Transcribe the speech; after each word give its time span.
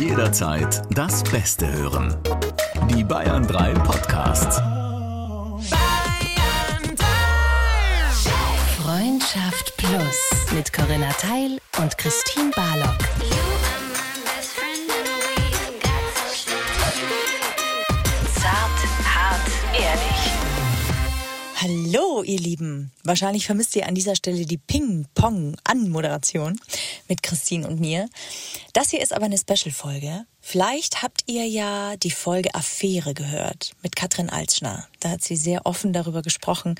Jederzeit 0.00 0.82
das 0.94 1.22
Beste 1.24 1.70
hören. 1.70 2.16
Die 2.88 3.04
Bayern 3.04 3.46
3 3.46 3.74
Podcasts. 3.74 4.56
Freundschaft 8.82 9.76
Plus 9.76 10.16
mit 10.54 10.72
Corinna 10.72 11.12
Teil 11.12 11.60
und 11.82 11.98
Christine 11.98 12.50
Barlock. 12.56 12.96
Zart, 18.36 18.80
hart, 19.04 19.50
ehrlich. 19.74 20.30
Hallo, 21.60 22.22
ihr 22.22 22.38
Lieben. 22.38 22.90
Wahrscheinlich 23.04 23.44
vermisst 23.44 23.76
ihr 23.76 23.86
an 23.86 23.94
dieser 23.94 24.16
Stelle 24.16 24.46
die 24.46 24.56
Ping-Pong-Anmoderation 24.56 26.58
mit 27.06 27.22
Christine 27.22 27.68
und 27.68 27.80
mir. 27.80 28.08
Das 28.72 28.90
hier 28.90 29.00
ist 29.00 29.12
aber 29.12 29.24
eine 29.24 29.38
Special-Folge. 29.38 30.26
Vielleicht 30.40 31.02
habt 31.02 31.22
ihr 31.26 31.46
ja 31.46 31.96
die 31.96 32.10
Folge 32.10 32.54
Affäre 32.54 33.14
gehört 33.14 33.72
mit 33.82 33.96
Katrin 33.96 34.30
Altschner. 34.30 34.86
Da 35.00 35.10
hat 35.10 35.24
sie 35.24 35.36
sehr 35.36 35.66
offen 35.66 35.92
darüber 35.92 36.22
gesprochen, 36.22 36.76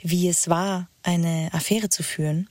wie 0.00 0.28
es 0.28 0.48
war, 0.48 0.88
eine 1.02 1.48
Affäre 1.52 1.90
zu 1.90 2.02
führen. 2.02 2.48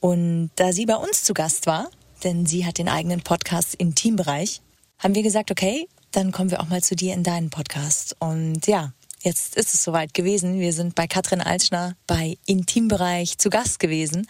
Und 0.00 0.50
da 0.56 0.72
sie 0.72 0.86
bei 0.86 0.96
uns 0.96 1.24
zu 1.24 1.32
Gast 1.32 1.66
war, 1.66 1.90
denn 2.22 2.44
sie 2.44 2.66
hat 2.66 2.78
den 2.78 2.88
eigenen 2.88 3.22
Podcast 3.22 3.74
im 3.74 3.94
Teambereich, 3.94 4.60
haben 4.98 5.14
wir 5.14 5.22
gesagt, 5.22 5.50
okay, 5.50 5.88
dann 6.12 6.32
kommen 6.32 6.50
wir 6.50 6.60
auch 6.60 6.68
mal 6.68 6.82
zu 6.82 6.96
dir 6.96 7.14
in 7.14 7.22
deinen 7.22 7.48
Podcast. 7.48 8.16
Und 8.18 8.66
ja, 8.66 8.92
jetzt 9.22 9.56
ist 9.56 9.72
es 9.72 9.82
soweit 9.82 10.12
gewesen. 10.12 10.60
Wir 10.60 10.74
sind 10.74 10.94
bei 10.94 11.06
Katrin 11.06 11.40
Altschner 11.40 11.96
bei 12.06 12.36
Intimbereich 12.44 13.38
zu 13.38 13.48
Gast 13.48 13.78
gewesen. 13.78 14.26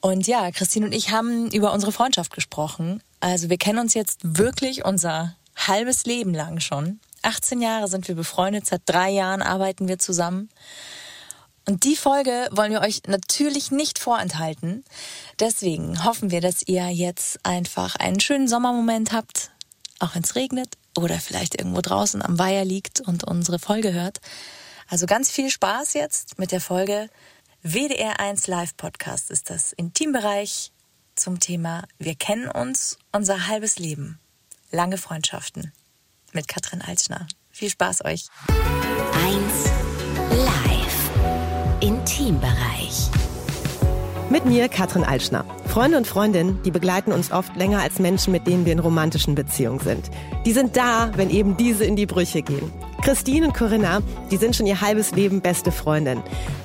Und 0.00 0.26
ja, 0.26 0.50
Christine 0.50 0.86
und 0.86 0.92
ich 0.92 1.10
haben 1.10 1.50
über 1.50 1.72
unsere 1.74 1.92
Freundschaft 1.92 2.32
gesprochen. 2.32 3.02
Also 3.20 3.50
wir 3.50 3.58
kennen 3.58 3.78
uns 3.78 3.94
jetzt 3.94 4.20
wirklich 4.22 4.84
unser 4.84 5.36
halbes 5.56 6.04
Leben 6.04 6.34
lang 6.34 6.60
schon. 6.60 7.00
18 7.22 7.60
Jahre 7.60 7.86
sind 7.88 8.08
wir 8.08 8.14
befreundet, 8.14 8.66
seit 8.66 8.82
drei 8.86 9.10
Jahren 9.10 9.42
arbeiten 9.42 9.88
wir 9.88 9.98
zusammen. 9.98 10.48
Und 11.68 11.84
die 11.84 11.96
Folge 11.96 12.48
wollen 12.50 12.72
wir 12.72 12.80
euch 12.80 13.02
natürlich 13.06 13.70
nicht 13.70 13.98
vorenthalten. 13.98 14.84
Deswegen 15.38 16.04
hoffen 16.04 16.30
wir, 16.30 16.40
dass 16.40 16.66
ihr 16.66 16.88
jetzt 16.88 17.38
einfach 17.44 17.96
einen 17.96 18.20
schönen 18.20 18.48
Sommermoment 18.48 19.12
habt, 19.12 19.50
auch 19.98 20.14
wenn 20.14 20.22
es 20.22 20.34
regnet 20.34 20.76
oder 20.96 21.20
vielleicht 21.20 21.56
irgendwo 21.56 21.82
draußen 21.82 22.22
am 22.22 22.38
Weiher 22.38 22.64
liegt 22.64 23.00
und 23.00 23.24
unsere 23.24 23.58
Folge 23.58 23.92
hört. 23.92 24.20
Also 24.88 25.06
ganz 25.06 25.30
viel 25.30 25.50
Spaß 25.50 25.92
jetzt 25.94 26.38
mit 26.38 26.50
der 26.50 26.60
Folge 26.60 27.08
WDR1 27.62 28.50
Live 28.50 28.76
Podcast 28.76 29.30
ist 29.30 29.50
das 29.50 29.72
Intimbereich 29.72 30.72
zum 31.20 31.38
Thema 31.38 31.84
Wir 31.98 32.14
kennen 32.14 32.48
uns 32.48 32.98
unser 33.12 33.46
halbes 33.46 33.78
Leben. 33.78 34.18
Lange 34.70 34.96
Freundschaften 34.96 35.72
mit 36.32 36.48
Katrin 36.48 36.80
Altschner. 36.80 37.26
Viel 37.50 37.68
Spaß 37.68 38.04
euch. 38.04 38.28
1 39.26 39.36
Live. 40.30 41.10
Intimbereich. 41.80 43.10
Mit 44.30 44.46
mir 44.46 44.68
Katrin 44.68 45.04
Altschner. 45.04 45.44
Freunde 45.66 45.98
und 45.98 46.06
Freundinnen, 46.06 46.62
die 46.62 46.70
begleiten 46.70 47.12
uns 47.12 47.32
oft 47.32 47.54
länger 47.56 47.80
als 47.80 47.98
Menschen, 47.98 48.32
mit 48.32 48.46
denen 48.46 48.64
wir 48.64 48.72
in 48.72 48.78
romantischen 48.78 49.34
Beziehungen 49.34 49.80
sind. 49.80 50.10
Die 50.46 50.52
sind 50.52 50.76
da, 50.76 51.10
wenn 51.16 51.30
eben 51.30 51.56
diese 51.56 51.84
in 51.84 51.96
die 51.96 52.06
Brüche 52.06 52.42
gehen. 52.42 52.72
Christine 53.02 53.48
und 53.48 53.54
Corinna, 53.54 54.00
die 54.30 54.36
sind 54.36 54.56
schon 54.56 54.66
ihr 54.66 54.80
halbes 54.80 55.12
Leben 55.12 55.40
beste 55.40 55.72
Freundin. 55.72 56.22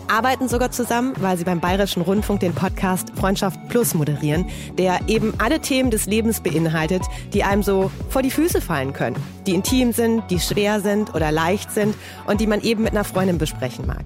Arbeiten 0.07 0.47
sogar 0.47 0.71
zusammen, 0.71 1.13
weil 1.19 1.37
sie 1.37 1.43
beim 1.43 1.59
Bayerischen 1.59 2.01
Rundfunk 2.01 2.39
den 2.39 2.53
Podcast 2.53 3.11
Freundschaft 3.15 3.59
Plus 3.69 3.93
moderieren, 3.93 4.45
der 4.77 4.99
eben 5.07 5.33
alle 5.39 5.59
Themen 5.59 5.91
des 5.91 6.05
Lebens 6.05 6.41
beinhaltet, 6.41 7.01
die 7.33 7.43
einem 7.43 7.63
so 7.63 7.91
vor 8.09 8.21
die 8.21 8.31
Füße 8.31 8.61
fallen 8.61 8.93
können. 8.93 9.15
Die 9.47 9.53
intim 9.53 9.93
sind, 9.93 10.23
die 10.29 10.39
schwer 10.39 10.79
sind 10.79 11.13
oder 11.15 11.31
leicht 11.31 11.71
sind 11.71 11.95
und 12.27 12.41
die 12.41 12.47
man 12.47 12.61
eben 12.61 12.83
mit 12.83 12.91
einer 12.91 13.03
Freundin 13.03 13.37
besprechen 13.37 13.87
mag. 13.87 14.03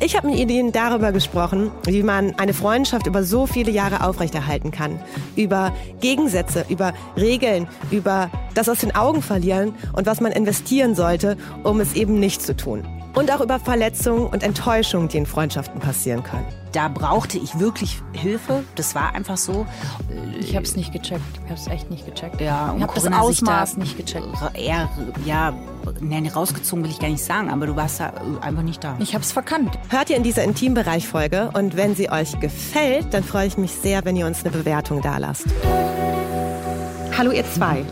Ich 0.00 0.16
habe 0.16 0.28
mit 0.28 0.38
ihnen 0.38 0.72
darüber 0.72 1.12
gesprochen, 1.12 1.70
wie 1.84 2.02
man 2.02 2.34
eine 2.38 2.54
Freundschaft 2.54 3.06
über 3.06 3.22
so 3.22 3.46
viele 3.46 3.70
Jahre 3.70 4.04
aufrechterhalten 4.04 4.70
kann. 4.70 5.00
Über 5.36 5.72
Gegensätze, 6.00 6.64
über 6.68 6.94
Regeln, 7.16 7.68
über 7.90 8.30
das 8.54 8.68
aus 8.68 8.78
den 8.78 8.94
Augen 8.94 9.22
verlieren 9.22 9.74
und 9.92 10.06
was 10.06 10.20
man 10.20 10.32
investieren 10.32 10.94
sollte, 10.94 11.36
um 11.62 11.80
es 11.80 11.94
eben 11.94 12.18
nicht 12.18 12.42
zu 12.42 12.56
tun. 12.56 12.84
Und 13.18 13.32
auch 13.32 13.40
über 13.40 13.58
Verletzungen 13.58 14.28
und 14.28 14.44
Enttäuschungen, 14.44 15.08
die 15.08 15.16
in 15.16 15.26
Freundschaften 15.26 15.80
passieren 15.80 16.22
können. 16.22 16.46
Da 16.70 16.86
brauchte 16.86 17.36
ich 17.36 17.58
wirklich 17.58 18.00
Hilfe. 18.12 18.62
Das 18.76 18.94
war 18.94 19.12
einfach 19.12 19.36
so. 19.36 19.66
Ich 20.38 20.54
habe 20.54 20.64
es 20.64 20.76
nicht 20.76 20.92
gecheckt. 20.92 21.24
Ich 21.34 21.50
habe 21.50 21.54
es 21.54 21.66
echt 21.66 21.90
nicht 21.90 22.06
gecheckt. 22.06 22.40
Ja, 22.40 22.72
ich 22.76 22.82
habe 22.82 22.94
das 22.94 23.12
Ausmaß 23.12 23.74
da 23.74 23.80
nicht 23.80 23.96
gecheckt. 23.96 24.28
Eher, 24.54 24.88
ja, 25.24 25.52
nee, 25.98 26.28
rausgezogen 26.28 26.84
will 26.84 26.92
ich 26.92 27.00
gar 27.00 27.08
nicht 27.08 27.24
sagen, 27.24 27.50
aber 27.50 27.66
du 27.66 27.74
warst 27.74 27.98
da 27.98 28.12
einfach 28.40 28.62
nicht 28.62 28.84
da. 28.84 28.94
Ich 29.00 29.14
habe 29.14 29.24
es 29.24 29.32
verkannt. 29.32 29.76
Hört 29.88 30.10
ihr 30.10 30.16
in 30.16 30.22
dieser 30.22 30.44
Intimbereich-Folge 30.44 31.50
und 31.54 31.76
wenn 31.76 31.96
sie 31.96 32.12
euch 32.12 32.38
gefällt, 32.38 33.12
dann 33.14 33.24
freue 33.24 33.48
ich 33.48 33.58
mich 33.58 33.72
sehr, 33.72 34.04
wenn 34.04 34.14
ihr 34.14 34.26
uns 34.26 34.44
eine 34.44 34.52
Bewertung 34.52 35.02
dalasst. 35.02 35.46
Hallo 37.16 37.32
ihr 37.32 37.44
zwei. 37.50 37.84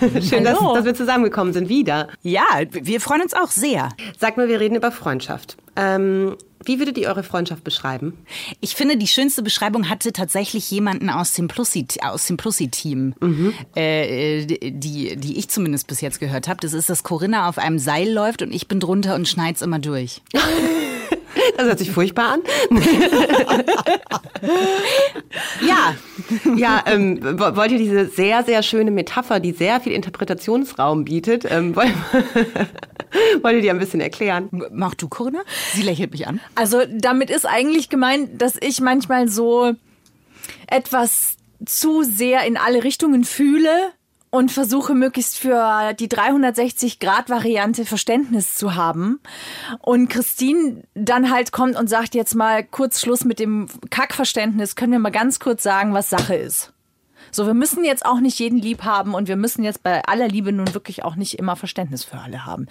Schön, 0.22 0.44
dass, 0.44 0.58
dass 0.58 0.84
wir 0.84 0.94
zusammengekommen 0.94 1.52
sind 1.52 1.68
wieder. 1.68 2.08
Ja, 2.22 2.44
wir 2.70 3.00
freuen 3.00 3.22
uns 3.22 3.34
auch 3.34 3.50
sehr. 3.50 3.88
Sagt 4.18 4.36
mal, 4.36 4.48
wir 4.48 4.60
reden 4.60 4.76
über 4.76 4.90
Freundschaft. 4.90 5.56
Ähm, 5.76 6.36
wie 6.66 6.78
würdet 6.78 6.98
ihr 6.98 7.08
eure 7.08 7.22
Freundschaft 7.22 7.64
beschreiben? 7.64 8.16
Ich 8.60 8.74
finde, 8.74 8.96
die 8.96 9.06
schönste 9.06 9.42
Beschreibung 9.42 9.88
hatte 9.88 10.12
tatsächlich 10.12 10.70
jemanden 10.70 11.10
aus 11.10 11.32
dem 11.32 11.48
Plussi, 11.48 11.86
aus 12.02 12.26
dem 12.26 12.36
Plussi-Team, 12.36 13.14
äh, 13.74 14.44
die, 14.46 15.16
die 15.16 15.38
ich 15.38 15.48
zumindest 15.48 15.86
bis 15.86 16.00
jetzt 16.00 16.20
gehört 16.20 16.48
habe. 16.48 16.60
Das 16.60 16.72
ist, 16.72 16.88
dass 16.90 17.02
Corinna 17.02 17.48
auf 17.48 17.58
einem 17.58 17.78
Seil 17.78 18.10
läuft 18.12 18.42
und 18.42 18.52
ich 18.54 18.68
bin 18.68 18.80
drunter 18.80 19.14
und 19.14 19.28
schneid's 19.28 19.62
immer 19.62 19.78
durch. 19.78 20.22
Das 21.58 21.66
hört 21.66 21.78
sich 21.78 21.90
furchtbar 21.90 22.34
an. 22.34 22.40
Ja, 25.66 25.94
Ja, 26.56 26.82
ähm, 26.86 27.18
wo- 27.22 27.56
wollt 27.56 27.72
ihr 27.72 27.78
diese 27.78 28.06
sehr, 28.06 28.44
sehr 28.44 28.62
schöne 28.62 28.90
Metapher, 28.90 29.40
die 29.40 29.52
sehr 29.52 29.80
viel 29.80 29.92
Interpretationsraum 29.92 31.04
bietet, 31.04 31.44
ähm, 31.48 31.74
wollt, 31.76 31.92
wollt 33.42 33.56
ihr 33.56 33.62
die 33.62 33.70
ein 33.70 33.78
bisschen 33.78 34.00
erklären? 34.00 34.48
mach 34.70 34.94
du, 34.94 35.08
Corinna? 35.08 35.42
Sie 35.72 35.82
lächelt 35.82 36.12
mich 36.12 36.26
an. 36.26 36.40
Also 36.54 36.82
damit 36.90 37.30
ist 37.30 37.46
eigentlich 37.46 37.88
gemeint, 37.88 38.40
dass 38.40 38.56
ich 38.60 38.80
manchmal 38.80 39.28
so 39.28 39.74
etwas 40.66 41.36
zu 41.64 42.02
sehr 42.02 42.44
in 42.44 42.56
alle 42.56 42.84
Richtungen 42.84 43.24
fühle 43.24 43.70
und 44.34 44.50
versuche 44.50 44.94
möglichst 44.94 45.38
für 45.38 45.94
die 45.94 46.08
360-Grad-Variante 46.08 47.84
Verständnis 47.84 48.54
zu 48.56 48.74
haben. 48.74 49.20
Und 49.80 50.08
Christine 50.08 50.82
dann 50.94 51.30
halt 51.30 51.52
kommt 51.52 51.76
und 51.76 51.88
sagt 51.88 52.16
jetzt 52.16 52.34
mal 52.34 52.64
kurz 52.64 53.00
Schluss 53.00 53.24
mit 53.24 53.38
dem 53.38 53.68
Kackverständnis, 53.90 54.74
können 54.74 54.90
wir 54.90 54.98
mal 54.98 55.10
ganz 55.10 55.38
kurz 55.38 55.62
sagen, 55.62 55.94
was 55.94 56.10
Sache 56.10 56.34
ist. 56.34 56.73
So, 57.34 57.46
wir 57.46 57.54
müssen 57.54 57.84
jetzt 57.84 58.06
auch 58.06 58.20
nicht 58.20 58.38
jeden 58.38 58.58
lieb 58.58 58.84
haben 58.84 59.12
und 59.12 59.26
wir 59.26 59.34
müssen 59.34 59.64
jetzt 59.64 59.82
bei 59.82 60.04
aller 60.04 60.28
Liebe 60.28 60.52
nun 60.52 60.72
wirklich 60.72 61.02
auch 61.02 61.16
nicht 61.16 61.36
immer 61.36 61.56
Verständnis 61.56 62.04
für 62.04 62.18
alle 62.18 62.46
haben. 62.46 62.66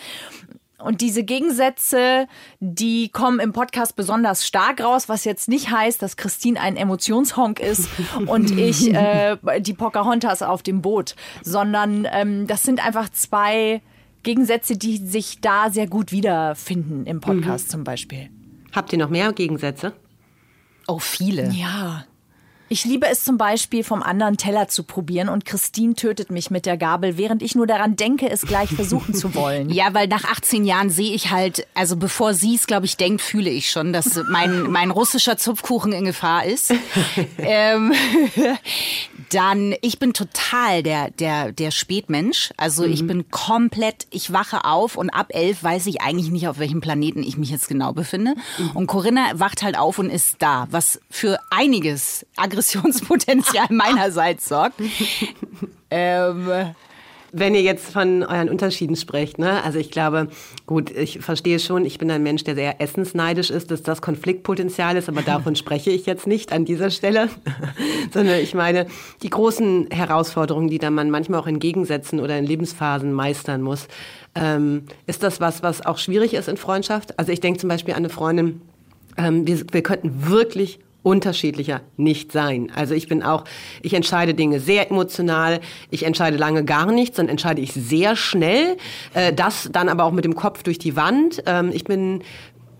Und 0.77 1.01
diese 1.01 1.23
Gegensätze, 1.23 2.27
die 2.61 3.09
kommen 3.09 3.41
im 3.41 3.51
Podcast 3.51 3.97
besonders 3.97 4.47
stark 4.47 4.81
raus, 4.81 5.09
was 5.09 5.25
jetzt 5.25 5.49
nicht 5.49 5.69
heißt, 5.69 6.01
dass 6.01 6.15
Christine 6.15 6.59
ein 6.61 6.77
Emotionshonk 6.77 7.59
ist 7.59 7.89
und 8.25 8.57
ich 8.57 8.93
äh, 8.93 9.37
die 9.59 9.73
Pocahontas 9.73 10.41
auf 10.41 10.63
dem 10.63 10.81
Boot, 10.81 11.15
sondern 11.41 12.07
ähm, 12.09 12.47
das 12.47 12.63
sind 12.63 12.85
einfach 12.85 13.09
zwei 13.09 13.81
Gegensätze, 14.23 14.77
die 14.77 14.97
sich 14.97 15.41
da 15.41 15.71
sehr 15.71 15.87
gut 15.87 16.13
wiederfinden 16.13 17.05
im 17.05 17.19
Podcast 17.19 17.69
zum 17.69 17.83
Beispiel. 17.83 18.29
Habt 18.71 18.93
ihr 18.93 18.99
noch 18.99 19.09
mehr 19.09 19.33
Gegensätze? 19.33 19.91
Oh, 20.87 20.99
viele. 20.99 21.49
Ja. 21.51 22.05
Ich 22.69 22.85
liebe 22.85 23.07
es 23.07 23.23
zum 23.23 23.37
Beispiel, 23.37 23.83
vom 23.83 24.01
anderen 24.01 24.37
Teller 24.37 24.67
zu 24.67 24.83
probieren 24.83 25.29
und 25.29 25.45
Christine 25.45 25.95
tötet 25.95 26.31
mich 26.31 26.49
mit 26.49 26.65
der 26.65 26.77
Gabel, 26.77 27.17
während 27.17 27.43
ich 27.43 27.55
nur 27.55 27.67
daran 27.67 27.95
denke, 27.95 28.29
es 28.29 28.41
gleich 28.41 28.69
versuchen 28.75 29.13
zu 29.13 29.35
wollen. 29.35 29.69
Ja, 29.69 29.93
weil 29.93 30.07
nach 30.07 30.23
18 30.23 30.65
Jahren 30.65 30.89
sehe 30.89 31.13
ich 31.13 31.29
halt, 31.29 31.67
also 31.73 31.97
bevor 31.97 32.33
sie 32.33 32.55
es, 32.55 32.65
glaube 32.65 32.85
ich, 32.85 32.97
denkt, 32.97 33.21
fühle 33.21 33.49
ich 33.49 33.69
schon, 33.69 33.93
dass 33.93 34.19
mein, 34.29 34.63
mein 34.71 34.91
russischer 34.91 35.37
Zupfkuchen 35.37 35.91
in 35.91 36.05
Gefahr 36.05 36.45
ist. 36.45 36.73
ähm, 37.37 37.93
dann, 39.29 39.75
ich 39.81 39.99
bin 39.99 40.13
total 40.13 40.83
der, 40.83 41.11
der, 41.11 41.51
der 41.51 41.71
Spätmensch. 41.71 42.53
Also 42.57 42.85
ich 42.85 43.05
bin 43.05 43.29
komplett, 43.29 44.07
ich 44.09 44.31
wache 44.31 44.65
auf 44.65 44.95
und 44.95 45.09
ab 45.09 45.27
elf 45.29 45.63
weiß 45.63 45.85
ich 45.87 46.01
eigentlich 46.01 46.31
nicht, 46.31 46.47
auf 46.47 46.59
welchem 46.59 46.81
Planeten 46.81 47.23
ich 47.23 47.37
mich 47.37 47.49
jetzt 47.49 47.67
genau 47.67 47.93
befinde. 47.93 48.35
Und 48.73 48.87
Corinna 48.87 49.31
wacht 49.35 49.63
halt 49.63 49.77
auf 49.77 49.99
und 49.99 50.09
ist 50.09 50.37
da, 50.39 50.67
was 50.71 50.99
für 51.09 51.39
einiges 51.49 52.25
Aggressionspotenzial 52.53 53.67
meinerseits 53.69 54.47
sorgt. 54.47 54.79
ähm, 55.89 56.49
wenn 57.35 57.55
ihr 57.55 57.63
jetzt 57.63 57.91
von 57.91 58.21
euren 58.21 58.47
Unterschieden 58.47 58.95
sprecht, 58.95 59.39
ne? 59.39 59.63
Also 59.63 59.79
ich 59.79 59.89
glaube, 59.89 60.27
gut, 60.67 60.91
ich 60.91 61.19
verstehe 61.19 61.57
schon, 61.57 61.83
ich 61.83 61.97
bin 61.97 62.11
ein 62.11 62.21
Mensch, 62.21 62.43
der 62.43 62.53
sehr 62.53 62.79
essensneidisch 62.79 63.49
ist, 63.49 63.71
dass 63.71 63.81
das 63.81 64.03
Konfliktpotenzial 64.03 64.95
ist, 64.97 65.09
aber 65.09 65.23
davon 65.23 65.55
spreche 65.55 65.89
ich 65.89 66.05
jetzt 66.05 66.27
nicht 66.27 66.51
an 66.51 66.63
dieser 66.63 66.91
Stelle, 66.91 67.29
sondern 68.13 68.39
ich 68.39 68.53
meine, 68.53 68.85
die 69.23 69.31
großen 69.31 69.87
Herausforderungen, 69.89 70.67
die 70.67 70.77
da 70.77 70.91
man 70.91 71.09
manchmal 71.09 71.39
auch 71.39 71.47
in 71.47 71.57
Gegensätzen 71.57 72.19
oder 72.19 72.37
in 72.37 72.45
Lebensphasen 72.45 73.11
meistern 73.11 73.63
muss, 73.63 73.87
ähm, 74.35 74.83
ist 75.07 75.23
das 75.23 75.41
was, 75.41 75.63
was 75.63 75.83
auch 75.83 75.97
schwierig 75.97 76.35
ist 76.35 76.47
in 76.47 76.57
Freundschaft? 76.57 77.17
Also 77.17 77.31
ich 77.31 77.39
denke 77.39 77.59
zum 77.59 77.69
Beispiel 77.69 77.95
an 77.95 78.01
eine 78.01 78.09
Freundin, 78.09 78.61
ähm, 79.17 79.47
wir, 79.47 79.59
wir 79.71 79.81
könnten 79.81 80.29
wirklich 80.29 80.79
unterschiedlicher 81.03 81.81
nicht 81.97 82.31
sein. 82.31 82.71
Also 82.73 82.95
ich 82.95 83.07
bin 83.07 83.21
auch, 83.21 83.43
ich 83.81 83.93
entscheide 83.93 84.33
Dinge 84.33 84.59
sehr 84.59 84.89
emotional, 84.89 85.59
ich 85.91 86.03
entscheide 86.03 86.37
lange 86.37 86.63
gar 86.63 86.91
nichts, 86.91 87.17
dann 87.17 87.27
entscheide 87.27 87.61
ich 87.61 87.73
sehr 87.73 88.15
schnell, 88.15 88.77
äh, 89.13 89.33
das 89.33 89.69
dann 89.71 89.89
aber 89.89 90.05
auch 90.05 90.11
mit 90.11 90.25
dem 90.25 90.35
Kopf 90.35 90.63
durch 90.63 90.79
die 90.79 90.95
Wand. 90.95 91.43
Ähm, 91.45 91.71
ich 91.73 91.83
bin 91.83 92.23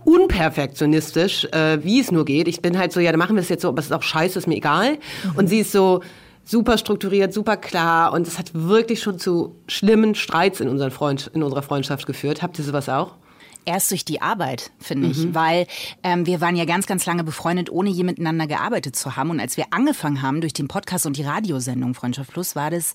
unperfektionistisch, 0.06 1.46
äh, 1.52 1.84
wie 1.84 2.00
es 2.00 2.12
nur 2.12 2.26
geht. 2.26 2.48
Ich 2.48 2.62
bin 2.62 2.78
halt 2.78 2.92
so, 2.92 3.00
ja, 3.00 3.12
dann 3.12 3.20
machen 3.20 3.36
wir 3.36 3.42
es 3.42 3.50
jetzt 3.50 3.62
so, 3.62 3.70
aber 3.70 3.80
es 3.80 3.86
ist 3.86 3.92
auch 3.92 4.04
scheiße, 4.04 4.40
ist 4.40 4.48
mir 4.48 4.56
egal. 4.56 4.94
Mhm. 4.94 5.32
Und 5.36 5.48
sie 5.48 5.60
ist 5.60 5.72
so 5.72 6.02
super 6.46 6.78
strukturiert, 6.78 7.34
super 7.34 7.58
klar 7.58 8.12
und 8.14 8.28
es 8.28 8.38
hat 8.38 8.52
wirklich 8.54 9.02
schon 9.02 9.18
zu 9.18 9.56
schlimmen 9.68 10.16
Streits 10.16 10.60
in, 10.60 10.68
unseren 10.68 10.92
Freund, 10.92 11.32
in 11.34 11.44
unserer 11.44 11.62
Freundschaft 11.62 12.06
geführt. 12.06 12.42
Habt 12.42 12.60
ihr 12.60 12.66
sowas 12.66 12.90
auch? 12.90 13.16
Erst 13.66 13.92
durch 13.92 14.06
die 14.06 14.22
Arbeit, 14.22 14.72
finde 14.80 15.08
ich, 15.08 15.18
mhm. 15.18 15.36
weil 15.36 15.68
ähm, 16.04 16.26
wir 16.26 16.42
waren 16.42 16.56
ja 16.56 16.66
ganz, 16.66 16.86
ganz 16.86 17.06
lange 17.06 17.24
befreundet, 17.24 17.70
ohne 17.70 17.90
je 17.90 18.04
miteinander 18.04 18.48
gearbeitet 18.48 18.96
zu 18.96 19.16
haben. 19.16 19.30
Und 19.30 19.40
als 19.40 19.58
wir 19.58 19.66
angefangen 19.72 20.22
haben 20.22 20.42
durch 20.42 20.54
den 20.54 20.68
Podcast 20.68 21.06
und 21.06 21.18
die 21.18 21.24
Radiosendung 21.24 21.94
Freundschaft 21.94 22.32
Plus, 22.32 22.56
war 22.56 22.72
das, 22.72 22.94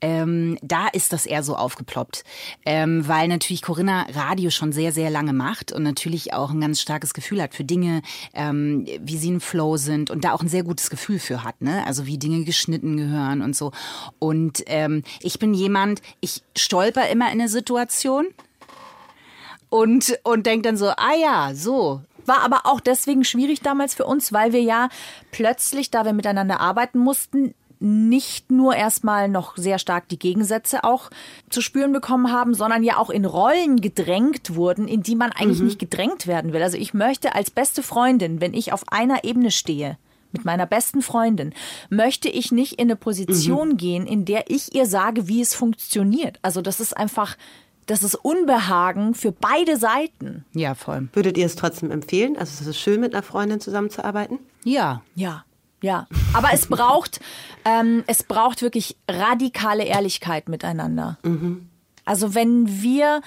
ähm, 0.00 0.58
da 0.62 0.88
ist 0.88 1.12
das 1.12 1.26
eher 1.26 1.42
so 1.42 1.56
aufgeploppt, 1.56 2.24
ähm, 2.64 3.06
weil 3.06 3.28
natürlich 3.28 3.62
Corinna 3.62 4.06
Radio 4.14 4.50
schon 4.50 4.72
sehr, 4.72 4.92
sehr 4.92 5.10
lange 5.10 5.32
macht 5.32 5.72
und 5.72 5.82
natürlich 5.82 6.32
auch 6.32 6.50
ein 6.50 6.60
ganz 6.60 6.80
starkes 6.80 7.14
Gefühl 7.14 7.42
hat 7.42 7.54
für 7.54 7.64
Dinge, 7.64 8.02
ähm, 8.34 8.86
wie 9.00 9.16
sie 9.16 9.28
im 9.28 9.40
Flow 9.40 9.76
sind 9.76 10.10
und 10.10 10.24
da 10.24 10.32
auch 10.32 10.42
ein 10.42 10.48
sehr 10.48 10.62
gutes 10.62 10.90
Gefühl 10.90 11.18
für 11.18 11.44
hat, 11.44 11.60
ne? 11.60 11.86
Also 11.86 12.06
wie 12.06 12.18
Dinge 12.18 12.44
geschnitten 12.44 12.96
gehören 12.96 13.42
und 13.42 13.56
so. 13.56 13.72
Und 14.18 14.62
ähm, 14.66 15.02
ich 15.20 15.38
bin 15.38 15.54
jemand, 15.54 16.00
ich 16.20 16.42
stolper 16.56 17.08
immer 17.08 17.26
in 17.32 17.40
eine 17.40 17.48
Situation 17.48 18.26
und, 19.76 20.18
und 20.22 20.46
denkt 20.46 20.64
dann 20.64 20.76
so, 20.76 20.86
ah 20.88 21.14
ja, 21.20 21.50
so. 21.54 22.00
War 22.24 22.40
aber 22.40 22.62
auch 22.64 22.80
deswegen 22.80 23.24
schwierig 23.24 23.60
damals 23.60 23.94
für 23.94 24.04
uns, 24.04 24.32
weil 24.32 24.52
wir 24.52 24.62
ja 24.62 24.88
plötzlich, 25.30 25.90
da 25.90 26.04
wir 26.04 26.12
miteinander 26.12 26.60
arbeiten 26.60 26.98
mussten, 26.98 27.54
nicht 27.78 28.50
nur 28.50 28.74
erstmal 28.74 29.28
noch 29.28 29.56
sehr 29.58 29.78
stark 29.78 30.08
die 30.08 30.18
Gegensätze 30.18 30.82
auch 30.82 31.10
zu 31.50 31.60
spüren 31.60 31.92
bekommen 31.92 32.32
haben, 32.32 32.54
sondern 32.54 32.82
ja 32.82 32.96
auch 32.96 33.10
in 33.10 33.26
Rollen 33.26 33.82
gedrängt 33.82 34.56
wurden, 34.56 34.88
in 34.88 35.02
die 35.02 35.14
man 35.14 35.30
eigentlich 35.30 35.60
mhm. 35.60 35.66
nicht 35.66 35.78
gedrängt 35.78 36.26
werden 36.26 36.54
will. 36.54 36.62
Also 36.62 36.78
ich 36.78 36.94
möchte 36.94 37.34
als 37.34 37.50
beste 37.50 37.82
Freundin, 37.82 38.40
wenn 38.40 38.54
ich 38.54 38.72
auf 38.72 38.90
einer 38.90 39.24
Ebene 39.24 39.50
stehe, 39.50 39.98
mit 40.32 40.44
meiner 40.44 40.66
besten 40.66 41.02
Freundin, 41.02 41.52
möchte 41.90 42.28
ich 42.28 42.50
nicht 42.50 42.74
in 42.74 42.88
eine 42.88 42.96
Position 42.96 43.70
mhm. 43.70 43.76
gehen, 43.76 44.06
in 44.06 44.24
der 44.24 44.50
ich 44.50 44.74
ihr 44.74 44.86
sage, 44.86 45.28
wie 45.28 45.40
es 45.40 45.54
funktioniert. 45.54 46.38
Also 46.42 46.62
das 46.62 46.80
ist 46.80 46.96
einfach 46.96 47.36
das 47.86 48.02
ist 48.02 48.16
Unbehagen 48.16 49.14
für 49.14 49.32
beide 49.32 49.76
Seiten. 49.76 50.44
Ja, 50.54 50.74
voll. 50.74 51.08
Würdet 51.12 51.38
ihr 51.38 51.46
es 51.46 51.56
trotzdem 51.56 51.90
empfehlen? 51.90 52.36
Also 52.36 52.62
ist 52.62 52.68
es 52.68 52.78
schön, 52.78 53.00
mit 53.00 53.14
einer 53.14 53.22
Freundin 53.22 53.60
zusammenzuarbeiten? 53.60 54.38
Ja. 54.64 55.02
Ja. 55.14 55.44
Ja, 55.82 56.06
aber 56.32 56.48
es 56.52 56.66
braucht, 56.66 57.20
ähm, 57.66 58.02
es 58.06 58.22
braucht 58.22 58.62
wirklich 58.62 58.96
radikale 59.08 59.84
Ehrlichkeit 59.84 60.48
miteinander. 60.48 61.18
Mhm. 61.22 61.68
Also 62.06 62.34
wenn 62.34 62.82
wir 62.82 63.20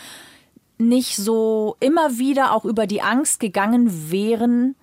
nicht 0.79 1.15
so 1.15 1.77
immer 1.79 2.17
wieder 2.17 2.53
auch 2.53 2.65
über 2.65 2.88
die 2.88 3.01
Angst 3.01 3.39
gegangen 3.39 4.12
wären, 4.12 4.75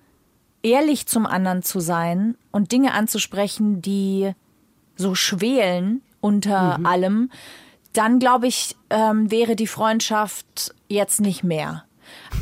ehrlich 0.63 1.07
zum 1.07 1.25
anderen 1.25 1.61
zu 1.61 1.79
sein 1.79 2.35
und 2.51 2.71
Dinge 2.71 2.93
anzusprechen, 2.93 3.81
die 3.81 4.31
so 4.95 5.13
schwelen 5.13 6.01
unter 6.21 6.77
mhm. 6.77 6.85
allem, 6.85 7.31
dann 7.97 8.19
glaube 8.19 8.47
ich, 8.47 8.75
ähm, 8.89 9.31
wäre 9.31 9.55
die 9.55 9.67
Freundschaft 9.67 10.73
jetzt 10.87 11.19
nicht 11.19 11.43
mehr. 11.43 11.83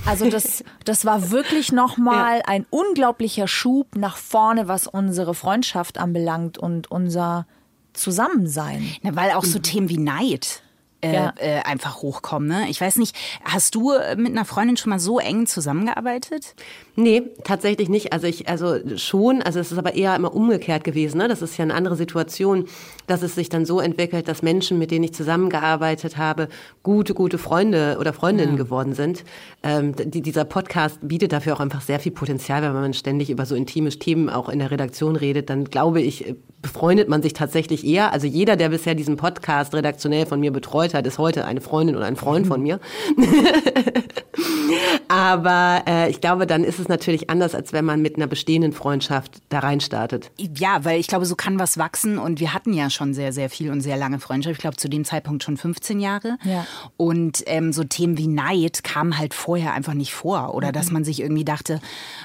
Also 0.05 0.29
das, 0.29 0.63
das 0.85 1.05
war 1.05 1.31
wirklich 1.31 1.71
nochmal 1.71 2.39
ja. 2.39 2.45
ein 2.45 2.65
unglaublicher 2.69 3.47
Schub 3.47 3.95
nach 3.95 4.17
vorne, 4.17 4.67
was 4.67 4.87
unsere 4.87 5.33
Freundschaft 5.33 5.97
anbelangt 5.97 6.57
und 6.57 6.91
unser 6.91 7.47
Zusammensein. 7.93 8.95
Na, 9.01 9.15
weil 9.15 9.31
auch 9.31 9.45
so 9.45 9.59
mhm. 9.59 9.63
Themen 9.63 9.89
wie 9.89 9.97
Neid 9.97 10.61
äh, 11.05 11.13
ja. 11.13 11.33
äh, 11.37 11.59
einfach 11.63 12.01
hochkommen. 12.01 12.47
Ne? 12.47 12.65
Ich 12.69 12.81
weiß 12.81 12.97
nicht, 12.97 13.15
hast 13.43 13.75
du 13.75 13.93
mit 14.17 14.31
einer 14.31 14.45
Freundin 14.45 14.77
schon 14.77 14.89
mal 14.89 14.99
so 14.99 15.19
eng 15.19 15.47
zusammengearbeitet? 15.47 16.55
Nee, 16.95 17.23
tatsächlich 17.43 17.89
nicht. 17.89 18.13
Also 18.13 18.27
ich, 18.27 18.47
also 18.47 18.77
schon, 18.97 19.41
also 19.41 19.59
es 19.59 19.71
ist 19.71 19.77
aber 19.77 19.95
eher 19.95 20.15
immer 20.15 20.33
umgekehrt 20.33 20.83
gewesen. 20.83 21.17
Ne? 21.17 21.27
Das 21.27 21.41
ist 21.41 21.57
ja 21.57 21.63
eine 21.63 21.73
andere 21.73 21.95
Situation, 21.95 22.65
dass 23.07 23.21
es 23.21 23.35
sich 23.35 23.49
dann 23.49 23.65
so 23.65 23.79
entwickelt, 23.79 24.27
dass 24.27 24.41
Menschen, 24.41 24.79
mit 24.79 24.91
denen 24.91 25.03
ich 25.03 25.13
zusammengearbeitet 25.13 26.17
habe, 26.17 26.47
gute, 26.83 27.13
gute 27.13 27.37
Freunde 27.37 27.97
oder 27.99 28.13
Freundinnen 28.13 28.57
ja. 28.57 28.63
geworden 28.63 28.93
sind. 28.93 29.23
Ähm, 29.63 29.93
die, 29.95 30.21
dieser 30.21 30.45
Podcast 30.45 30.99
bietet 31.01 31.33
dafür 31.33 31.55
auch 31.55 31.59
einfach 31.59 31.81
sehr 31.81 31.99
viel 31.99 32.11
Potenzial, 32.11 32.61
wenn 32.61 32.73
man 32.73 32.93
ständig 32.93 33.29
über 33.29 33.45
so 33.45 33.55
intime 33.55 33.89
Themen 33.89 34.29
auch 34.29 34.49
in 34.49 34.59
der 34.59 34.71
Redaktion 34.71 35.15
redet, 35.15 35.49
dann 35.49 35.65
glaube 35.65 36.01
ich, 36.01 36.35
befreundet 36.65 37.07
man 37.09 37.21
sich 37.21 37.33
tatsächlich 37.33 37.85
eher. 37.85 38.12
Also 38.12 38.25
jeder, 38.25 38.56
der 38.56 38.69
bisher 38.69 38.95
diesen 38.95 39.17
Podcast 39.17 39.75
redaktionell 39.75 40.25
von 40.25 40.39
mir 40.39 40.51
betreut 40.51 40.95
hat, 40.95 41.06
ist 41.06 41.19
heute 41.19 41.45
eine 41.45 41.62
Freundin 41.62 41.95
oder 41.95 42.07
ein 42.07 42.15
Freund 42.15 42.47
von 42.47 42.59
mir. 42.59 42.79
Aber 45.07 45.83
äh, 45.88 46.09
ich 46.09 46.21
glaube, 46.21 46.47
dann 46.47 46.63
ist 46.63 46.79
es 46.79 46.88
natürlich 46.88 47.29
anders, 47.29 47.53
als 47.53 47.71
wenn 47.71 47.85
man 47.85 48.01
mit 48.01 48.15
einer 48.15 48.25
bestehenden 48.25 48.73
Freundschaft 48.73 49.44
da 49.50 49.59
rein 49.59 49.79
startet. 49.79 50.31
Ja, 50.38 50.83
weil 50.83 51.00
ich 51.00 51.06
glaube, 51.06 51.27
so 51.27 51.35
kann 51.35 51.59
was 51.59 51.77
wachsen. 51.77 52.17
Und 52.17 52.39
wir 52.39 52.56
hatten 52.56 52.73
ja 52.73 52.89
schon 52.89 53.13
sehr, 53.13 53.31
sehr 53.31 53.51
viel 53.51 53.69
und 53.69 53.81
sehr 53.81 53.95
lange 53.95 54.17
Freundschaft. 54.17 54.53
Ich 54.53 54.62
glaube, 54.62 54.77
zu 54.77 54.89
dem 54.89 55.06
Zeitpunkt 55.06 55.44
schon 55.44 55.57
15 55.57 56.00
Jahre. 56.00 56.39
Ja. 56.44 56.65
Und 56.97 57.44
ähm, 57.45 57.73
so 57.73 57.83
Themen 57.83 58.17
wie 58.17 58.27
Neid 58.27 58.83
kamen 58.83 59.19
halt 59.19 59.35
vorher 59.35 59.73
einfach 59.73 59.94
nicht 59.94 60.15
vor. 60.15 60.56
Oder 60.56 60.69
mhm. 60.69 60.73
dass 60.73 60.89
man 60.89 61.03
sich 61.03 61.21
irgendwie 61.21 61.45
dachte, 61.45 61.79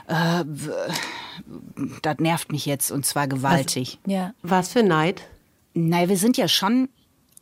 äh, 0.08 0.44
das 2.02 2.16
nervt 2.18 2.52
mich 2.52 2.66
jetzt 2.66 2.90
und 2.90 3.04
zwar 3.04 3.28
gewaltig. 3.28 3.98
Was, 4.04 4.12
ja. 4.12 4.29
Was 4.42 4.72
für 4.72 4.82
Neid? 4.82 5.22
Naja, 5.74 6.08
wir 6.08 6.16
sind 6.16 6.36
ja 6.36 6.48
schon 6.48 6.88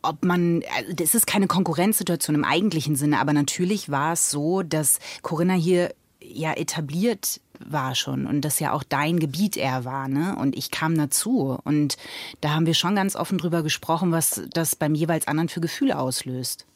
ob 0.00 0.24
man, 0.24 0.62
also 0.76 0.92
das 0.92 1.14
ist 1.14 1.26
keine 1.26 1.48
Konkurrenzsituation 1.48 2.36
im 2.36 2.44
eigentlichen 2.44 2.96
Sinne, 2.96 3.18
aber 3.18 3.32
natürlich 3.32 3.90
war 3.90 4.12
es 4.12 4.30
so, 4.30 4.62
dass 4.62 5.00
Corinna 5.22 5.54
hier 5.54 5.92
ja 6.20 6.52
etabliert 6.52 7.40
war 7.58 7.94
schon 7.94 8.26
und 8.26 8.42
das 8.42 8.60
ja 8.60 8.72
auch 8.72 8.84
dein 8.84 9.18
Gebiet 9.18 9.56
eher 9.56 9.84
war, 9.84 10.08
ne? 10.08 10.36
Und 10.36 10.56
ich 10.56 10.70
kam 10.70 10.96
dazu 10.96 11.58
und 11.64 11.96
da 12.40 12.50
haben 12.50 12.66
wir 12.66 12.74
schon 12.74 12.94
ganz 12.94 13.16
offen 13.16 13.38
drüber 13.38 13.62
gesprochen, 13.62 14.12
was 14.12 14.42
das 14.52 14.76
beim 14.76 14.94
jeweils 14.94 15.26
anderen 15.26 15.48
für 15.48 15.60
Gefühle 15.60 15.98
auslöst. 15.98 16.66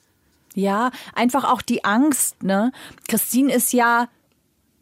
Ja, 0.54 0.90
einfach 1.14 1.44
auch 1.44 1.62
die 1.62 1.84
Angst, 1.84 2.42
ne? 2.42 2.72
Christine 3.08 3.52
ist 3.52 3.72
ja 3.72 4.08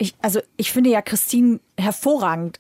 ich, 0.01 0.15
also 0.23 0.41
ich 0.57 0.73
finde 0.73 0.89
ja 0.89 1.03
Christine 1.03 1.61
hervorragend. 1.77 2.57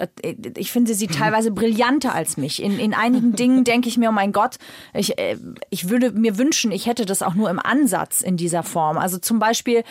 Ich 0.59 0.70
finde 0.70 0.94
sie 0.94 1.06
teilweise 1.06 1.50
brillanter 1.50 2.14
als 2.14 2.37
mich. 2.37 2.62
In, 2.62 2.78
in 2.78 2.92
einigen 2.92 3.35
Dingen 3.35 3.64
denke 3.64 3.88
ich 3.88 3.97
mir, 3.97 4.11
oh 4.11 4.12
mein 4.12 4.32
Gott, 4.32 4.56
ich, 4.92 5.18
äh, 5.18 5.38
ich 5.70 5.88
würde 5.88 6.12
mir 6.12 6.37
wünschen, 6.37 6.70
ich 6.70 6.85
hätte 6.85 7.06
das 7.06 7.23
auch 7.23 7.32
nur 7.32 7.49
im 7.49 7.59
Ansatz 7.59 8.20
in 8.20 8.37
dieser 8.37 8.62
Form. 8.62 8.99
Also 8.99 9.16
zum 9.16 9.38
Beispiel 9.38 9.85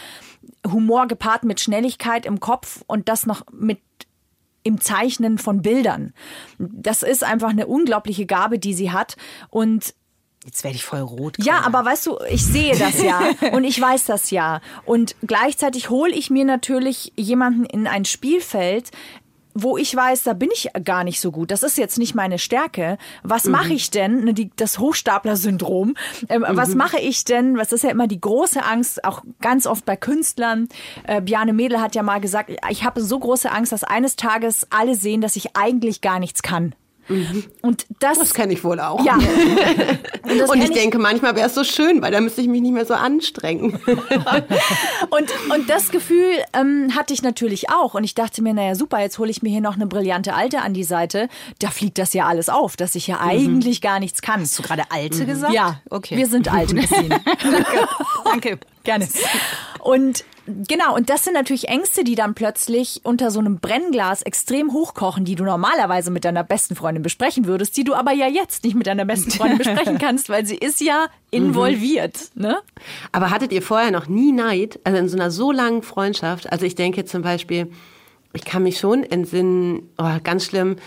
Humor 0.72 1.08
gepaart 1.08 1.44
mit 1.44 1.60
Schnelligkeit 1.60 2.27
im 2.27 2.39
Kopf 2.39 2.84
und 2.86 3.10
das 3.10 3.25
noch 3.25 3.41
mit 3.51 3.79
im 4.62 4.79
Zeichnen 4.79 5.39
von 5.39 5.63
Bildern. 5.63 6.13
Das 6.60 7.01
ist 7.01 7.24
einfach 7.24 7.50
eine 7.50 7.65
unglaubliche 7.65 8.27
Gabe, 8.27 8.60
die 8.60 8.75
sie 8.75 8.91
hat. 8.91 9.18
Und 9.50 9.96
Jetzt 10.46 10.63
werde 10.63 10.77
ich 10.77 10.86
voll 10.86 11.01
rot. 11.01 11.36
Ja, 11.39 11.62
aber 11.65 11.84
weißt 11.84 12.08
du, 12.08 12.17
ich 12.29 12.46
sehe 12.46 12.77
das 12.77 13.01
ja 13.03 13.22
und 13.51 13.65
ich 13.65 13.79
weiß 13.79 14.05
das 14.05 14.31
ja. 14.31 14.62
Und 14.86 15.15
gleichzeitig 15.22 15.89
hole 15.89 16.13
ich 16.13 16.29
mir 16.29 16.46
natürlich 16.46 17.12
jemanden 17.17 17.65
in 17.65 17.88
ein 17.88 18.05
Spielfeld, 18.05 18.91
wo 19.53 19.77
ich 19.77 19.93
weiß, 19.93 20.24
da 20.24 20.34
bin 20.34 20.50
ich 20.53 20.69
gar 20.86 21.03
nicht 21.03 21.19
so 21.19 21.31
gut. 21.31 21.51
Das 21.51 21.63
ist 21.63 21.77
jetzt 21.77 21.98
nicht 21.98 22.15
meine 22.15 22.39
Stärke. 22.39 22.98
Was 23.24 23.46
mhm. 23.46 23.51
mache 23.51 23.74
ich 23.74 23.91
denn? 23.91 24.24
Ne, 24.24 24.34
die, 24.34 24.51
das 24.55 24.79
Hochstapler-Syndrom. 24.79 25.96
Ähm, 26.29 26.41
mhm. 26.41 26.58
Was 26.58 26.75
mache 26.75 27.00
ich 27.00 27.25
denn? 27.25 27.58
Was 27.58 27.72
ist 27.72 27.84
ja 27.84 27.89
immer 27.89 28.08
die 28.08 28.22
große 28.22 28.63
Angst, 28.63 29.03
auch 29.03 29.24
ganz 29.41 29.67
oft 29.67 29.86
bei 29.86 29.98
Künstlern. 29.98 30.69
Äh, 31.03 31.22
Bjarne 31.22 31.53
Mädel 31.53 31.81
hat 31.81 31.96
ja 31.96 32.03
mal 32.03 32.22
gesagt, 32.22 32.51
ich 32.69 32.84
habe 32.84 33.01
so 33.01 33.19
große 33.19 33.51
Angst, 33.51 33.72
dass 33.72 33.84
eines 33.84 34.15
Tages 34.15 34.67
alle 34.69 34.96
sehen, 34.96 35.22
dass 35.22 35.36
ich 35.36 35.55
eigentlich 35.58 36.01
gar 36.01 36.19
nichts 36.19 36.41
kann. 36.41 36.75
Und 37.62 37.86
das, 38.00 38.20
Das 38.20 38.34
kenne 38.34 38.54
ich 38.54 38.63
wohl 38.63 38.80
auch. 38.80 39.04
ja. 39.04 39.16
Und, 40.24 40.39
das 40.39 40.54
ich 40.56 40.63
ich- 40.66 40.72
denke, 40.72 41.00
manchmal 41.00 41.36
wäre 41.36 41.48
es 41.48 41.56
so 41.56 41.63
schön, 41.63 42.01
weil 42.01 42.12
da 42.12 42.22
müsste 42.22 42.42
ich 42.42 42.48
mich 42.48 42.62
nicht 42.62 42.74
mehr 42.74 42.86
so 42.86 42.94
anstrengen. 42.94 43.80
Und, 45.10 45.30
und 45.51 45.70
das 45.70 45.89
Gefühl 45.89 46.32
ähm, 46.54 46.96
hatte 46.96 47.13
ich 47.13 47.22
natürlich 47.24 47.70
auch. 47.70 47.94
Und 47.96 48.04
ich 48.04 48.13
dachte 48.16 48.42
mir, 48.42 48.54
naja, 48.54 48.75
super, 48.75 49.00
jetzt 49.00 49.18
hole 49.18 49.32
ich 49.32 49.42
mir 49.42 49.50
hier 49.50 49.62
noch 49.62 49.75
eine 49.75 49.88
brillante 49.88 50.34
Alte 50.36 50.62
an 50.62 50.74
die 50.74 50.84
Seite. 50.84 51.30
Da 51.60 51.70
fliegt 51.70 51.98
das 51.98 52.13
ja 52.13 52.25
alles 52.28 52.50
auf, 52.50 52.78
dass 52.78 52.94
ich 52.96 53.08
ja 53.08 53.20
eigentlich 53.20 53.82
gar 53.82 54.00
nichts 54.00 54.22
kann. 54.22 54.42
Hast 54.42 54.58
du 54.60 54.63
gerade 54.63 54.84
alte 54.92 55.25
gesagt? 55.25 55.54
Ja, 55.54 55.82
okay. 55.89 56.16
Wir 56.18 56.28
sind 56.28 56.48
alt, 56.54 56.75
Christine. 56.75 57.20
Danke. 58.24 58.60
Gerne. 58.89 59.08
Und 59.79 60.25
genau, 60.48 60.96
und 60.96 61.12
das 61.12 61.24
sind 61.24 61.36
natürlich 61.36 61.67
Ängste, 61.67 62.03
die 62.03 62.15
dann 62.15 62.34
plötzlich 62.34 63.01
unter 63.03 63.29
so 63.29 63.39
einem 63.39 63.60
Brennglas 63.60 64.24
extrem 64.24 64.74
hochkochen, 64.74 65.25
die 65.25 65.36
du 65.36 65.43
normalerweise 65.43 66.10
mit 66.10 66.25
deiner 66.25 66.43
besten 66.43 66.75
Freundin 66.75 67.03
besprechen 67.03 67.46
würdest, 67.46 67.77
die 67.77 67.84
du 67.84 67.93
aber 67.93 68.13
ja 68.13 68.27
jetzt 68.27 68.63
nicht 68.63 68.75
mit 68.75 68.88
deiner 68.88 69.05
besten 69.05 69.29
Freundin 69.29 69.58
besprechen 69.60 70.00
kannst, 70.00 70.27
weil 70.29 70.43
sie 70.43 70.55
ist 70.55 70.81
ja 70.81 71.05
involviert. 71.29 72.31
Ne? 72.34 72.58
Aber 73.12 73.29
hattet 73.29 73.51
ihr 73.51 73.62
vorher 73.62 73.91
noch 73.91 74.08
nie 74.08 74.31
Neid? 74.31 74.79
Also 74.84 74.98
in 74.98 75.08
so 75.08 75.17
einer 75.17 75.29
so 75.29 75.51
langen 75.51 75.84
Freundschaft? 75.84 76.51
Also 76.51 76.65
ich 76.65 76.74
denke 76.74 77.05
zum 77.05 77.22
Beispiel, 77.22 77.72
ich 78.34 78.43
kann 78.43 78.63
mich 78.63 78.79
schon 78.79 79.03
entsinnen, 79.03 79.88
oh, 80.00 80.17
ganz 80.24 80.46
schlimm, 80.46 80.77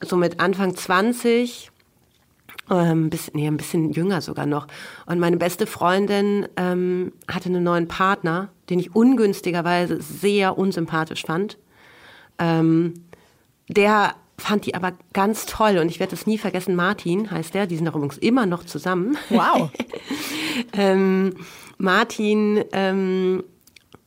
so 0.00 0.16
mit 0.16 0.38
Anfang 0.38 0.76
20, 0.76 1.71
ähm, 2.72 3.10
bis, 3.10 3.32
nee, 3.34 3.46
ein 3.46 3.58
bisschen 3.58 3.92
jünger 3.92 4.20
sogar 4.22 4.46
noch. 4.46 4.66
Und 5.06 5.18
meine 5.20 5.36
beste 5.36 5.66
Freundin 5.66 6.48
ähm, 6.56 7.12
hatte 7.28 7.50
einen 7.50 7.62
neuen 7.62 7.86
Partner, 7.86 8.48
den 8.70 8.78
ich 8.78 8.96
ungünstigerweise 8.96 10.00
sehr 10.00 10.56
unsympathisch 10.56 11.24
fand. 11.24 11.58
Ähm, 12.38 12.94
der 13.68 14.14
fand 14.38 14.66
die 14.66 14.74
aber 14.74 14.92
ganz 15.12 15.46
toll 15.46 15.78
und 15.78 15.88
ich 15.88 16.00
werde 16.00 16.12
das 16.12 16.26
nie 16.26 16.38
vergessen. 16.38 16.74
Martin 16.74 17.30
heißt 17.30 17.54
der, 17.54 17.66
die 17.66 17.76
sind 17.76 17.86
auch 17.88 17.94
übrigens 17.94 18.18
immer 18.18 18.46
noch 18.46 18.64
zusammen. 18.64 19.18
Wow. 19.28 19.70
ähm, 20.72 21.34
Martin, 21.78 22.64
ähm, 22.72 23.44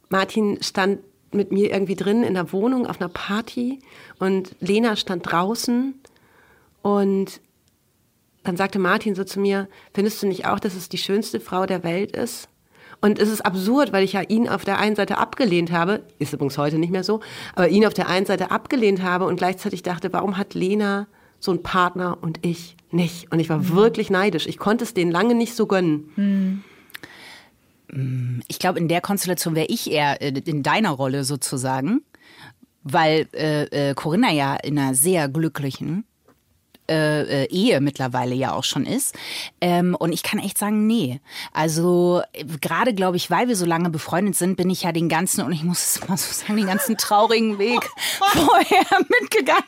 Martin 0.10 0.58
stand 0.62 1.00
mit 1.32 1.52
mir 1.52 1.72
irgendwie 1.72 1.96
drin 1.96 2.24
in 2.24 2.34
der 2.34 2.52
Wohnung 2.52 2.88
auf 2.88 3.00
einer 3.00 3.10
Party 3.10 3.80
und 4.20 4.56
Lena 4.60 4.96
stand 4.96 5.30
draußen 5.30 5.94
und 6.82 7.42
dann 8.46 8.58
sagte 8.58 8.80
Martin 8.80 9.16
so 9.16 9.24
zu 9.24 9.40
mir, 9.40 9.68
findest 9.94 10.22
du 10.22 10.28
nicht 10.28 10.46
auch, 10.46 10.60
dass 10.60 10.76
es 10.76 10.90
die 10.90 10.98
schönste 10.98 11.40
Frau 11.40 11.66
der 11.66 11.84
Welt 11.84 12.16
ist? 12.16 12.48
Und 13.02 13.20
es 13.20 13.30
ist 13.30 13.46
absurd, 13.46 13.92
weil 13.94 14.04
ich 14.04 14.14
ja 14.14 14.22
ihn 14.22 14.48
auf 14.48 14.64
der 14.64 14.80
einen 14.80 14.96
Seite 14.96 15.18
abgelehnt 15.18 15.72
habe, 15.72 16.04
ist 16.18 16.34
übrigens 16.34 16.58
heute 16.58 16.80
nicht 16.80 16.92
mehr 16.92 17.04
so, 17.04 17.20
aber 17.54 17.70
ihn 17.70 17.86
auf 17.86 17.94
der 17.94 18.08
einen 18.08 18.26
Seite 18.26 18.52
abgelehnt 18.52 19.04
habe 19.04 19.26
und 19.26 19.36
gleichzeitig 19.36 19.84
dachte, 19.84 20.14
warum 20.14 20.38
hat 20.38 20.54
Lena 20.54 21.08
so 21.40 21.52
einen 21.52 21.62
Partner 21.62 22.18
und 22.22 22.40
ich 22.46 22.78
nicht? 22.92 23.32
Und 23.32 23.40
ich 23.40 23.50
war 23.50 23.70
wirklich 23.70 24.10
neidisch. 24.10 24.48
Ich 24.48 24.58
konnte 24.58 24.84
es 24.84 24.94
denen 24.94 25.12
lange 25.12 25.36
nicht 25.36 25.56
so 25.56 25.68
gönnen. 25.68 26.64
Ich 28.48 28.60
glaube, 28.60 28.80
in 28.80 28.88
der 28.88 29.02
Konstellation 29.02 29.56
wäre 29.56 29.68
ich 29.68 29.92
eher 29.92 30.22
äh, 30.22 30.34
in 30.46 30.64
deiner 30.64 30.92
Rolle 30.92 31.24
sozusagen, 31.24 32.02
weil 32.84 33.28
äh, 33.34 33.90
äh, 33.90 33.94
Corinna 33.94 34.32
ja 34.32 34.56
in 34.56 34.78
einer 34.80 34.96
sehr 34.96 35.30
glücklichen 35.30 36.06
äh, 36.90 37.44
äh, 37.44 37.50
Ehe 37.50 37.82
mittlerweile 37.82 38.36
ja 38.36 38.54
auch 38.54 38.64
schon 38.64 38.86
ist. 38.86 39.16
Ähm, 39.62 39.96
und 39.96 40.12
ich 40.12 40.24
kann 40.24 40.40
echt 40.40 40.58
sagen, 40.58 40.86
nee. 40.86 41.20
Also 41.54 42.22
gerade, 42.62 42.94
glaube 42.94 43.18
ich, 43.18 43.32
weil 43.32 43.48
wir 43.48 43.56
so 43.56 43.66
lange 43.66 43.90
befreundet 43.90 44.36
sind, 44.36 44.58
bin 44.58 44.70
ich 44.70 44.84
ja 44.84 44.92
den 44.92 45.10
ganzen, 45.10 45.42
und 45.42 45.52
ich 45.52 45.64
muss 45.64 45.96
es 45.96 46.08
mal 46.08 46.18
so 46.18 46.32
sagen, 46.32 46.58
den 46.58 46.68
ganzen 46.68 46.98
traurigen 46.98 47.58
Weg 47.58 47.82
vorher 48.34 48.86
mitgegangen. 49.20 49.64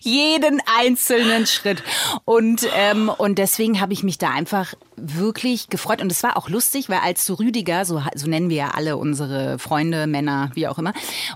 Jeden 0.00 0.60
einzelnen 0.80 1.46
Schritt. 1.46 1.82
Und, 2.24 2.66
ähm, 2.74 3.08
und 3.08 3.38
deswegen 3.38 3.80
habe 3.80 3.92
ich 3.92 4.02
mich 4.02 4.18
da 4.18 4.30
einfach 4.30 4.74
wirklich 4.96 5.68
gefreut. 5.68 6.00
Und 6.00 6.10
es 6.10 6.22
war 6.22 6.36
auch 6.36 6.48
lustig, 6.48 6.88
weil 6.88 6.98
als 6.98 7.24
du 7.26 7.34
Rüdiger, 7.34 7.84
so, 7.84 8.02
so 8.14 8.26
nennen 8.26 8.50
wir 8.50 8.56
ja 8.56 8.70
alle 8.74 8.96
unsere 8.96 9.60
Freunde, 9.60 10.08
Männer, 10.08 10.50
wie 10.54 10.66
auch 10.66 10.78
immer, 10.78 10.92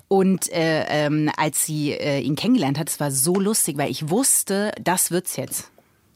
und 0.08 0.50
äh, 0.52 0.84
ähm, 0.88 1.30
als 1.36 1.64
sie 1.64 1.92
äh, 1.92 2.18
ihn 2.20 2.34
kennengelernt 2.34 2.78
hat, 2.78 2.88
es 2.88 2.98
war 2.98 3.10
so 3.10 3.34
lustig, 3.34 3.78
weil 3.78 3.90
ich 3.90 4.10
wusste, 4.10 4.72
das 4.80 5.11
wird's 5.12 5.36
jetzt. 5.36 5.70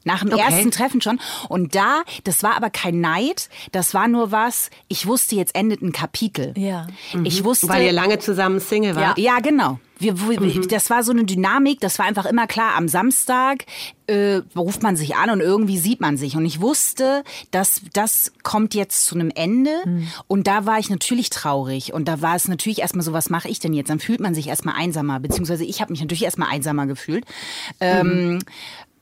Nach 0.05 0.21
dem 0.21 0.33
Okay. 0.33 0.43
ersten 0.43 0.71
Treffen 0.71 1.01
schon. 1.01 1.19
Und 1.49 1.75
da, 1.75 2.03
das 2.25 2.43
war 2.45 2.55
aber 2.57 2.71
kein 2.71 3.01
Neid, 3.01 3.49
das 3.73 3.93
war 3.93 4.07
nur 4.07 4.31
was, 4.31 4.71
ich 4.87 5.07
wusste, 5.07 5.35
jetzt 5.35 5.55
endet 5.57 5.83
ein 5.83 5.91
Kapitel. 5.93 6.55
Ja. 6.57 6.87
Ich 7.25 7.43
wusste. 7.43 7.69
Weil 7.69 7.83
ihr 7.85 7.93
lange 7.93 8.21
zusammen 8.21 8.61
Single 8.61 8.95
Ja, 8.95 9.01
wart. 9.01 9.19
ja 9.19 9.41
genau. 9.41 9.81
Wir, 9.99 10.19
wir, 10.29 10.69
Das 10.69 10.91
war 10.91 11.03
so 11.03 11.13
eine 11.13 11.25
Dynamik, 11.25 11.81
das 11.81 11.99
war 11.99 12.07
einfach 12.07 12.27
immer 12.27 12.47
klar, 12.47 12.75
am 12.77 12.89
Samstag 12.89 13.65
äh, 14.07 14.43
ruft 14.55 14.83
man 14.83 14.97
sich 14.97 15.17
an 15.17 15.31
und 15.31 15.41
irgendwie 15.41 15.79
sieht 15.79 16.01
man 16.01 16.17
sich. 16.17 16.37
Und 16.37 16.45
ich 16.45 16.61
wusste, 16.61 17.25
dass 17.51 17.81
das 17.93 18.33
kommt 18.43 18.75
jetzt 18.75 19.07
zu 19.07 19.15
einem 19.15 19.31
Ende. 19.35 19.71
Und 20.29 20.47
da 20.47 20.67
war 20.67 20.79
ich 20.79 20.91
natürlich 20.91 21.31
traurig. 21.31 21.93
Und 21.93 22.07
da 22.09 22.21
war 22.21 22.37
es 22.37 22.49
natürlich 22.49 22.81
erstmal 22.81 23.05
so, 23.05 23.13
was 23.13 23.31
mache 23.31 23.49
ich 23.49 23.59
denn 23.59 23.73
jetzt? 23.73 23.89
Dann 23.89 24.01
fühlt 24.01 24.21
man 24.21 24.35
sich 24.35 24.49
erstmal 24.49 24.77
einsamer, 24.77 25.21
beziehungsweise 25.21 25.65
ich 25.65 25.81
habe 25.81 25.93
mich 25.93 26.01
natürlich 26.01 26.25
erstmal 26.25 26.51
einsamer 26.51 26.87
gefühlt. 26.87 27.25
Ähm, 27.81 28.41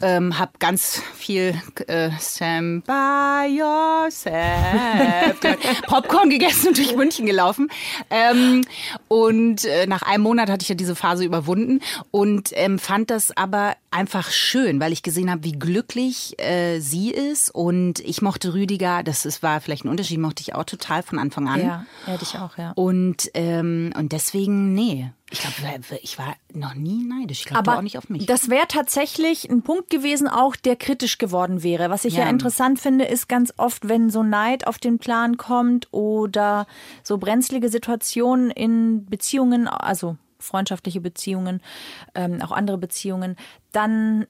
ähm, 0.00 0.38
hab 0.38 0.60
ganz 0.60 1.02
viel 1.14 1.54
äh, 1.86 2.10
Stand 2.20 2.84
by 2.86 3.46
yourself. 3.48 4.34
Popcorn 5.86 6.30
gegessen 6.30 6.68
und 6.68 6.78
durch 6.78 6.96
München 6.96 7.26
gelaufen. 7.26 7.68
Ähm, 8.10 8.64
und 9.08 9.64
äh, 9.64 9.86
nach 9.86 10.02
einem 10.02 10.22
Monat 10.22 10.50
hatte 10.50 10.62
ich 10.62 10.68
ja 10.68 10.74
diese 10.74 10.94
Phase 10.94 11.24
überwunden 11.24 11.80
und 12.10 12.50
ähm, 12.54 12.78
fand 12.78 13.10
das 13.10 13.36
aber 13.36 13.76
einfach 13.90 14.30
schön, 14.30 14.80
weil 14.80 14.92
ich 14.92 15.02
gesehen 15.02 15.30
habe, 15.30 15.44
wie 15.44 15.52
glücklich 15.52 16.38
äh, 16.40 16.80
sie 16.80 17.10
ist. 17.10 17.54
Und 17.54 18.00
ich 18.00 18.22
mochte 18.22 18.52
Rüdiger, 18.52 19.02
das 19.02 19.24
ist, 19.24 19.42
war 19.42 19.60
vielleicht 19.60 19.84
ein 19.84 19.88
Unterschied, 19.88 20.18
mochte 20.18 20.42
ich 20.42 20.54
auch 20.54 20.64
total 20.64 21.02
von 21.02 21.18
Anfang 21.18 21.48
an. 21.48 21.60
Ja, 21.60 21.86
ja, 22.06 22.16
dich 22.16 22.34
auch, 22.36 22.58
ja. 22.58 22.72
Und, 22.74 23.30
ähm, 23.34 23.92
und 23.96 24.12
deswegen, 24.12 24.74
nee. 24.74 25.10
Ich 25.30 25.40
glaube, 25.40 25.80
ich 26.02 26.18
war 26.18 26.36
noch 26.52 26.74
nie 26.74 27.02
neidisch. 27.02 27.40
Ich 27.40 27.46
glaube 27.46 27.72
auch 27.72 27.82
nicht 27.82 27.98
auf 27.98 28.08
mich. 28.08 28.26
das 28.26 28.50
wäre 28.50 28.68
tatsächlich 28.68 29.50
ein 29.50 29.62
Punkt 29.62 29.90
gewesen, 29.90 30.28
auch 30.28 30.54
der 30.54 30.76
kritisch 30.76 31.18
geworden 31.18 31.62
wäre. 31.62 31.90
Was 31.90 32.04
ich 32.04 32.14
ja. 32.14 32.24
Ja. 32.24 32.30
interessant 32.30 32.78
finde, 32.78 33.06
ist 33.06 33.28
ganz 33.28 33.52
oft, 33.56 33.88
wenn 33.88 34.10
so 34.10 34.22
Neid 34.22 34.66
auf 34.66 34.78
den 34.78 34.98
Plan 34.98 35.36
kommt 35.36 35.88
oder 35.92 36.66
so 37.02 37.18
brenzlige 37.18 37.68
Situationen 37.68 38.50
in 38.50 39.06
Beziehungen, 39.06 39.66
also 39.66 40.18
freundschaftliche 40.38 41.00
Beziehungen, 41.00 41.62
ähm, 42.14 42.42
auch 42.42 42.52
andere 42.52 42.78
Beziehungen, 42.78 43.36
dann 43.72 44.26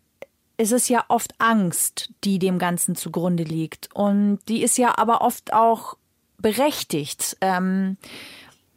ist 0.56 0.72
es 0.72 0.88
ja 0.88 1.04
oft 1.08 1.34
Angst, 1.38 2.10
die 2.22 2.38
dem 2.38 2.58
Ganzen 2.58 2.94
zugrunde 2.94 3.42
liegt. 3.42 3.88
Und 3.94 4.38
die 4.48 4.62
ist 4.62 4.78
ja 4.78 4.96
aber 4.96 5.20
oft 5.20 5.52
auch 5.52 5.96
berechtigt. 6.38 7.36
Ähm, 7.40 7.96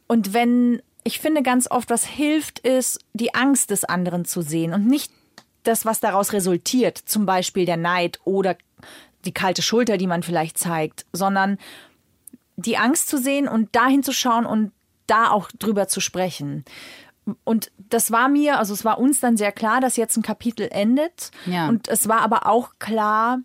und 0.08 0.32
wenn, 0.32 0.82
ich 1.04 1.20
finde 1.20 1.42
ganz 1.42 1.70
oft, 1.70 1.90
was 1.90 2.04
hilft, 2.04 2.58
ist, 2.60 3.00
die 3.12 3.34
Angst 3.34 3.70
des 3.70 3.84
anderen 3.84 4.24
zu 4.24 4.42
sehen 4.42 4.72
und 4.72 4.86
nicht 4.86 5.12
das, 5.62 5.84
was 5.84 6.00
daraus 6.00 6.32
resultiert, 6.32 6.98
zum 6.98 7.26
Beispiel 7.26 7.66
der 7.66 7.76
Neid 7.76 8.20
oder 8.24 8.56
die 9.24 9.32
kalte 9.32 9.62
Schulter, 9.62 9.96
die 9.96 10.06
man 10.06 10.22
vielleicht 10.22 10.58
zeigt, 10.58 11.06
sondern 11.12 11.58
die 12.56 12.76
Angst 12.76 13.08
zu 13.08 13.18
sehen 13.18 13.48
und 13.48 13.74
dahin 13.74 14.02
zu 14.02 14.12
schauen 14.12 14.46
und 14.46 14.72
da 15.06 15.30
auch 15.30 15.50
drüber 15.58 15.88
zu 15.88 16.00
sprechen. 16.00 16.64
Und 17.44 17.70
das 17.76 18.10
war 18.10 18.28
mir, 18.28 18.58
also 18.58 18.72
es 18.72 18.84
war 18.84 18.98
uns 18.98 19.20
dann 19.20 19.36
sehr 19.36 19.52
klar, 19.52 19.80
dass 19.80 19.96
jetzt 19.96 20.16
ein 20.16 20.22
Kapitel 20.22 20.68
endet. 20.70 21.30
Ja. 21.46 21.68
Und 21.68 21.88
es 21.88 22.08
war 22.08 22.20
aber 22.20 22.46
auch 22.46 22.72
klar, 22.78 23.40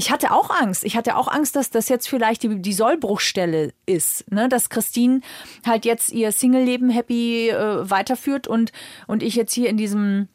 ich 0.00 0.10
hatte 0.10 0.32
auch 0.32 0.48
Angst. 0.48 0.82
Ich 0.84 0.96
hatte 0.96 1.14
auch 1.14 1.28
Angst, 1.28 1.56
dass 1.56 1.68
das 1.68 1.90
jetzt 1.90 2.08
vielleicht 2.08 2.42
die, 2.42 2.62
die 2.62 2.72
Sollbruchstelle 2.72 3.74
ist. 3.84 4.32
Ne? 4.32 4.48
Dass 4.48 4.70
Christine 4.70 5.20
halt 5.66 5.84
jetzt 5.84 6.10
ihr 6.10 6.32
Single-Leben 6.32 6.88
happy 6.88 7.50
äh, 7.50 7.90
weiterführt 7.90 8.48
und, 8.48 8.72
und 9.06 9.22
ich 9.22 9.34
jetzt 9.34 9.52
hier 9.52 9.68
in 9.68 9.76
diesem 9.76 10.28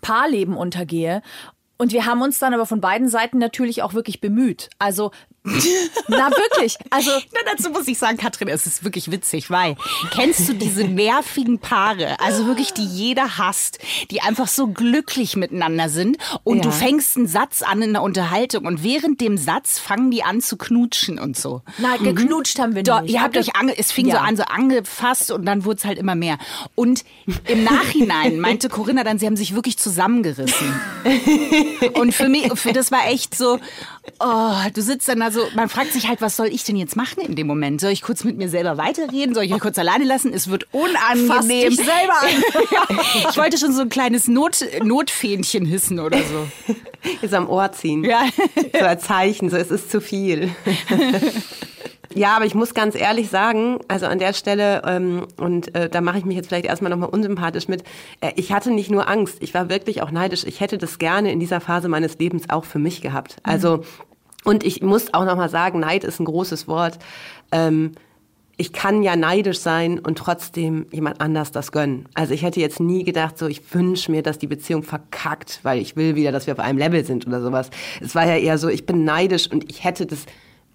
Paarleben 0.00 0.56
untergehe. 0.56 1.20
Und 1.76 1.92
wir 1.92 2.06
haben 2.06 2.22
uns 2.22 2.38
dann 2.38 2.54
aber 2.54 2.64
von 2.64 2.80
beiden 2.80 3.06
Seiten 3.06 3.36
natürlich 3.36 3.82
auch 3.82 3.92
wirklich 3.92 4.22
bemüht. 4.22 4.70
Also, 4.78 5.10
na 6.08 6.30
wirklich. 6.30 6.76
Also, 6.90 7.10
Na, 7.32 7.40
dazu 7.52 7.70
muss 7.70 7.86
ich 7.86 7.98
sagen, 7.98 8.16
Katrin, 8.16 8.48
es 8.48 8.66
ist 8.66 8.82
wirklich 8.82 9.10
witzig, 9.10 9.50
weil 9.50 9.76
kennst 10.10 10.48
du 10.48 10.54
diese 10.54 10.84
nervigen 10.84 11.58
Paare, 11.58 12.18
also 12.20 12.46
wirklich, 12.46 12.72
die 12.72 12.84
jeder 12.84 13.36
hasst, 13.38 13.78
die 14.10 14.22
einfach 14.22 14.48
so 14.48 14.68
glücklich 14.68 15.36
miteinander 15.36 15.88
sind 15.88 16.16
und 16.44 16.58
Ja. 16.58 16.62
du 16.64 16.70
fängst 16.70 17.16
einen 17.16 17.26
Satz 17.26 17.62
an 17.62 17.82
in 17.82 17.92
der 17.92 18.02
Unterhaltung 18.02 18.64
und 18.66 18.82
während 18.82 19.20
dem 19.20 19.36
Satz 19.36 19.78
fangen 19.78 20.10
die 20.10 20.22
an 20.22 20.40
zu 20.40 20.56
knutschen 20.56 21.18
und 21.18 21.36
so. 21.36 21.62
na, 21.78 21.96
geknutscht 21.96 22.58
haben 22.58 22.74
wir 22.74 22.82
Doch, 22.82 23.02
nicht. 23.02 23.12
ihr 23.12 23.22
habt 23.22 23.36
euch 23.36 23.54
ange 23.54 23.76
es 23.76 23.92
fing 23.92 24.06
Ja. 24.08 24.16
so 24.16 24.20
an, 24.22 24.36
so 24.36 24.44
angefasst 24.44 25.30
und 25.30 25.44
dann 25.44 25.64
wurde 25.64 25.76
es 25.78 25.84
halt 25.84 25.98
immer 25.98 26.14
mehr. 26.14 26.38
Und 26.74 27.04
im 27.48 27.64
Nachhinein 27.64 28.40
meinte 28.40 28.68
Corinna 28.68 29.04
dann, 29.04 29.18
sie 29.18 29.26
haben 29.26 29.36
sich 29.36 29.54
wirklich 29.54 29.76
zusammengerissen. 29.78 30.74
und 31.94 32.14
für 32.14 32.28
mich, 32.28 32.50
für 32.58 32.72
das 32.72 32.90
war 32.90 33.06
echt 33.08 33.34
so, 33.36 33.58
Oh, 34.20 34.54
du 34.72 34.82
sitzt 34.82 35.08
dann 35.08 35.22
also, 35.22 35.46
man 35.54 35.68
fragt 35.68 35.92
sich 35.92 36.08
halt, 36.08 36.20
was 36.20 36.36
soll 36.36 36.46
ich 36.46 36.64
denn 36.64 36.76
jetzt 36.76 36.96
machen 36.96 37.22
in 37.22 37.34
dem 37.34 37.46
Moment? 37.46 37.80
Soll 37.80 37.90
ich 37.90 38.02
kurz 38.02 38.22
mit 38.24 38.36
mir 38.36 38.48
selber 38.48 38.76
weiterreden? 38.76 39.34
Soll 39.34 39.44
ich 39.44 39.54
euch 39.54 39.60
kurz 39.60 39.78
alleine 39.78 40.04
lassen? 40.04 40.32
Es 40.32 40.48
wird 40.48 40.66
unangenehm. 40.72 41.26
Fass 41.28 41.46
dich 41.46 41.76
selber 41.76 42.14
an. 42.20 42.98
ich 43.30 43.36
wollte 43.36 43.58
schon 43.58 43.72
so 43.72 43.82
ein 43.82 43.88
kleines 43.88 44.28
Not, 44.28 44.64
Notfähnchen 44.82 45.64
hissen 45.66 46.00
oder 46.00 46.18
so. 46.18 46.74
Jetzt 47.22 47.34
am 47.34 47.48
Ohr 47.48 47.72
ziehen. 47.72 48.04
Ja. 48.04 48.24
So 48.78 48.84
als 48.84 49.04
Zeichen, 49.04 49.50
so 49.50 49.56
es 49.56 49.70
ist 49.70 49.90
zu 49.90 50.00
viel. 50.00 50.54
Ja, 52.14 52.36
aber 52.36 52.46
ich 52.46 52.54
muss 52.54 52.74
ganz 52.74 52.94
ehrlich 52.94 53.28
sagen, 53.28 53.80
also 53.88 54.06
an 54.06 54.18
der 54.18 54.32
Stelle, 54.32 54.82
ähm, 54.86 55.26
und 55.36 55.74
äh, 55.74 55.88
da 55.88 56.00
mache 56.00 56.18
ich 56.18 56.24
mich 56.24 56.36
jetzt 56.36 56.46
vielleicht 56.48 56.66
erstmal 56.66 56.90
nochmal 56.90 57.08
unsympathisch 57.08 57.66
mit, 57.66 57.82
äh, 58.20 58.32
ich 58.36 58.52
hatte 58.52 58.70
nicht 58.70 58.90
nur 58.90 59.08
Angst, 59.08 59.38
ich 59.40 59.52
war 59.52 59.68
wirklich 59.68 60.00
auch 60.00 60.10
neidisch. 60.10 60.44
Ich 60.44 60.60
hätte 60.60 60.78
das 60.78 60.98
gerne 60.98 61.32
in 61.32 61.40
dieser 61.40 61.60
Phase 61.60 61.88
meines 61.88 62.18
Lebens 62.18 62.48
auch 62.50 62.64
für 62.64 62.78
mich 62.78 63.00
gehabt. 63.00 63.36
Also, 63.42 63.82
und 64.44 64.64
ich 64.64 64.80
muss 64.82 65.12
auch 65.12 65.24
nochmal 65.24 65.48
sagen, 65.48 65.80
Neid 65.80 66.04
ist 66.04 66.20
ein 66.20 66.24
großes 66.24 66.68
Wort. 66.68 66.98
Ähm, 67.50 67.92
ich 68.56 68.72
kann 68.72 69.02
ja 69.02 69.16
neidisch 69.16 69.58
sein 69.58 69.98
und 69.98 70.16
trotzdem 70.16 70.86
jemand 70.92 71.20
anders 71.20 71.50
das 71.50 71.72
gönnen. 71.72 72.06
Also 72.14 72.34
ich 72.34 72.42
hätte 72.42 72.60
jetzt 72.60 72.78
nie 72.78 73.02
gedacht, 73.02 73.36
so 73.36 73.48
ich 73.48 73.74
wünsche 73.74 74.12
mir, 74.12 74.22
dass 74.22 74.38
die 74.38 74.46
Beziehung 74.46 74.84
verkackt, 74.84 75.58
weil 75.64 75.80
ich 75.80 75.96
will 75.96 76.14
wieder, 76.14 76.30
dass 76.30 76.46
wir 76.46 76.54
auf 76.54 76.60
einem 76.60 76.78
Level 76.78 77.04
sind 77.04 77.26
oder 77.26 77.42
sowas. 77.42 77.70
Es 78.00 78.14
war 78.14 78.26
ja 78.26 78.36
eher 78.36 78.58
so, 78.58 78.68
ich 78.68 78.86
bin 78.86 79.04
neidisch 79.04 79.50
und 79.50 79.68
ich 79.68 79.82
hätte 79.82 80.06
das 80.06 80.26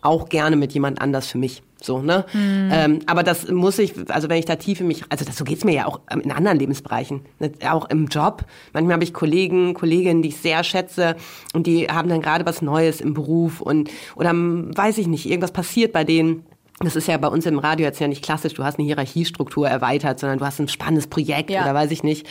auch 0.01 0.29
gerne 0.29 0.55
mit 0.55 0.73
jemand 0.73 1.01
anders 1.01 1.27
für 1.27 1.37
mich. 1.37 1.61
So, 1.81 2.01
ne? 2.01 2.25
Ähm, 2.33 2.99
aber 3.05 3.23
das 3.23 3.49
muss 3.49 3.79
ich, 3.79 3.93
also 4.09 4.27
wenn 4.27 4.37
ich 4.37 4.43
da 4.45 4.57
tief 4.57 4.81
in 4.81 4.87
mich, 4.87 5.03
also 5.07 5.23
das, 5.23 5.37
so 5.37 5.45
geht's 5.45 5.63
mir 5.63 5.73
ja 5.73 5.85
auch 5.85 6.01
ähm, 6.11 6.19
in 6.21 6.31
anderen 6.31 6.59
Lebensbereichen, 6.59 7.21
ne? 7.39 7.51
auch 7.69 7.89
im 7.89 8.07
Job. 8.07 8.43
Manchmal 8.73 8.95
habe 8.95 9.03
ich 9.05 9.13
Kollegen, 9.13 9.73
Kolleginnen, 9.73 10.21
die 10.21 10.29
ich 10.29 10.37
sehr 10.37 10.63
schätze 10.65 11.15
und 11.53 11.67
die 11.67 11.87
haben 11.87 12.09
dann 12.09 12.21
gerade 12.21 12.45
was 12.45 12.61
Neues 12.61 12.99
im 12.99 13.13
Beruf 13.13 13.61
und 13.61 13.89
oder 14.17 14.31
ähm, 14.31 14.71
weiß 14.75 14.97
ich 14.97 15.07
nicht, 15.07 15.25
irgendwas 15.25 15.51
passiert 15.53 15.93
bei 15.93 16.03
denen. 16.03 16.43
Das 16.81 16.97
ist 16.97 17.07
ja 17.07 17.17
bei 17.17 17.27
uns 17.29 17.45
im 17.45 17.59
Radio 17.59 17.85
jetzt 17.85 17.99
ja 18.01 18.07
nicht 18.09 18.23
klassisch, 18.23 18.53
du 18.55 18.63
hast 18.65 18.77
eine 18.77 18.85
Hierarchiestruktur 18.85 19.67
erweitert, 19.69 20.19
sondern 20.19 20.39
du 20.39 20.45
hast 20.45 20.59
ein 20.59 20.67
spannendes 20.67 21.07
Projekt 21.07 21.49
Ja. 21.49 21.63
oder 21.63 21.73
weiß 21.73 21.91
ich 21.91 22.03
nicht. 22.03 22.27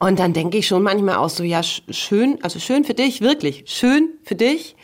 Und 0.00 0.18
dann 0.18 0.32
denke 0.32 0.58
ich 0.58 0.66
schon 0.66 0.82
manchmal 0.82 1.16
auch 1.16 1.28
so, 1.30 1.44
ja, 1.44 1.60
sch- 1.60 1.82
schön, 1.90 2.38
also 2.42 2.58
schön 2.58 2.82
für 2.84 2.94
dich, 2.94 3.20
wirklich, 3.20 3.62
schön 3.66 4.08
für 4.24 4.34
dich, 4.34 4.74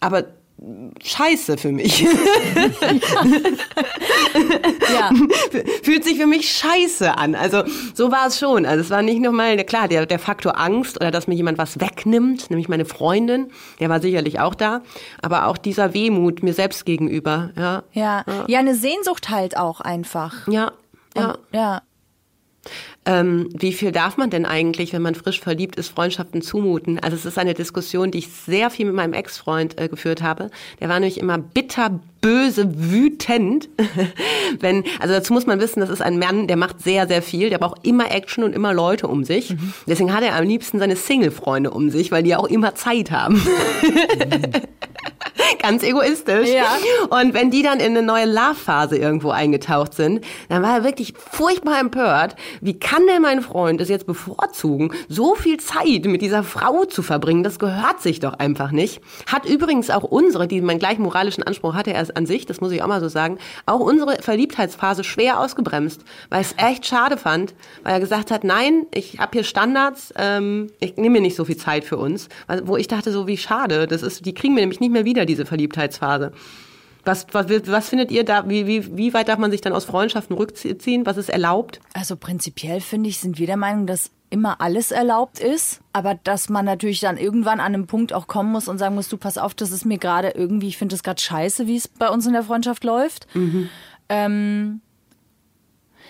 aber 0.00 0.24
scheiße 1.02 1.56
für 1.58 1.72
mich. 1.72 2.06
Ja. 4.92 5.10
Fühlt 5.82 6.04
sich 6.04 6.18
für 6.18 6.26
mich 6.26 6.50
scheiße 6.52 7.16
an. 7.16 7.34
Also 7.34 7.62
so 7.94 8.10
war 8.10 8.26
es 8.28 8.38
schon. 8.38 8.66
Also 8.66 8.82
es 8.82 8.90
war 8.90 9.02
nicht 9.02 9.20
nochmal, 9.20 9.56
klar, 9.64 9.88
der, 9.88 10.06
der 10.06 10.18
Faktor 10.18 10.58
Angst 10.58 10.96
oder 10.96 11.10
dass 11.10 11.26
mir 11.26 11.34
jemand 11.34 11.58
was 11.58 11.80
wegnimmt, 11.80 12.50
nämlich 12.50 12.68
meine 12.68 12.84
Freundin, 12.84 13.48
der 13.80 13.88
war 13.88 14.00
sicherlich 14.00 14.40
auch 14.40 14.54
da, 14.54 14.82
aber 15.22 15.46
auch 15.46 15.56
dieser 15.58 15.94
Wehmut 15.94 16.42
mir 16.42 16.54
selbst 16.54 16.84
gegenüber. 16.86 17.50
Ja, 17.56 17.82
Ja. 17.92 18.24
ja, 18.46 18.58
eine 18.58 18.74
Sehnsucht 18.74 19.30
halt 19.30 19.56
auch 19.56 19.80
einfach. 19.80 20.46
ja, 20.48 20.72
ja. 21.16 21.34
Ja. 21.52 21.82
Ähm, 23.06 23.48
wie 23.56 23.72
viel 23.72 23.92
darf 23.92 24.16
man 24.16 24.30
denn 24.30 24.44
eigentlich, 24.44 24.92
wenn 24.92 25.02
man 25.02 25.14
frisch 25.14 25.40
verliebt 25.40 25.76
ist, 25.76 25.88
Freundschaften 25.88 26.42
zumuten? 26.42 26.98
Also 26.98 27.16
es 27.16 27.24
ist 27.24 27.38
eine 27.38 27.54
Diskussion, 27.54 28.10
die 28.10 28.18
ich 28.18 28.28
sehr 28.28 28.68
viel 28.68 28.86
mit 28.86 28.96
meinem 28.96 29.12
Ex-Freund 29.12 29.80
äh, 29.80 29.88
geführt 29.88 30.22
habe. 30.22 30.50
Der 30.80 30.88
war 30.88 30.98
nämlich 30.98 31.18
immer 31.18 31.38
bitter, 31.38 32.00
böse, 32.20 32.90
wütend. 32.90 33.68
wenn, 34.60 34.82
also 34.98 35.14
dazu 35.14 35.32
muss 35.32 35.46
man 35.46 35.60
wissen, 35.60 35.78
das 35.78 35.88
ist 35.90 36.02
ein 36.02 36.18
Mann, 36.18 36.48
der 36.48 36.56
macht 36.56 36.82
sehr, 36.82 37.06
sehr 37.06 37.22
viel. 37.22 37.48
Der 37.48 37.58
braucht 37.58 37.86
immer 37.86 38.10
Action 38.10 38.42
und 38.42 38.52
immer 38.52 38.74
Leute 38.74 39.06
um 39.06 39.22
sich. 39.22 39.54
Deswegen 39.86 40.12
hat 40.12 40.24
er 40.24 40.34
am 40.34 40.44
liebsten 40.44 40.80
seine 40.80 40.96
Single-Freunde 40.96 41.70
um 41.70 41.90
sich, 41.90 42.10
weil 42.10 42.24
die 42.24 42.30
ja 42.30 42.38
auch 42.38 42.48
immer 42.48 42.74
Zeit 42.74 43.12
haben. 43.12 43.40
Ganz 45.62 45.82
egoistisch. 45.82 46.50
Ja. 46.50 46.76
Und 47.10 47.34
wenn 47.34 47.50
die 47.50 47.62
dann 47.62 47.80
in 47.80 47.96
eine 47.96 48.02
neue 48.02 48.26
Love-Phase 48.26 48.96
irgendwo 48.96 49.30
eingetaucht 49.30 49.94
sind, 49.94 50.24
dann 50.48 50.62
war 50.62 50.78
er 50.78 50.84
wirklich 50.84 51.14
furchtbar 51.16 51.80
empört. 51.80 52.36
Wie 52.60 52.78
kann 52.78 53.06
denn 53.06 53.22
mein 53.22 53.42
Freund 53.42 53.80
es 53.80 53.88
jetzt 53.88 54.06
bevorzugen, 54.06 54.92
so 55.08 55.34
viel 55.34 55.58
Zeit 55.58 56.04
mit 56.04 56.22
dieser 56.22 56.42
Frau 56.42 56.84
zu 56.84 57.02
verbringen? 57.02 57.42
Das 57.42 57.58
gehört 57.58 58.00
sich 58.00 58.20
doch 58.20 58.34
einfach 58.34 58.70
nicht. 58.70 59.00
Hat 59.26 59.44
übrigens 59.44 59.90
auch 59.90 60.04
unsere, 60.04 60.46
die 60.46 60.60
meinen 60.60 60.78
gleichen 60.78 61.02
moralischen 61.02 61.42
Anspruch 61.42 61.74
hatte 61.74 61.92
er 61.92 62.06
an 62.14 62.26
sich, 62.26 62.46
das 62.46 62.60
muss 62.60 62.72
ich 62.72 62.82
auch 62.82 62.86
mal 62.86 63.00
so 63.00 63.08
sagen, 63.08 63.38
auch 63.66 63.80
unsere 63.80 64.22
Verliebtheitsphase 64.22 65.04
schwer 65.04 65.40
ausgebremst, 65.40 66.02
weil 66.30 66.40
es 66.40 66.54
echt 66.56 66.86
schade 66.86 67.16
fand, 67.16 67.54
weil 67.82 67.94
er 67.94 68.00
gesagt 68.00 68.30
hat, 68.30 68.44
nein, 68.44 68.86
ich 68.94 69.18
habe 69.18 69.30
hier 69.32 69.44
Standards, 69.44 70.12
ähm, 70.16 70.70
ich 70.80 70.96
nehme 70.96 71.14
mir 71.14 71.20
nicht 71.20 71.36
so 71.36 71.44
viel 71.44 71.56
Zeit 71.56 71.84
für 71.84 71.96
uns, 71.96 72.28
wo 72.64 72.76
ich 72.76 72.88
dachte 72.88 73.12
so, 73.12 73.26
wie 73.26 73.36
schade, 73.36 73.86
das 73.86 74.02
ist, 74.02 74.26
die 74.26 74.34
kriegen 74.34 74.54
wir 74.54 74.62
nämlich 74.62 74.80
nicht 74.80 74.92
mehr 74.92 75.04
wieder, 75.04 75.26
diese 75.36 75.46
Verliebtheitsphase. 75.46 76.32
Was, 77.04 77.26
was, 77.30 77.46
was 77.48 77.88
findet 77.88 78.10
ihr 78.10 78.24
da, 78.24 78.48
wie, 78.48 78.66
wie, 78.66 78.96
wie 78.96 79.14
weit 79.14 79.28
darf 79.28 79.38
man 79.38 79.52
sich 79.52 79.60
dann 79.60 79.72
aus 79.72 79.84
Freundschaften 79.84 80.36
rückziehen? 80.36 81.06
Was 81.06 81.16
ist 81.16 81.30
erlaubt? 81.30 81.80
Also 81.94 82.16
prinzipiell 82.16 82.80
finde 82.80 83.08
ich, 83.08 83.20
sind 83.20 83.38
wir 83.38 83.46
der 83.46 83.56
Meinung, 83.56 83.86
dass 83.86 84.10
immer 84.28 84.60
alles 84.60 84.90
erlaubt 84.90 85.38
ist, 85.38 85.80
aber 85.92 86.16
dass 86.16 86.48
man 86.48 86.64
natürlich 86.64 86.98
dann 86.98 87.16
irgendwann 87.16 87.60
an 87.60 87.74
einem 87.74 87.86
Punkt 87.86 88.12
auch 88.12 88.26
kommen 88.26 88.50
muss 88.50 88.66
und 88.66 88.78
sagen 88.78 88.96
muss, 88.96 89.08
du 89.08 89.16
pass 89.16 89.38
auf, 89.38 89.54
das 89.54 89.70
ist 89.70 89.84
mir 89.84 89.98
gerade 89.98 90.30
irgendwie, 90.30 90.66
ich 90.66 90.78
finde 90.78 90.96
es 90.96 91.04
gerade 91.04 91.22
scheiße, 91.22 91.68
wie 91.68 91.76
es 91.76 91.86
bei 91.86 92.08
uns 92.08 92.26
in 92.26 92.32
der 92.32 92.42
Freundschaft 92.42 92.82
läuft. 92.82 93.28
Ähm, 94.08 94.80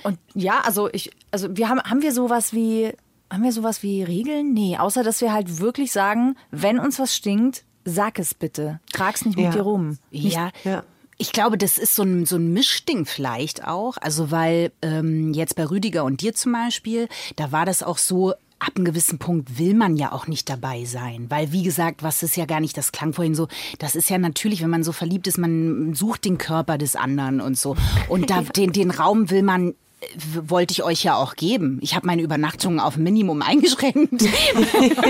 und 0.02 0.18
ja, 0.34 0.60
also 0.64 0.88
ich, 0.92 1.10
also 1.30 1.54
wir 1.56 1.68
haben, 1.68 1.82
haben 1.82 2.00
wir 2.00 2.12
sowas 2.12 2.54
wie, 2.54 2.92
haben 3.30 3.42
wir 3.42 3.52
sowas 3.52 3.82
wie 3.82 4.02
Regeln? 4.02 4.54
Nee, 4.54 4.78
außer 4.78 5.02
dass 5.02 5.20
wir 5.20 5.32
halt 5.32 5.58
wirklich 5.60 5.92
sagen, 5.92 6.36
wenn 6.50 6.78
uns 6.78 6.98
was 6.98 7.14
stinkt, 7.14 7.64
sag 7.86 8.18
es 8.18 8.34
bitte. 8.34 8.80
Trag's 8.92 9.24
nicht 9.24 9.36
mit 9.36 9.46
Ja. 9.46 9.50
dir 9.52 9.62
rum. 9.62 9.98
Ja. 10.10 10.50
Ja. 10.64 10.82
Ich 11.18 11.32
glaube, 11.32 11.56
das 11.56 11.78
ist 11.78 11.94
so 11.94 12.02
ein, 12.02 12.26
so 12.26 12.36
ein 12.36 12.52
Mischding 12.52 13.06
vielleicht 13.06 13.66
auch. 13.66 13.96
Also 13.98 14.30
weil 14.30 14.70
ähm, 14.82 15.32
jetzt 15.32 15.56
bei 15.56 15.64
Rüdiger 15.64 16.04
und 16.04 16.20
dir 16.20 16.34
zum 16.34 16.52
Beispiel, 16.52 17.08
da 17.36 17.52
war 17.52 17.64
das 17.64 17.82
auch 17.82 17.96
so, 17.96 18.34
ab 18.58 18.72
einem 18.76 18.84
gewissen 18.86 19.18
Punkt 19.18 19.58
will 19.58 19.74
man 19.74 19.96
ja 19.96 20.12
auch 20.12 20.26
nicht 20.26 20.48
dabei 20.48 20.84
sein. 20.86 21.26
Weil, 21.28 21.52
wie 21.52 21.62
gesagt, 21.62 22.02
was 22.02 22.22
ist 22.22 22.36
ja 22.36 22.46
gar 22.46 22.60
nicht, 22.60 22.76
das 22.76 22.90
klang 22.92 23.12
vorhin 23.12 23.34
so, 23.34 23.48
das 23.78 23.94
ist 23.94 24.08
ja 24.10 24.16
natürlich, 24.18 24.62
wenn 24.62 24.70
man 24.70 24.82
so 24.82 24.92
verliebt 24.92 25.26
ist, 25.26 25.36
man 25.38 25.92
sucht 25.94 26.24
den 26.24 26.38
Körper 26.38 26.78
des 26.78 26.96
anderen 26.96 27.40
und 27.40 27.56
so. 27.58 27.76
Und 28.08 28.30
da, 28.30 28.40
den, 28.56 28.72
den 28.72 28.90
Raum 28.90 29.30
will 29.30 29.42
man 29.42 29.74
wollte 30.46 30.72
ich 30.72 30.82
euch 30.82 31.02
ja 31.04 31.14
auch 31.16 31.36
geben. 31.36 31.78
Ich 31.80 31.94
habe 31.94 32.06
meine 32.06 32.20
Übernachtungen 32.22 32.80
auf 32.80 32.96
Minimum 32.98 33.40
eingeschränkt 33.42 34.10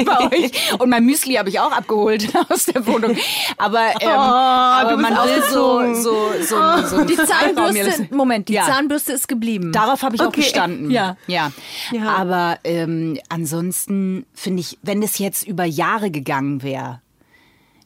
bei 0.05 0.31
euch 0.33 0.53
und 0.79 0.89
mein 0.91 1.05
Müsli 1.05 1.35
habe 1.35 1.49
ich 1.49 1.59
auch 1.59 1.73
abgeholt 1.73 2.29
aus 2.49 2.67
der 2.67 2.87
Wohnung. 2.87 3.17
Aber, 3.59 3.81
ähm, 4.01 4.09
aber 4.09 4.91
du 4.91 4.97
bist 4.99 5.11
man 5.11 5.29
will 5.29 5.43
so 5.51 5.95
so 5.95 6.17
so, 6.43 6.87
so 6.99 7.05
Die 7.05 7.17
Zahnbürste, 7.17 8.09
Moment, 8.15 8.49
die 8.49 8.55
Ja. 8.55 8.65
Zahnbürste 8.65 9.13
ist 9.13 9.27
geblieben. 9.29 9.73
Darauf 9.73 10.03
habe 10.03 10.15
ich 10.15 10.23
auch 10.23 10.27
Okay. 10.29 10.41
bestanden. 10.43 10.91
Ja. 10.91 11.17
ja. 11.27 11.51
Ja. 11.91 12.11
Aber 12.17 12.59
ähm, 12.65 13.19
ansonsten 13.29 14.25
finde 14.35 14.61
ich, 14.61 14.79
wenn 14.83 15.03
es 15.03 15.19
jetzt 15.19 15.47
über 15.47 15.65
Jahre 15.65 16.11
gegangen 16.11 16.63
wäre, 16.63 17.01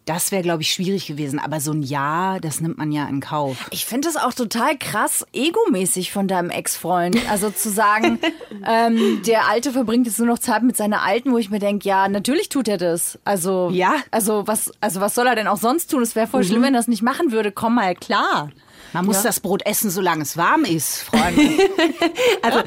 das 0.07 0.33
wäre, 0.33 0.43
glaube 0.43 0.63
ich, 0.63 0.73
schwierig 0.73 1.07
gewesen. 1.07 1.39
Aber 1.39 1.61
so 1.61 1.73
ein 1.73 1.83
Jahr, 1.83 2.41
das 2.41 2.61
nimmt 2.61 2.79
man 2.79 2.91
ja 2.91 3.07
in 3.07 3.21
Kauf. 3.21 3.69
Ich 3.71 3.87
finde 3.87 4.09
es 4.09 4.17
auch 4.17 4.33
total 4.33 4.77
krass 4.77 5.25
egomäßig 5.33 6.11
von 6.13 6.27
deinem 6.27 6.51
Ex-Freund. 6.51 7.19
Also 7.31 7.51
zu 7.51 7.71
sagen, 7.71 8.19
ähm, 8.67 9.23
der 9.27 9.49
Alte 9.49 9.73
verbringt 9.73 10.07
jetzt 10.07 10.19
nur 10.19 10.27
noch 10.29 10.39
Zeit 10.39 10.63
mit 10.63 10.77
seiner 10.77 11.03
Alten, 11.03 11.33
wo 11.33 11.39
ich 11.39 11.51
mir 11.51 11.59
denke, 11.61 11.89
ja, 11.89 12.09
natürlich 12.09 12.49
tut 12.49 12.67
er 12.69 12.79
das. 12.79 13.19
Also, 13.25 13.71
Ja. 13.73 13.95
Also 14.11 14.47
was, 14.47 14.73
also 14.81 15.01
was 15.01 15.15
soll 15.15 15.27
er 15.27 15.37
denn 15.37 15.47
auch 15.47 15.59
sonst 15.59 15.91
tun? 15.91 16.03
Es 16.03 16.17
wäre 16.17 16.27
voll 16.27 16.45
schlimm, 16.45 16.63
wenn 16.63 16.75
er 16.75 16.81
das 16.81 16.89
nicht 16.89 17.03
machen 17.03 17.31
würde. 17.33 17.53
Komm 17.53 17.77
mal 17.77 17.95
klar. 17.95 18.51
Man 18.93 19.05
muss 19.05 19.23
das 19.23 19.39
Brot 19.39 19.65
essen, 19.67 19.91
solange 19.91 20.23
es 20.23 20.37
warm 20.37 20.65
ist, 20.65 21.03
Freunde. 21.03 21.43
Also 22.43 22.61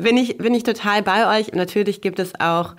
bin 0.00 0.16
ich, 0.16 0.38
bin 0.38 0.54
ich 0.54 0.62
total 0.64 1.02
bei 1.02 1.38
euch. 1.38 1.52
Natürlich 1.52 2.00
gibt 2.00 2.18
es 2.18 2.32
auch, 2.40 2.74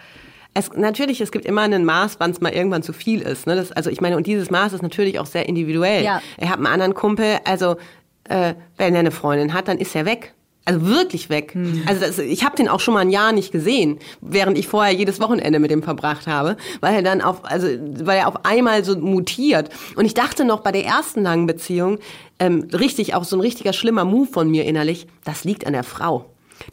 es, 0.53 0.71
natürlich, 0.73 1.21
es 1.21 1.31
gibt 1.31 1.45
immer 1.45 1.61
ein 1.61 1.85
Maß, 1.85 2.15
wann 2.19 2.31
es 2.31 2.41
mal 2.41 2.51
irgendwann 2.51 2.83
zu 2.83 2.93
viel 2.93 3.21
ist. 3.21 3.47
Ne? 3.47 3.55
Das, 3.55 3.71
also 3.71 3.89
ich 3.89 4.01
meine, 4.01 4.17
und 4.17 4.27
dieses 4.27 4.51
Maß 4.51 4.73
ist 4.73 4.81
natürlich 4.81 5.19
auch 5.19 5.25
sehr 5.25 5.47
individuell. 5.47 6.03
Ja. 6.03 6.21
Er 6.37 6.49
hat 6.49 6.57
einen 6.57 6.67
anderen 6.67 6.93
Kumpel, 6.93 7.37
also 7.45 7.77
äh, 8.25 8.55
wenn 8.77 8.93
er 8.93 8.99
eine 8.99 9.11
Freundin 9.11 9.53
hat, 9.53 9.67
dann 9.67 9.77
ist 9.77 9.95
er 9.95 10.05
weg. 10.05 10.33
Also 10.63 10.85
wirklich 10.85 11.29
weg. 11.29 11.55
Also 11.87 12.01
das, 12.01 12.19
ich 12.19 12.43
habe 12.43 12.55
den 12.55 12.67
auch 12.67 12.79
schon 12.79 12.93
mal 12.93 12.99
ein 12.99 13.09
Jahr 13.09 13.31
nicht 13.31 13.51
gesehen, 13.51 13.97
während 14.21 14.59
ich 14.59 14.67
vorher 14.67 14.93
jedes 14.93 15.19
Wochenende 15.19 15.57
mit 15.57 15.71
dem 15.71 15.81
verbracht 15.81 16.27
habe, 16.27 16.55
weil 16.81 16.93
er 16.93 17.01
dann 17.01 17.21
auf, 17.21 17.43
also 17.43 17.67
weil 17.67 18.19
er 18.19 18.27
auf 18.27 18.45
einmal 18.45 18.83
so 18.83 18.95
mutiert. 18.95 19.69
Und 19.95 20.05
ich 20.05 20.13
dachte 20.13 20.45
noch 20.45 20.59
bei 20.59 20.71
der 20.71 20.85
ersten 20.85 21.23
langen 21.23 21.47
Beziehung, 21.47 21.97
ähm, 22.37 22.67
richtig, 22.71 23.15
auch 23.15 23.23
so 23.23 23.35
ein 23.37 23.41
richtiger 23.41 23.73
schlimmer 23.73 24.05
Move 24.05 24.27
von 24.27 24.51
mir 24.51 24.65
innerlich, 24.65 25.07
das 25.23 25.45
liegt 25.45 25.65
an 25.65 25.73
der 25.73 25.83
Frau. 25.83 26.25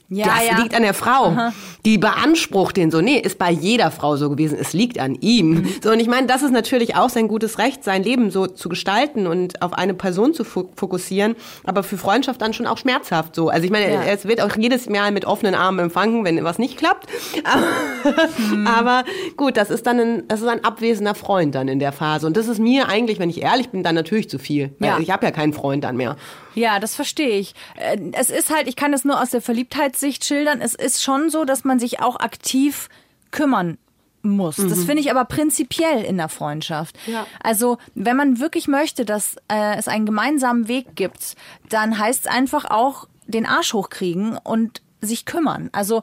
Ja, 0.09 0.27
das 0.27 0.47
ja. 0.47 0.59
liegt 0.63 0.75
an 0.75 0.83
der 0.83 0.95
Frau. 0.95 1.37
Die 1.85 1.99
beansprucht 1.99 2.77
den 2.77 2.91
so. 2.91 3.01
Nee, 3.01 3.19
ist 3.19 3.39
bei 3.39 3.51
jeder 3.51 3.91
Frau 3.91 4.17
so 4.17 4.31
gewesen. 4.31 4.57
Es 4.61 4.73
liegt 4.73 4.99
an 4.99 5.15
ihm. 5.21 5.51
Mhm. 5.51 5.69
So, 5.83 5.91
und 5.91 6.01
ich 6.01 6.09
meine, 6.09 6.27
das 6.27 6.43
ist 6.43 6.51
natürlich 6.53 6.97
auch 6.97 7.11
sein 7.11 7.29
gutes 7.29 7.59
Recht, 7.59 7.85
sein 7.85 8.03
Leben 8.03 8.31
so 8.31 8.47
zu 8.47 8.69
gestalten 8.69 9.27
und 9.27 9.61
auf 9.63 9.73
eine 9.75 9.95
Person 9.95 10.33
zu 10.35 10.45
fo- 10.45 10.69
fokussieren. 10.77 11.37
Aber 11.65 11.83
für 11.83 11.99
Freundschaft 11.99 12.41
dann 12.41 12.53
schon 12.55 12.67
auch 12.67 12.79
schmerzhaft 12.79 13.35
so. 13.35 13.49
Also 13.49 13.65
ich 13.65 13.71
meine, 13.71 13.93
Ja. 13.93 14.03
es 14.05 14.27
wird 14.27 14.41
auch 14.41 14.57
jedes 14.57 14.89
Mal 14.89 15.13
mit 15.13 15.25
offenen 15.25 15.55
Armen 15.55 15.79
empfangen, 15.79 16.25
wenn 16.25 16.43
was 16.45 16.59
nicht 16.59 16.77
klappt. 16.79 17.07
Mhm. 18.39 18.67
Aber 18.67 19.05
gut, 19.37 19.57
das 19.57 19.71
ist 19.71 19.87
dann 19.87 19.99
ein, 20.01 20.29
das 20.29 20.41
ist 20.41 20.49
ein 20.49 20.65
abwesender 20.65 21.15
Freund 21.15 21.55
dann 21.55 21.69
in 21.69 21.79
der 21.79 21.93
Phase. 21.93 22.27
Und 22.27 22.37
das 22.37 22.49
ist 22.49 22.59
mir 22.59 22.89
eigentlich, 22.89 23.19
wenn 23.19 23.31
ich 23.31 23.43
ehrlich 23.43 23.69
bin, 23.71 23.83
dann 23.83 23.95
natürlich 23.95 24.29
zu 24.31 24.39
viel. 24.39 24.75
Ja. 24.81 24.99
Ich 24.99 25.11
habe 25.11 25.27
ja 25.27 25.33
keinen 25.33 25.53
Freund 25.53 25.85
dann 25.85 25.97
mehr. 25.97 26.17
Ja, 26.55 26.81
das 26.81 26.95
verstehe 26.95 27.39
ich. 27.39 27.55
Äh, 27.77 27.99
Es 28.13 28.31
ist 28.31 28.55
halt, 28.55 28.67
ich 28.69 28.77
kann 28.77 28.93
es 28.93 29.05
nur 29.05 29.21
aus 29.21 29.31
der 29.31 29.43
Verliebtheitssicht 29.79 30.25
schildern. 30.25 30.61
Es 30.61 30.75
ist 30.75 31.03
schon 31.03 31.31
so, 31.31 31.45
dass 31.45 31.65
man 31.65 31.79
sich 31.79 32.01
auch 32.01 32.17
aktiv 32.17 32.89
kümmern 33.31 33.79
muss. 34.23 34.57
Das 34.57 34.85
finde 34.85 35.01
ich 35.01 35.11
aber 35.11 35.25
prinzipiell 35.25 36.03
in 36.03 36.17
der 36.17 36.29
Freundschaft. 36.29 36.99
Ja. 37.07 37.27
Also, 37.41 37.79
wenn 37.95 38.17
man 38.17 38.41
wirklich 38.41 38.67
möchte, 38.67 39.05
dass 39.05 39.37
äh, 39.49 39.77
es 39.77 39.87
einen 39.87 40.07
gemeinsamen 40.07 40.67
Weg 40.67 40.97
gibt, 40.97 41.37
dann 41.69 41.99
heißt 41.99 42.27
es 42.27 42.27
einfach 42.27 42.65
auch 42.65 43.07
den 43.27 43.47
Arsch 43.47 43.73
hochkriegen 43.73 44.37
und 44.37 44.83
sich 45.01 45.25
kümmern. 45.25 45.71
Also 45.71 46.03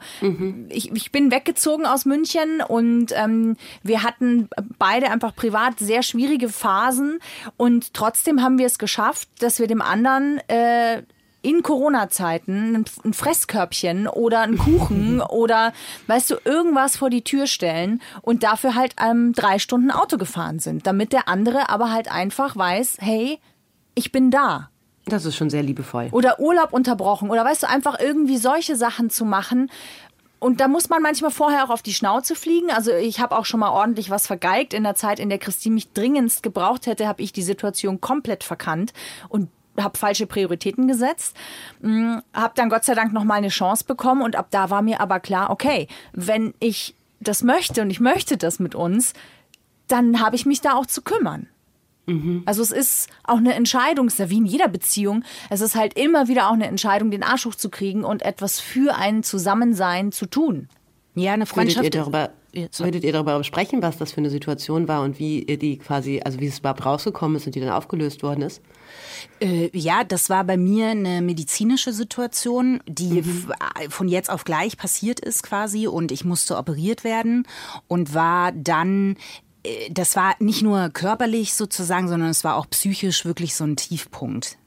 ich, 0.69 0.89
ich 0.93 1.11
bin 1.11 1.29
weggezogen 1.29 1.85
aus 1.85 2.05
München 2.05 2.61
und 2.65 3.07
ähm, 3.13 3.57
wir 3.83 4.03
hatten 4.03 4.47
beide 4.79 5.11
einfach 5.11 5.35
privat 5.35 5.79
sehr 5.79 6.01
schwierige 6.01 6.47
Phasen 6.47 7.19
und 7.57 7.93
trotzdem 7.93 8.41
haben 8.41 8.57
wir 8.57 8.67
es 8.67 8.79
geschafft, 8.79 9.27
dass 9.39 9.59
wir 9.59 9.67
dem 9.67 9.81
anderen 9.81 10.39
äh, 10.47 11.03
in 11.45 11.61
Corona-Zeiten 11.61 12.85
ein, 13.03 13.13
Fresskörbchen 13.13 14.07
oder 14.07 14.41
einen 14.41 14.57
Kuchen 14.57 15.21
oder 15.29 15.73
weißt 16.07 16.31
du 16.31 16.35
irgendwas 16.43 16.97
vor 16.97 17.09
die 17.09 17.23
Tür 17.23 17.45
stellen 17.45 18.01
und 18.21 18.43
dafür 18.43 18.73
halt 18.73 18.95
ähm, 18.99 19.33
drei 19.33 19.59
Stunden 19.59 19.91
Auto 19.91 20.17
gefahren 20.17 20.59
sind, 20.59 20.87
damit 20.87 21.13
der 21.13 21.29
andere 21.29 21.69
aber 21.69 21.91
halt 21.91 22.11
einfach 22.11 22.55
weiß, 22.55 22.97
hey, 22.99 23.39
ich 23.93 24.11
bin 24.11 24.31
da 24.31 24.71
Das 25.05 25.25
ist 25.25 25.35
schon 25.35 25.51
sehr 25.51 25.63
liebevoll. 25.63 26.09
oder 26.11 26.39
Urlaub 26.39 26.73
unterbrochen 26.73 27.29
oder 27.29 27.45
weißt 27.45 27.63
du, 27.63 27.69
einfach 27.69 27.99
irgendwie 27.99 28.37
solche 28.37 28.75
Sachen 28.75 29.11
zu 29.11 29.23
machen. 29.23 29.69
Und 30.39 30.59
da 30.59 30.67
muss 30.67 30.89
man 30.89 31.01
manchmal 31.01 31.31
vorher 31.31 31.63
auch 31.63 31.69
auf 31.69 31.81
die 31.81 31.93
Schnauze 31.93 32.35
fliegen. 32.35 32.69
Also 32.69 32.91
ich 32.91 33.19
habe 33.19 33.37
auch 33.37 33.45
schon 33.45 33.59
mal 33.59 33.69
ordentlich 33.69 34.09
was 34.09 34.27
vergeigt. 34.27 34.73
In 34.73 34.83
der 34.83 34.95
Zeit, 34.95 35.19
in 35.19 35.29
der 35.29 35.39
Christine 35.39 35.75
mich 35.75 35.93
dringendst 35.93 36.43
gebraucht 36.43 36.87
hätte, 36.87 37.07
habe 37.07 37.21
ich 37.21 37.33
die 37.33 37.41
Situation 37.41 38.01
komplett 38.01 38.43
verkannt 38.43 38.93
und 39.29 39.49
habe 39.77 39.97
falsche 39.97 40.27
Prioritäten 40.27 40.87
gesetzt. 40.87 41.35
Habe 41.81 42.53
dann 42.55 42.69
Gott 42.69 42.85
sei 42.85 42.95
Dank 42.95 43.13
noch 43.13 43.23
mal 43.23 43.35
eine 43.35 43.49
Chance 43.49 43.85
bekommen 43.85 44.21
und 44.21 44.35
ab 44.35 44.47
da 44.51 44.69
war 44.69 44.81
mir 44.81 45.01
aber 45.01 45.19
klar, 45.19 45.49
okay, 45.49 45.87
wenn 46.13 46.53
ich 46.59 46.95
das 47.19 47.43
möchte 47.43 47.81
und 47.81 47.89
ich 47.89 47.99
möchte 47.99 48.37
das 48.37 48.59
mit 48.59 48.75
uns, 48.75 49.13
dann 49.87 50.19
habe 50.19 50.35
ich 50.35 50.45
mich 50.45 50.61
da 50.61 50.73
auch 50.73 50.85
zu 50.85 51.01
kümmern. 51.01 51.47
Also 52.45 52.61
es 52.61 52.69
ist 52.69 53.09
auch 53.23 53.37
eine 53.37 53.55
Entscheidung, 53.55 54.05
es 54.05 54.13
ist 54.13 54.19
ja 54.19 54.29
wie 54.29 54.37
in 54.37 54.45
jeder 54.45 54.67
Beziehung, 54.67 55.23
es 55.49 55.61
ist 55.61 55.75
halt 55.75 55.97
immer 55.97 56.27
wieder 56.27 56.49
auch 56.49 56.53
eine 56.53 56.67
Entscheidung, 56.67 57.09
den 57.09 57.23
Arsch 57.23 57.45
hochzukriegen 57.45 58.03
und 58.03 58.21
etwas 58.21 58.59
für 58.59 58.95
ein 58.95 59.23
Zusammensein 59.23 60.11
zu 60.11 60.27
tun. 60.27 60.69
Ja, 61.15 61.33
eine 61.33 61.47
Freundschaft. 61.47 61.83
ihr, 61.83 61.89
darüber, 61.89 62.29
So. 62.71 62.83
würdet 62.85 63.03
ihr 63.03 63.11
darüber 63.13 63.43
sprechen, 63.43 63.81
was 63.81 63.97
das 63.97 64.11
für 64.11 64.17
eine 64.17 64.29
Situation 64.29 64.87
war 64.87 65.01
und 65.03 65.19
wie 65.19 65.45
die 65.45 65.77
quasi, 65.77 66.21
also 66.23 66.39
wie 66.39 66.47
es 66.47 66.59
überhaupt 66.59 66.85
rausgekommen 66.85 67.37
ist 67.37 67.45
und 67.45 67.55
die 67.55 67.59
dann 67.59 67.69
aufgelöst 67.69 68.23
worden 68.23 68.41
ist? 68.43 68.61
Äh, 69.41 69.69
ja, 69.77 70.03
das 70.03 70.29
war 70.29 70.43
bei 70.43 70.57
mir 70.57 70.87
eine 70.87 71.21
medizinische 71.21 71.91
Situation, 71.91 72.81
die 72.87 73.19
f- 73.19 73.47
von 73.89 74.07
jetzt 74.07 74.29
auf 74.29 74.43
gleich 74.43 74.77
passiert 74.77 75.19
ist 75.19 75.43
quasi 75.43 75.87
und 75.87 76.11
ich 76.11 76.23
musste 76.23 76.57
operiert 76.57 77.03
werden 77.03 77.47
und 77.87 78.13
war 78.13 78.51
dann 78.51 79.17
äh, 79.63 79.89
das 79.91 80.15
war 80.15 80.35
nicht 80.39 80.61
nur 80.61 80.89
körperlich 80.89 81.53
sozusagen, 81.53 82.07
sondern 82.07 82.29
es 82.29 82.43
war 82.43 82.55
auch 82.55 82.69
psychisch 82.69 83.25
wirklich 83.25 83.55
so 83.55 83.63
ein 83.65 83.75
Tiefpunkt. 83.75 84.57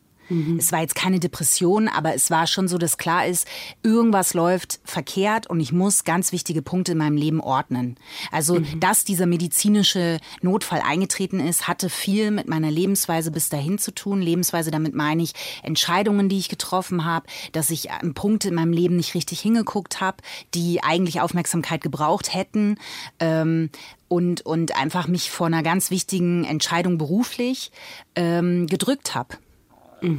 Es 0.59 0.73
war 0.73 0.81
jetzt 0.81 0.95
keine 0.95 1.21
Depression, 1.21 1.89
aber 1.89 2.15
es 2.15 2.31
war 2.31 2.47
schon 2.47 2.69
so, 2.69 2.79
dass 2.79 2.99
klar 2.99 3.27
ist, 3.27 3.47
irgendwas 3.83 4.35
läuft 4.35 4.81
verkehrt 4.85 5.47
und 5.47 5.61
ich 5.61 5.73
muss 5.73 6.05
ganz 6.05 6.33
wichtige 6.33 6.63
Punkte 6.63 6.93
in 6.93 6.99
meinem 6.99 7.17
Leben 7.17 7.41
ordnen. 7.41 7.97
Also, 8.31 8.61
dass 8.79 9.05
dieser 9.05 9.27
medizinische 9.27 10.19
Notfall 10.43 10.83
eingetreten 10.85 11.41
ist, 11.41 11.67
hatte 11.67 11.89
viel 11.89 12.31
mit 12.31 12.49
meiner 12.49 12.71
Lebensweise 12.71 13.31
bis 13.31 13.49
dahin 13.49 13.79
zu 13.79 13.95
tun. 13.95 14.21
Lebensweise, 14.21 14.71
damit 14.71 14.95
meine 14.95 15.23
ich 15.23 15.33
Entscheidungen, 15.63 16.29
die 16.29 16.39
ich 16.39 16.49
getroffen 16.49 17.05
habe, 17.05 17.27
dass 17.53 17.71
ich 17.71 17.91
an 17.91 18.15
Punkte 18.15 18.49
in 18.49 18.55
meinem 18.55 18.73
Leben 18.73 18.97
nicht 18.97 19.15
richtig 19.15 19.41
hingeguckt 19.41 20.01
habe, 20.01 20.19
die 20.55 20.83
eigentlich 20.83 21.21
Aufmerksamkeit 21.21 21.81
gebraucht 21.81 22.35
hätten. 22.35 22.77
Ähm, 23.19 23.71
und, 24.09 24.41
und 24.41 24.75
einfach 24.75 25.07
mich 25.07 25.31
vor 25.31 25.47
einer 25.47 25.63
ganz 25.63 25.91
wichtigen 25.91 26.45
Entscheidung 26.45 26.97
beruflich 26.97 27.71
ähm, 28.17 28.67
gedrückt 28.67 29.15
habe. 29.15 29.37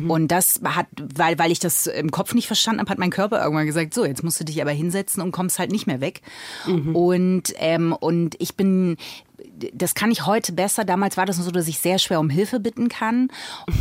Und 0.10 0.30
das 0.30 0.62
hat, 0.64 0.88
weil, 0.98 1.40
weil 1.40 1.52
ich 1.52 1.60
das 1.60 1.88
im 1.88 2.12
Kopf 2.12 2.34
nicht 2.34 2.48
verstanden 2.48 2.82
habe, 2.82 2.90
hat 2.90 3.00
mein 3.00 3.12
Körper 3.12 3.42
irgendwann 3.42 3.66
gesagt, 3.66 3.94
so, 3.94 4.06
jetzt 4.06 4.24
musst 4.24 4.40
du 4.40 4.44
dich 4.44 4.62
aber 4.62 4.72
hinsetzen 4.72 5.22
und 5.24 5.32
kommst 5.32 5.60
halt 5.60 5.72
nicht 5.72 5.88
mehr 5.88 6.02
weg. 6.02 6.22
Und, 6.94 7.54
ähm, 7.58 7.94
und 7.94 8.36
ich 8.40 8.56
bin, 8.56 8.98
das 9.74 9.94
kann 9.94 10.12
ich 10.12 10.26
heute 10.26 10.54
besser. 10.54 10.86
Damals 10.86 11.18
war 11.18 11.26
das 11.26 11.38
so, 11.38 11.52
dass 11.52 11.68
ich 11.68 11.80
sehr 11.80 12.00
schwer 12.00 12.20
um 12.20 12.30
Hilfe 12.30 12.60
bitten 12.60 12.90
kann. 12.90 13.30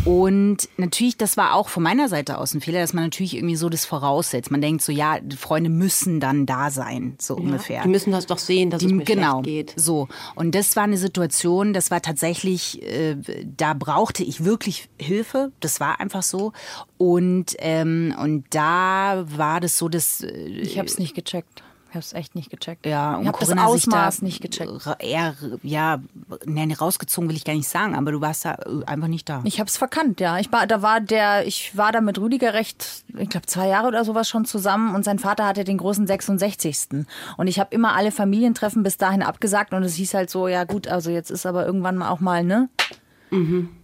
Und 0.04 0.68
natürlich, 0.76 1.16
das 1.16 1.36
war 1.36 1.54
auch 1.54 1.68
von 1.68 1.82
meiner 1.82 2.08
Seite 2.08 2.38
aus 2.38 2.54
ein 2.54 2.60
Fehler, 2.60 2.80
dass 2.80 2.92
man 2.92 3.04
natürlich 3.04 3.36
irgendwie 3.36 3.56
so 3.56 3.68
das 3.68 3.84
voraussetzt. 3.84 4.50
Man 4.50 4.60
denkt 4.60 4.82
so, 4.82 4.92
ja, 4.92 5.20
die 5.20 5.36
Freunde 5.36 5.70
müssen 5.70 6.20
dann 6.20 6.46
da 6.46 6.70
sein, 6.70 7.16
so 7.18 7.36
ungefähr. 7.36 7.82
Die 7.82 7.88
müssen 7.88 8.12
das 8.12 8.26
doch 8.26 8.38
sehen, 8.38 8.70
dass 8.70 8.82
es 8.82 8.92
mir 8.92 9.04
genau, 9.04 9.42
schlecht 9.42 9.68
geht. 9.68 9.74
so. 9.76 10.08
Und 10.34 10.54
das 10.54 10.76
war 10.76 10.84
eine 10.84 10.98
Situation, 10.98 11.72
das 11.72 11.90
war 11.90 12.02
tatsächlich, 12.02 12.82
äh, 12.82 13.16
da 13.56 13.74
brauchte 13.74 14.22
ich 14.22 14.44
wirklich 14.44 14.88
Hilfe. 14.98 15.52
Das 15.60 15.80
war 15.80 16.00
einfach 16.00 16.22
so. 16.22 16.52
Und, 16.96 17.56
ähm, 17.58 18.14
und 18.20 18.44
da 18.50 19.24
war 19.28 19.60
das 19.60 19.78
so, 19.78 19.88
dass 19.88 20.22
äh, 20.22 20.48
Ich 20.48 20.78
habe 20.78 20.88
es 20.88 20.98
nicht 20.98 21.14
gecheckt. 21.14 21.62
Ich 21.88 21.94
habe 21.94 22.00
es 22.00 22.12
echt 22.12 22.34
nicht 22.34 22.50
gecheckt. 22.50 22.84
ja, 22.84 23.16
und 23.16 23.22
ich 23.22 23.28
habe 23.28 23.38
das 23.38 23.48
Corinna 23.48 23.66
sich 23.68 23.86
Ausmaß 23.86 24.18
da 24.18 24.24
nicht 24.26 24.42
gecheckt. 24.42 24.70
Eher, 24.98 25.34
ja, 25.62 26.00
nee, 26.44 26.72
rausgezogen 26.74 27.30
will 27.30 27.36
ich 27.36 27.44
gar 27.44 27.54
nicht 27.54 27.68
sagen, 27.68 27.94
aber 27.94 28.12
du 28.12 28.20
warst 28.20 28.44
da 28.44 28.54
äh, 28.54 28.84
einfach 28.84 29.08
nicht 29.08 29.28
da. 29.28 29.40
Ich 29.44 29.58
habe 29.58 29.68
es 29.68 29.78
verkannt, 29.78 30.20
ja. 30.20 30.38
Ich 30.38 30.52
war, 30.52 30.66
da 30.66 30.82
war 30.82 31.00
der, 31.00 31.46
ich 31.46 31.76
war 31.76 31.90
da 31.90 32.02
mit 32.02 32.18
Rüdiger 32.18 32.52
recht, 32.52 33.04
ich 33.16 33.30
glaube 33.30 33.46
zwei 33.46 33.68
Jahre 33.68 33.88
oder 33.88 34.04
sowas 34.04 34.28
schon 34.28 34.44
zusammen 34.44 34.94
und 34.94 35.04
sein 35.04 35.18
Vater 35.18 35.46
hatte 35.46 35.64
den 35.64 35.78
großen 35.78 36.06
66. 36.06 37.06
Und 37.38 37.46
ich 37.46 37.58
habe 37.58 37.74
immer 37.74 37.94
alle 37.94 38.12
Familientreffen 38.12 38.82
bis 38.82 38.98
dahin 38.98 39.22
abgesagt 39.22 39.72
und 39.72 39.82
es 39.82 39.94
hieß 39.94 40.12
halt 40.12 40.28
so, 40.28 40.46
ja 40.46 40.64
gut, 40.64 40.88
also 40.88 41.10
jetzt 41.10 41.30
ist 41.30 41.46
aber 41.46 41.64
irgendwann 41.64 41.96
mal 41.96 42.10
auch 42.10 42.20
mal, 42.20 42.44
ne? 42.44 42.68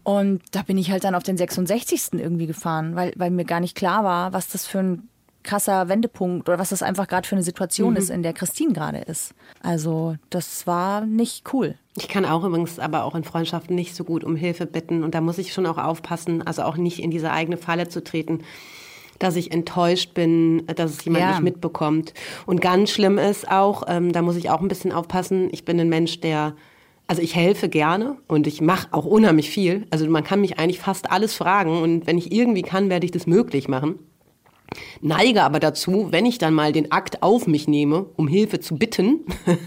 Und 0.05 0.43
da 0.53 0.63
bin 0.63 0.79
ich 0.79 0.91
halt 0.91 1.05
dann 1.05 1.15
auf 1.15 1.23
den 1.23 1.37
66. 1.37 2.13
irgendwie 2.13 2.47
gefahren, 2.47 2.97
weil, 2.97 3.13
weil 3.17 3.31
mir 3.31 3.45
gar 3.45 3.61
nicht 3.61 3.77
klar 3.77 4.05
war, 4.05 4.33
was 4.33 4.49
das 4.49 4.67
für 4.67 4.79
ein 4.79 5.09
krasser 5.45 5.89
Wendepunkt 5.89 6.49
oder 6.49 6.59
was 6.59 6.71
das 6.71 6.83
einfach 6.83 7.07
gerade 7.07 7.29
für 7.29 7.37
eine 7.37 7.43
Situation 7.45 7.95
ist, 7.97 8.11
in 8.11 8.23
der 8.23 8.33
Christine 8.33 8.73
gerade 8.73 8.99
ist. 8.99 9.35
Also 9.63 10.17
das 10.31 10.67
war 10.67 11.07
nicht 11.07 11.53
cool. 11.53 11.77
Ich 11.97 12.09
kann 12.09 12.25
auch 12.25 12.43
übrigens 12.45 12.79
aber 12.81 13.05
auch 13.05 13.15
in 13.15 13.23
Freundschaften 13.23 13.77
nicht 13.77 13.95
so 13.95 14.03
gut 14.05 14.25
um 14.25 14.35
Hilfe 14.35 14.67
bitten 14.67 15.05
und 15.05 15.15
da 15.15 15.21
muss 15.21 15.39
ich 15.39 15.53
schon 15.53 15.67
auch 15.67 15.79
aufpassen, 15.79 16.43
also 16.45 16.63
auch 16.63 16.77
nicht 16.77 16.99
in 17.01 17.11
diese 17.11 17.31
eigene 17.31 17.57
Falle 17.57 17.89
zu 17.89 18.03
treten, 18.03 18.41
dass 19.21 19.37
ich 19.37 19.53
enttäuscht 19.53 20.13
bin, 20.15 20.67
dass 20.67 20.91
es 20.91 21.05
jemand 21.05 21.23
Ja. 21.23 21.31
nicht 21.31 21.43
mitbekommt. 21.43 22.15
Und 22.47 22.61
ganz 22.61 22.91
schlimm 22.91 23.17
ist 23.19 23.49
auch, 23.49 23.85
ähm, 23.87 24.13
da 24.13 24.23
muss 24.23 24.35
ich 24.37 24.51
auch 24.51 24.61
ein 24.61 24.67
bisschen 24.69 24.91
aufpassen, 24.91 25.49
ich 25.53 25.65
bin 25.65 25.79
ein 25.79 25.89
Mensch, 25.89 26.21
der 26.21 26.55
also 27.07 27.21
ich 27.21 27.37
helfe 27.37 27.69
gerne 27.69 28.17
und 28.29 28.47
ich 28.47 28.63
mache 28.63 28.89
auch 28.93 29.05
unheimlich 29.05 29.51
viel. 29.51 29.87
Also 29.91 30.09
man 30.09 30.25
kann 30.25 30.41
mich 30.41 30.59
eigentlich 30.59 30.81
fast 30.81 31.11
alles 31.13 31.35
fragen 31.35 31.83
und 31.83 32.07
wenn 32.07 32.17
ich 32.17 32.33
irgendwie 32.33 32.63
kann, 32.63 32.89
werde 32.89 33.05
ich 33.05 33.13
das 33.13 33.27
möglich 33.27 33.69
machen. 33.69 33.99
Neige 35.01 35.43
aber 35.43 35.61
dazu, 35.61 36.09
wenn 36.11 36.27
ich 36.27 36.39
dann 36.39 36.55
mal 36.55 36.73
den 36.73 36.91
Akt 36.91 37.23
auf 37.23 37.47
mich 37.47 37.69
nehme, 37.69 38.07
um 38.17 38.27
Hilfe 38.29 38.61
zu 38.61 38.77
bitten, 38.77 39.21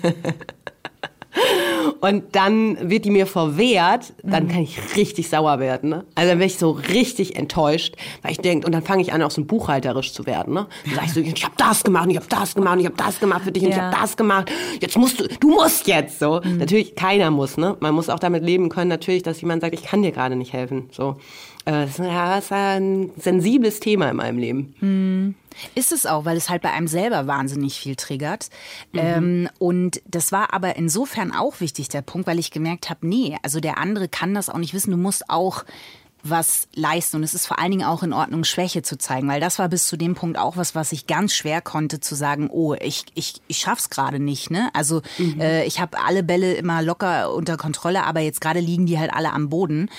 und 2.02 2.36
dann 2.36 2.90
wird 2.90 3.06
die 3.06 3.12
mir 3.12 3.26
verwehrt, 3.28 4.14
dann 4.24 4.48
kann 4.48 4.62
ich 4.64 4.78
richtig 4.96 5.30
sauer 5.30 5.60
werden. 5.60 5.90
Ne? 5.90 6.06
Also 6.16 6.30
dann 6.32 6.40
werde 6.40 6.52
ich 6.52 6.58
so 6.58 6.72
richtig 6.72 7.36
enttäuscht, 7.36 7.96
weil 8.22 8.32
ich 8.32 8.40
denke, 8.40 8.66
und 8.66 8.74
dann 8.74 8.84
fange 8.84 9.02
ich 9.02 9.14
an, 9.14 9.22
auch 9.22 9.32
so 9.32 9.44
buchhalterisch 9.44 10.14
zu 10.14 10.26
werden. 10.26 10.54
Ne? 10.54 10.68
Dann 10.86 10.96
sag 10.96 11.06
ich 11.06 11.14
so, 11.14 11.20
ich 11.20 11.44
habe 11.44 11.54
das 11.58 11.84
gemacht, 11.84 12.08
ich 12.10 12.18
habe 12.18 12.28
das 12.28 12.56
gemacht, 12.56 12.80
ich 12.80 12.86
habe 12.86 12.96
das 12.98 13.20
gemacht 13.20 13.42
für 13.44 13.52
dich, 13.52 13.64
und 13.64 13.70
ich 13.70 13.76
Ja. 13.76 13.92
habe 13.92 13.98
das 14.02 14.18
gemacht. 14.18 14.52
Jetzt 14.82 14.98
musst 14.98 15.20
du, 15.20 15.28
du 15.28 15.50
musst 15.50 15.88
jetzt 15.88 16.20
so. 16.20 16.40
Natürlich, 16.44 16.96
keiner 16.96 17.32
muss. 17.32 17.58
Ne? 17.58 17.78
Man 17.80 17.94
muss 17.94 18.10
auch 18.10 18.20
damit 18.20 18.44
leben 18.44 18.70
können, 18.70 18.90
natürlich, 18.90 19.24
dass 19.24 19.42
jemand 19.42 19.62
sagt, 19.62 19.74
ich 19.74 19.84
kann 19.84 20.02
dir 20.02 20.12
gerade 20.12 20.36
nicht 20.36 20.54
helfen. 20.54 20.90
So. 20.92 21.18
Äh, 21.68 21.86
Das 21.98 22.00
ist, 22.46 22.52
ein 22.52 23.12
sensibles 23.18 23.80
Thema 23.82 24.10
in 24.10 24.16
meinem 24.16 24.38
Leben. 24.38 25.36
Ist 25.76 25.92
es 25.92 26.06
auch, 26.06 26.24
weil 26.24 26.38
es 26.38 26.50
halt 26.50 26.62
bei 26.62 26.72
einem 26.72 26.88
selber 26.88 27.28
wahnsinnig 27.28 27.80
viel 27.80 27.96
triggert. 27.96 28.50
Ähm, 28.94 29.50
und 29.60 30.02
das 30.06 30.32
war 30.32 30.54
aber 30.54 30.76
insofern 30.78 31.34
auch 31.34 31.60
wichtig, 31.60 31.90
der 31.90 32.02
Punkt, 32.02 32.28
weil 32.28 32.40
ich 32.40 32.52
gemerkt 32.52 32.90
habe, 32.90 33.06
nee, 33.08 33.36
also 33.44 33.60
der 33.60 33.78
andere 33.78 34.08
kann 34.08 34.34
das 34.34 34.50
auch 34.50 34.60
nicht 34.60 34.74
wissen. 34.74 34.92
Du 34.92 34.98
musst 34.98 35.30
auch 35.30 35.66
was 36.30 36.68
leisten. 36.74 37.18
Und 37.18 37.24
es 37.24 37.34
ist 37.34 37.46
vor 37.48 37.60
allen 37.60 37.72
Dingen 37.72 37.86
auch 37.86 38.04
in 38.04 38.14
Ordnung, 38.14 38.44
Schwäche 38.44 38.82
zu 38.82 38.98
zeigen, 38.98 39.28
weil 39.28 39.40
das 39.40 39.60
war 39.60 39.70
bis 39.70 39.88
zu 39.88 39.98
dem 39.98 40.16
Punkt 40.16 40.38
auch 40.38 40.58
was, 40.58 40.76
was 40.76 40.92
ich 40.92 41.08
ganz 41.08 41.34
schwer 41.34 41.62
konnte, 41.62 42.00
zu 42.00 42.16
sagen, 42.16 42.50
oh, 42.52 42.76
ich, 42.76 43.06
ich, 43.14 43.42
ich 43.48 43.58
schaff's 43.58 43.90
gerade 43.90 44.20
nicht. 44.20 44.52
Ne? 44.52 44.70
Also 44.74 45.02
mhm. 45.18 45.40
äh, 45.40 45.66
ich 45.66 45.80
habe 45.80 46.00
alle 46.00 46.24
Bälle 46.24 46.54
immer 46.54 46.82
locker 46.82 47.34
unter 47.34 47.58
Kontrolle, 47.58 48.04
aber 48.04 48.22
jetzt 48.22 48.42
gerade 48.42 48.60
liegen 48.60 48.86
die 48.86 49.00
halt 49.00 49.14
alle 49.14 49.32
am 49.34 49.50
Boden. 49.50 49.90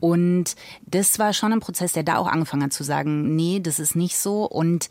Und 0.00 0.56
das 0.86 1.18
war 1.18 1.32
schon 1.32 1.52
ein 1.52 1.60
Prozess, 1.60 1.92
der 1.92 2.02
da 2.02 2.16
auch 2.16 2.28
angefangen 2.28 2.64
hat 2.64 2.72
zu 2.72 2.84
sagen, 2.84 3.34
nee, 3.36 3.60
das 3.60 3.78
ist 3.78 3.96
nicht 3.96 4.16
so. 4.16 4.44
Und 4.44 4.88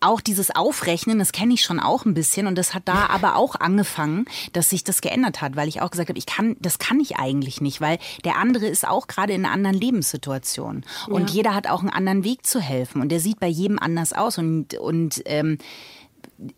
auch 0.00 0.20
dieses 0.20 0.54
Aufrechnen, 0.54 1.18
das 1.18 1.32
kenne 1.32 1.54
ich 1.54 1.62
schon 1.62 1.80
auch 1.80 2.04
ein 2.04 2.14
bisschen 2.14 2.46
und 2.46 2.56
das 2.56 2.74
hat 2.74 2.82
da 2.86 3.06
aber 3.06 3.36
auch 3.36 3.54
angefangen, 3.56 4.26
dass 4.52 4.70
sich 4.70 4.84
das 4.84 5.00
geändert 5.00 5.40
hat, 5.40 5.56
weil 5.56 5.68
ich 5.68 5.82
auch 5.82 5.90
gesagt 5.90 6.08
habe, 6.08 6.18
ich 6.18 6.26
kann, 6.26 6.56
das 6.60 6.78
kann 6.78 7.00
ich 7.00 7.16
eigentlich 7.16 7.60
nicht, 7.60 7.80
weil 7.80 7.98
der 8.24 8.36
andere 8.36 8.66
ist 8.66 8.86
auch 8.86 9.06
gerade 9.06 9.32
in 9.32 9.44
einer 9.44 9.54
anderen 9.54 9.76
Lebenssituation 9.76 10.84
und 11.08 11.30
ja. 11.30 11.36
jeder 11.36 11.54
hat 11.54 11.68
auch 11.68 11.80
einen 11.80 11.90
anderen 11.90 12.24
Weg 12.24 12.46
zu 12.46 12.60
helfen 12.60 13.00
und 13.00 13.10
der 13.10 13.20
sieht 13.20 13.40
bei 13.40 13.48
jedem 13.48 13.78
anders 13.78 14.12
aus 14.12 14.38
und 14.38 14.74
und 14.74 15.22
ähm, 15.26 15.58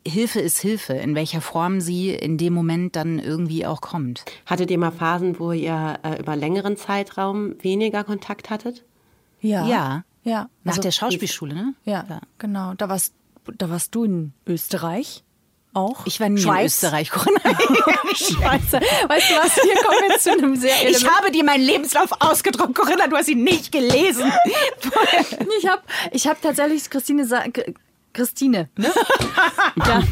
Hilfe 0.07 0.41
ist 0.41 0.61
Hilfe, 0.61 0.93
in 0.95 1.15
welcher 1.15 1.41
Form 1.41 1.81
sie 1.81 2.11
in 2.11 2.39
dem 2.39 2.53
Moment 2.53 2.95
dann 2.95 3.19
irgendwie 3.19 3.67
auch 3.67 3.81
kommt. 3.81 4.25
Hattet 4.47 4.71
ihr 4.71 4.79
mal 4.79 4.93
Phasen, 4.93 5.39
wo 5.41 5.53
ihr 5.53 5.99
äh, 6.05 6.21
über 6.21 6.37
längeren 6.37 6.77
Zeitraum 6.77 7.55
weniger 7.63 8.05
Kontakt 8.05 8.51
hattet? 8.51 8.85
Ja. 9.41 9.67
Ja. 9.67 10.05
Ja. 10.25 10.49
Nach 10.63 10.73
also, 10.73 10.83
der 10.83 10.93
Schauspielschule, 10.93 11.55
ne? 11.55 11.75
Ja, 11.85 12.05
ja, 12.09 12.21
genau. 12.39 12.75
Da 12.75 12.89
warst 12.89 13.13
da 13.57 13.71
warst 13.71 13.95
du 13.95 14.05
in 14.05 14.33
Österreich 14.47 15.25
auch? 15.75 16.07
Ich 16.07 16.21
war 16.21 16.29
nie 16.29 16.41
Schweiz. 16.41 16.61
in 16.61 16.67
Österreich, 16.67 17.11
Corinna. 17.11 17.41
Schweizer. 18.15 18.81
Weißt 19.09 19.31
du 19.31 19.35
was, 19.35 19.55
hier 19.55 19.75
kommen 19.83 20.09
wir 20.09 20.19
zu 20.19 20.33
einem 20.33 20.57
sehr 20.57 20.89
Ich 20.89 21.07
habe 21.09 21.31
dir 21.31 21.45
meinen 21.45 21.65
Lebenslauf 21.65 22.11
ausgedruckt, 22.21 22.75
Corinna, 22.75 23.07
du 23.07 23.17
hast 23.17 23.29
ihn 23.29 23.43
nicht 23.43 23.73
gelesen. 23.73 24.31
ich 25.59 25.69
habe 25.69 25.83
ich 26.11 26.27
hab 26.27 26.41
tatsächlich 26.43 26.89
Christine 26.91 27.27
Christine, 28.13 28.69
ne? 28.77 28.93
ja, 29.87 30.03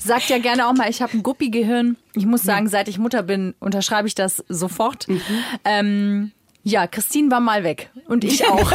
sagt 0.00 0.28
ja 0.28 0.38
gerne 0.38 0.66
auch 0.66 0.72
mal, 0.72 0.90
ich 0.90 1.00
habe 1.02 1.16
ein 1.16 1.22
Guppi-Gehirn. 1.22 1.96
Ich 2.14 2.26
muss 2.26 2.42
sagen, 2.42 2.68
seit 2.68 2.88
ich 2.88 2.98
Mutter 2.98 3.22
bin, 3.22 3.54
unterschreibe 3.60 4.08
ich 4.08 4.16
das 4.16 4.44
sofort. 4.48 5.06
Mhm. 5.06 5.22
Ähm, 5.64 6.32
ja, 6.64 6.88
Christine 6.88 7.30
war 7.30 7.38
mal 7.38 7.62
weg 7.62 7.90
und 8.08 8.24
ich 8.24 8.44
auch. 8.46 8.72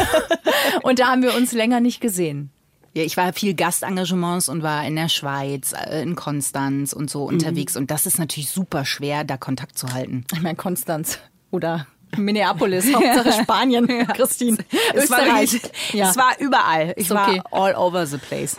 und 0.84 1.00
da 1.00 1.08
haben 1.08 1.24
wir 1.24 1.36
uns 1.36 1.52
länger 1.52 1.82
nicht 1.82 2.00
gesehen. 2.00 2.53
Ja, 2.94 3.02
ich 3.04 3.18
war 3.18 3.34
viel 3.34 3.56
Gastengagements 3.56 4.50
und 4.50 4.62
war 4.62 4.86
in 4.86 4.96
der 4.96 5.10
Schweiz, 5.10 5.74
äh, 5.74 6.04
in 6.04 6.16
Konstanz 6.16 6.94
und 6.94 7.10
so 7.10 7.24
unterwegs. 7.24 7.74
Mhm. 7.74 7.82
Und 7.82 7.92
das 7.92 8.06
ist 8.06 8.20
natürlich 8.20 8.52
super 8.52 8.86
schwer, 8.86 9.24
da 9.24 9.36
Kontakt 9.38 9.78
zu 9.78 9.92
halten. 9.92 10.26
Ich 10.32 10.42
meine, 10.42 10.56
Konstanz 10.56 11.18
oder 11.50 11.88
Minneapolis, 12.16 12.86
Hauptsache 12.94 13.34
Spanien, 13.42 13.88
Christine. 14.14 14.58
Es 14.94 15.06
Österreich. 15.06 15.64
War, 15.64 15.70
ja. 15.94 16.10
es 16.10 16.18
war 16.18 16.40
überall. 16.40 16.94
Ich 16.96 17.12
okay. 17.12 17.42
war 17.52 17.64
all 17.64 17.76
over 17.76 18.06
the 18.06 18.18
place. 18.18 18.56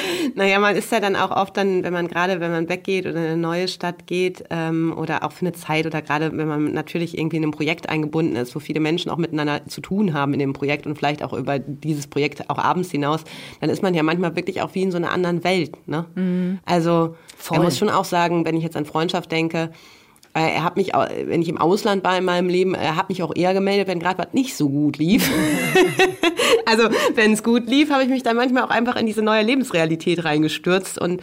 Naja, 0.34 0.58
man 0.58 0.76
ist 0.76 0.92
ja 0.92 1.00
dann 1.00 1.16
auch 1.16 1.30
oft 1.30 1.56
dann, 1.56 1.82
wenn 1.82 1.92
man 1.92 2.08
gerade, 2.08 2.40
wenn 2.40 2.50
man 2.50 2.68
weggeht 2.68 3.06
oder 3.06 3.16
in 3.16 3.24
eine 3.24 3.36
neue 3.36 3.68
Stadt 3.68 4.06
geht 4.06 4.44
ähm, 4.50 4.94
oder 4.96 5.24
auch 5.24 5.32
für 5.32 5.46
eine 5.46 5.52
Zeit 5.52 5.86
oder 5.86 6.02
gerade 6.02 6.36
wenn 6.36 6.48
man 6.48 6.72
natürlich 6.72 7.16
irgendwie 7.16 7.36
in 7.36 7.42
einem 7.42 7.52
Projekt 7.52 7.88
eingebunden 7.88 8.36
ist, 8.36 8.54
wo 8.54 8.58
viele 8.58 8.80
Menschen 8.80 9.10
auch 9.10 9.16
miteinander 9.16 9.66
zu 9.66 9.80
tun 9.80 10.14
haben 10.14 10.32
in 10.32 10.38
dem 10.38 10.52
Projekt 10.52 10.86
und 10.86 10.96
vielleicht 10.96 11.22
auch 11.22 11.32
über 11.32 11.58
dieses 11.58 12.06
Projekt 12.06 12.50
auch 12.50 12.58
abends 12.58 12.90
hinaus, 12.90 13.24
dann 13.60 13.70
ist 13.70 13.82
man 13.82 13.94
ja 13.94 14.02
manchmal 14.02 14.36
wirklich 14.36 14.62
auch 14.62 14.74
wie 14.74 14.82
in 14.82 14.90
so 14.90 14.96
einer 14.96 15.12
anderen 15.12 15.44
Welt. 15.44 15.76
Ne? 15.86 16.06
Mhm. 16.14 16.58
Also 16.64 17.16
Voll. 17.36 17.58
er 17.58 17.62
muss 17.62 17.78
schon 17.78 17.90
auch 17.90 18.04
sagen, 18.04 18.44
wenn 18.44 18.56
ich 18.56 18.62
jetzt 18.62 18.76
an 18.76 18.84
Freundschaft 18.84 19.30
denke, 19.32 19.70
er 20.40 20.64
hat 20.64 20.76
mich, 20.76 20.92
wenn 20.94 21.42
ich 21.42 21.48
im 21.48 21.58
Ausland 21.58 22.04
war 22.04 22.18
in 22.18 22.24
meinem 22.24 22.48
Leben, 22.48 22.74
er 22.74 22.96
hat 22.96 23.08
mich 23.08 23.22
auch 23.22 23.34
eher 23.34 23.54
gemeldet, 23.54 23.88
wenn 23.88 24.00
gerade 24.00 24.18
was 24.18 24.32
nicht 24.32 24.56
so 24.56 24.68
gut 24.68 24.98
lief. 24.98 25.30
also 26.66 26.88
wenn 27.14 27.32
es 27.32 27.42
gut 27.42 27.66
lief, 27.68 27.90
habe 27.90 28.02
ich 28.02 28.08
mich 28.08 28.22
dann 28.22 28.36
manchmal 28.36 28.64
auch 28.64 28.70
einfach 28.70 28.96
in 28.96 29.06
diese 29.06 29.22
neue 29.22 29.42
Lebensrealität 29.42 30.24
reingestürzt 30.24 30.98
und 30.98 31.22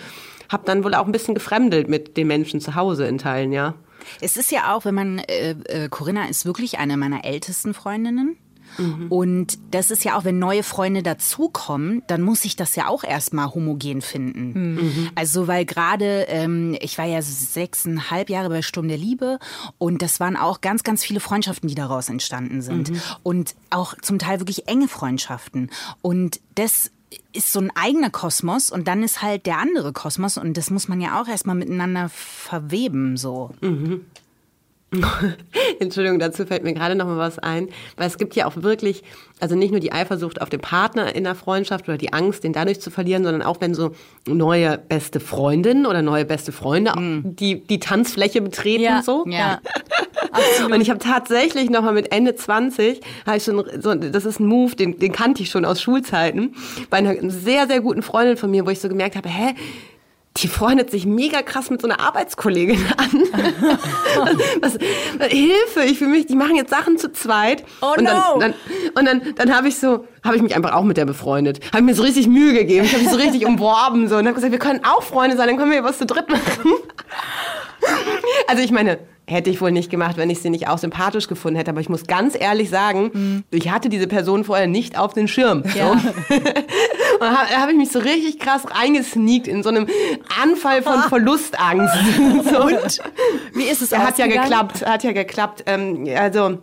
habe 0.50 0.64
dann 0.66 0.84
wohl 0.84 0.94
auch 0.94 1.06
ein 1.06 1.12
bisschen 1.12 1.36
gefremdelt 1.36 1.90
mit 1.90 2.18
den 2.18 2.28
Menschen 2.28 2.60
zu 2.60 2.76
Hause 2.76 3.06
in 3.06 3.18
Teilen, 3.18 3.52
ja. 3.52 3.76
Es 4.22 4.38
ist 4.38 4.52
ja 4.52 4.74
auch, 4.74 4.86
wenn 4.86 4.96
man, 4.96 5.20
äh, 5.20 5.56
äh, 5.66 5.90
Corinna 5.90 6.28
ist 6.28 6.46
wirklich 6.46 6.80
eine 6.80 6.98
meiner 6.98 7.26
ältesten 7.26 7.74
Freundinnen. 7.74 8.38
Mhm. 8.78 9.08
Und 9.10 9.60
das 9.72 9.92
ist 9.92 10.04
ja 10.04 10.18
auch, 10.18 10.24
wenn 10.24 10.40
neue 10.40 10.64
Freunde 10.64 11.04
dazukommen, 11.04 12.04
dann 12.08 12.22
muss 12.22 12.46
ich 12.46 12.56
das 12.56 12.76
ja 12.76 12.88
auch 12.88 13.04
erstmal 13.04 13.54
homogen 13.54 14.02
finden. 14.02 14.54
Mhm. 14.54 15.10
Also, 15.16 15.48
weil 15.48 15.66
gerade, 15.66 16.26
ähm, 16.28 16.76
ich 16.80 16.98
war 16.98 17.06
ja 17.06 17.22
sechseinhalb 17.22 18.30
Jahre 18.30 18.50
bei 18.50 18.62
Sturm 18.62 18.88
der 18.88 18.98
Liebe 18.98 19.40
und 19.78 20.02
das 20.02 20.20
waren 20.20 20.36
auch 20.36 20.62
ganz, 20.62 20.84
ganz 20.84 21.04
viele 21.04 21.20
Freundschaften, 21.20 21.68
die 21.68 21.76
daraus 21.76 22.10
entstanden 22.10 22.62
sind. 22.62 22.92
Mhm. 22.92 23.02
Und 23.24 23.56
auch 23.70 23.96
zum 24.02 24.20
Teil 24.20 24.40
wirklich 24.40 24.68
enge 24.68 24.88
Freundschaften. 24.88 25.70
Und 26.02 26.40
das 26.56 26.92
ist 27.32 27.52
so 27.52 27.60
ein 27.60 27.72
eigener 27.76 28.10
Kosmos 28.10 28.72
und 28.72 28.88
dann 28.88 29.04
ist 29.04 29.22
halt 29.22 29.46
der 29.46 29.60
andere 29.60 29.94
Kosmos 29.94 30.38
und 30.38 30.58
das 30.58 30.70
muss 30.70 30.88
man 30.88 31.02
ja 31.02 31.22
auch 31.22 31.28
erstmal 31.28 31.56
miteinander 31.56 32.10
verweben, 32.10 33.18
so. 33.18 33.52
Mhm. 33.62 34.06
Entschuldigung, 35.80 36.20
dazu 36.20 36.46
fällt 36.46 36.64
mir 36.64 36.74
gerade 36.74 36.96
noch 36.96 37.06
mal 37.06 37.18
was 37.18 37.40
ein, 37.40 37.70
weil 37.98 38.08
es 38.08 38.18
gibt 38.18 38.36
ja 38.36 38.46
auch 38.46 38.58
wirklich, 38.58 39.04
also 39.40 39.56
nicht 39.56 39.72
nur 39.72 39.80
die 39.80 39.92
Eifersucht 39.92 40.42
auf 40.42 40.50
den 40.50 40.62
Partner 40.62 41.16
in 41.16 41.24
der 41.24 41.36
Freundschaft 41.36 41.88
oder 41.88 41.98
die 41.98 42.14
Angst, 42.14 42.44
den 42.44 42.54
dadurch 42.54 42.82
zu 42.82 42.92
verlieren, 42.92 43.24
sondern 43.24 43.42
auch 43.42 43.60
wenn 43.62 43.74
so 43.74 43.92
neue 44.28 44.78
beste 44.78 45.20
Freundinnen 45.20 45.86
oder 45.86 46.02
neue 46.02 46.26
beste 46.26 46.52
Freunde 46.52 46.94
mhm. 46.98 47.36
die 47.36 47.64
die 47.64 47.80
Tanzfläche 47.80 48.42
betreten 48.42 48.84
ja, 48.84 49.02
so. 49.02 49.26
Ja. 49.28 49.60
Und 50.66 50.82
ich 50.82 50.90
habe 50.90 51.00
tatsächlich 51.00 51.70
noch 51.70 51.84
mal 51.84 51.94
mit 51.94 52.12
Ende 52.12 52.36
20, 52.36 53.02
habe 53.26 53.38
ich 53.38 53.44
schon 53.44 53.64
so 53.80 53.94
das 53.94 54.26
ist 54.26 54.40
ein 54.40 54.48
Move, 54.48 54.76
den 54.76 54.98
den 54.98 55.12
kannte 55.12 55.44
ich 55.44 55.50
schon 55.50 55.66
aus 55.66 55.82
Schulzeiten, 55.82 56.56
bei 56.90 56.98
einer 56.98 57.16
sehr 57.30 57.68
sehr 57.68 57.82
guten 57.82 58.02
Freundin 58.02 58.38
von 58.38 58.50
mir, 58.50 58.66
wo 58.66 58.70
ich 58.70 58.80
so 58.80 58.90
gemerkt 58.90 59.16
habe, 59.16 59.30
hä, 59.30 59.54
die 60.38 60.48
freundet 60.48 60.90
sich 60.90 61.06
mega 61.06 61.44
krass 61.44 61.70
mit 61.70 61.82
so 61.82 61.88
einer 61.88 62.00
Arbeitskollegin 62.00 62.84
an. 62.98 63.10
was, 64.62 64.78
was, 65.20 65.28
Hilfe, 65.32 65.84
ich 65.86 66.00
fühle 66.00 66.10
mich, 66.10 66.26
die 66.26 66.36
machen 66.36 66.56
jetzt 66.56 66.72
Sachen 66.72 66.98
zu 66.98 67.12
zweit. 67.12 67.64
Oh 67.82 67.94
und 67.98 68.06
dann, 68.06 68.18
no. 68.18 68.40
Dann, 68.40 68.54
und 68.96 69.06
dann, 69.06 69.36
dann 69.36 69.56
habe 69.56 69.68
ich 69.68 69.78
so, 69.78 70.08
habe 70.24 70.36
ich 70.36 70.42
mich 70.42 70.56
einfach 70.56 70.74
auch 70.74 70.84
mit 70.84 70.98
der 70.98 71.06
befreundet. 71.06 71.60
Habe 71.72 71.84
mir 71.84 71.94
so 71.94 72.02
richtig 72.02 72.28
Mühe 72.28 72.54
gegeben. 72.54 72.86
Ich 72.86 72.94
habe 72.94 73.04
mich 73.04 73.12
so 73.12 73.18
richtig 73.18 73.46
umworben 73.46 74.08
so 74.08 74.16
und 74.16 74.26
habe 74.26 74.34
gesagt, 74.34 74.52
wir 74.52 74.60
können 74.60 74.84
auch 74.84 75.04
Freunde 75.04 75.38
sein, 75.38 75.48
dann 75.48 75.58
können 75.58 75.72
wir 75.72 75.84
was 75.84 76.00
zu 76.00 76.08
dritt 76.08 76.30
machen. 76.30 76.74
also 78.48 78.64
ich 78.64 78.72
meine, 78.72 79.00
Hätte 79.26 79.50
ich 79.50 79.62
wohl 79.62 79.72
nicht 79.72 79.90
gemacht, 79.90 80.18
wenn 80.18 80.30
ich 80.30 80.42
sie 80.42 80.50
nicht 80.50 80.68
auch 80.68 80.78
sympathisch 80.78 81.28
gefunden 81.28 81.56
hätte. 81.56 81.72
Aber 81.72 81.80
ich 81.80 81.88
muss 81.88 82.08
ganz 82.08 82.36
ehrlich 82.38 82.70
sagen, 82.70 83.12
mhm. 83.14 83.44
ich 83.52 83.72
hatte 83.72 83.88
diese 83.88 84.08
Person 84.08 84.44
vorher 84.44 84.68
nicht 84.68 84.98
auf 84.98 85.14
den 85.14 85.30
Schirm. 85.30 85.64
Ja. 85.76 85.98
So. 85.98 86.36
und 86.36 86.42
da 87.22 87.62
habe 87.62 87.72
ich 87.72 87.78
mich 87.78 87.92
so 87.92 88.00
richtig 88.00 88.40
krass 88.40 88.64
reingesneakt 88.70 89.48
in 89.48 89.64
so 89.64 89.70
einem 89.70 89.88
Anfall 90.42 90.82
von 90.82 91.00
Verlustangst. 91.10 91.96
so. 92.52 92.64
Und? 92.64 93.00
Wie 93.54 93.64
ist 93.64 93.82
es? 93.82 93.98
Hat 93.98 94.18
ja 94.18 94.28
geklappt, 94.28 94.86
hat 94.86 95.04
ja 95.04 95.14
geklappt. 95.14 95.64
Ähm, 95.68 96.06
also 96.18 96.58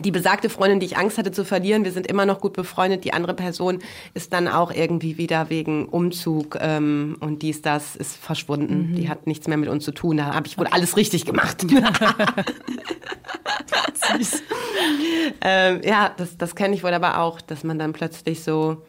die 0.00 0.10
besagte 0.10 0.48
Freundin, 0.48 0.80
die 0.80 0.86
ich 0.86 0.96
Angst 0.96 1.18
hatte 1.18 1.32
zu 1.32 1.44
verlieren, 1.44 1.84
wir 1.84 1.92
sind 1.92 2.06
immer 2.06 2.24
noch 2.24 2.40
gut 2.40 2.54
befreundet. 2.54 3.04
Die 3.04 3.12
andere 3.12 3.34
Person 3.34 3.80
ist 4.14 4.32
dann 4.32 4.48
auch 4.48 4.72
irgendwie 4.72 5.18
wieder 5.18 5.50
wegen 5.50 5.86
Umzug 5.86 6.56
ähm, 6.60 7.16
und 7.20 7.42
dies, 7.42 7.60
das 7.60 7.94
ist 7.94 8.16
verschwunden. 8.16 8.92
Mhm. 8.92 8.94
Die 8.94 9.08
hat 9.08 9.26
nichts 9.26 9.48
mehr 9.48 9.58
mit 9.58 9.68
uns 9.68 9.84
zu 9.84 9.92
tun. 9.92 10.16
Da 10.16 10.34
habe 10.34 10.46
ich 10.46 10.56
wohl 10.56 10.66
okay. 10.66 10.74
alles 10.74 10.96
richtig 10.96 11.26
gemacht. 11.26 11.60
Süß. 14.18 14.42
ähm, 15.42 15.80
ja, 15.84 16.12
das, 16.16 16.38
das 16.38 16.54
kenne 16.54 16.74
ich 16.74 16.82
wohl 16.82 16.94
aber 16.94 17.18
auch, 17.18 17.40
dass 17.40 17.62
man 17.62 17.78
dann 17.78 17.92
plötzlich 17.92 18.42
so, 18.42 18.82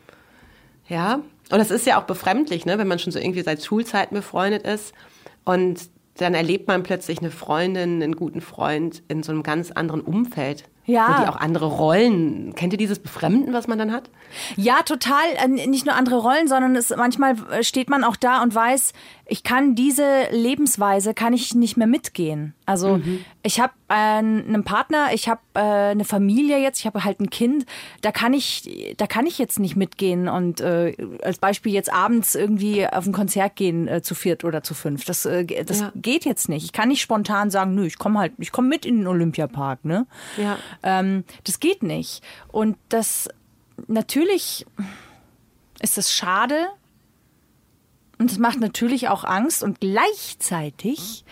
ja, 0.88 1.16
und 1.50 1.60
das 1.60 1.72
ist 1.72 1.86
ja 1.86 2.00
auch 2.00 2.06
befremdlich, 2.06 2.66
ne, 2.66 2.78
wenn 2.78 2.88
man 2.88 3.00
schon 3.00 3.12
so 3.12 3.20
irgendwie 3.20 3.42
seit 3.42 3.63
Schulzeiten 3.63 4.16
befreundet 4.16 4.66
ist 4.66 4.94
und 5.44 5.89
dann 6.16 6.34
erlebt 6.34 6.68
man 6.68 6.84
plötzlich 6.84 7.20
eine 7.20 7.32
Freundin, 7.32 8.02
einen 8.02 8.16
guten 8.16 8.42
Freund 8.42 9.04
in 9.08 9.24
so 9.24 9.32
einem 9.32 9.44
ganz 9.44 9.72
anderen 9.72 10.02
Umfeld. 10.02 10.66
Ja. 10.86 11.08
Wo 11.08 11.22
die 11.24 11.30
auch 11.30 11.38
andere 11.38 11.65
Rollen. 11.65 12.54
Kennt 12.56 12.74
ihr 12.74 12.78
dieses 12.78 13.00
Befremden, 13.00 13.54
was 13.54 13.67
man 13.67 13.78
dann 13.78 13.91
hat? 13.91 14.10
Ja, 14.56 14.82
total. 14.84 15.24
Äh, 15.38 15.48
nicht 15.48 15.86
nur 15.86 15.96
andere 15.96 16.17
Rollen, 16.17 16.48
sondern 16.48 16.76
es, 16.76 16.93
manchmal 16.96 17.36
äh, 17.52 17.63
steht 17.63 17.89
man 17.89 18.04
auch 18.04 18.15
da 18.15 18.41
und 18.41 18.54
weiß, 18.54 18.93
ich 19.26 19.44
kann 19.44 19.74
diese 19.74 20.28
Lebensweise, 20.32 21.14
kann 21.14 21.34
ich 21.34 21.56
nicht 21.56 21.78
mehr 21.78 21.88
mitgehen. 21.88 22.54
Also 22.66 22.98
mhm. 22.98 23.24
ich 23.42 23.62
habe 23.62 23.72
äh, 23.88 23.94
einen 23.94 24.66
Partner, 24.66 25.14
ich 25.14 25.30
habe 25.30 25.40
äh, 25.54 25.60
eine 25.60 26.04
Familie 26.04 26.60
jetzt, 26.60 26.80
ich 26.80 26.86
habe 26.86 27.06
halt 27.06 27.22
ein 27.22 27.30
Kind. 27.30 27.66
Da 28.02 28.12
kann 28.12 28.34
ich, 28.34 28.96
da 28.98 29.08
kann 29.08 29.26
ich 29.26 29.38
jetzt 29.38 29.60
nicht 29.60 29.78
mitgehen 29.78 30.28
und 30.28 30.60
äh, 30.60 30.96
als 31.22 31.40
Beispiel 31.40 31.72
jetzt 31.72 31.92
abends 31.92 32.36
irgendwie 32.36 32.86
auf 32.86 33.06
ein 33.06 33.14
Konzert 33.14 33.56
gehen 33.56 33.88
äh, 33.88 34.02
zu 34.02 34.14
viert 34.14 34.44
oder 34.44 34.62
zu 34.62 34.74
fünf. 34.74 35.06
Das, 35.06 35.26
äh, 35.26 35.46
das 35.64 35.80
ja. 35.80 35.92
geht 35.96 36.26
jetzt 36.26 36.50
nicht. 36.50 36.66
Ich 36.66 36.74
kann 36.74 36.90
nicht 36.90 37.02
spontan 37.02 37.50
sagen, 37.50 37.76
nö, 37.76 37.86
ich 37.86 37.98
komme 37.98 38.20
halt, 38.20 38.34
ich 38.40 38.52
komme 38.52 38.68
mit 38.68 38.86
in 38.86 38.98
den 38.98 39.08
Olympiapark. 39.08 39.86
Ne? 39.86 40.06
Ja. 40.38 40.58
Ähm, 40.84 41.24
das 41.46 41.62
geht 41.62 41.82
nicht. 41.82 42.22
Und 42.52 42.78
das 42.90 43.30
natürlich 43.88 44.66
ist 45.80 45.98
das 45.98 46.14
schade 46.14 46.68
und 48.17 48.32
es 48.32 48.39
macht 48.39 48.60
natürlich 48.60 49.10
auch 49.10 49.23
Angst 49.23 49.63
und 49.63 49.80
gleichzeitig 49.80 51.26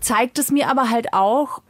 zeigt 0.00 0.38
es 0.38 0.50
mir 0.50 0.68
aber 0.68 0.90
halt 0.90 1.12
auch, 1.12 1.62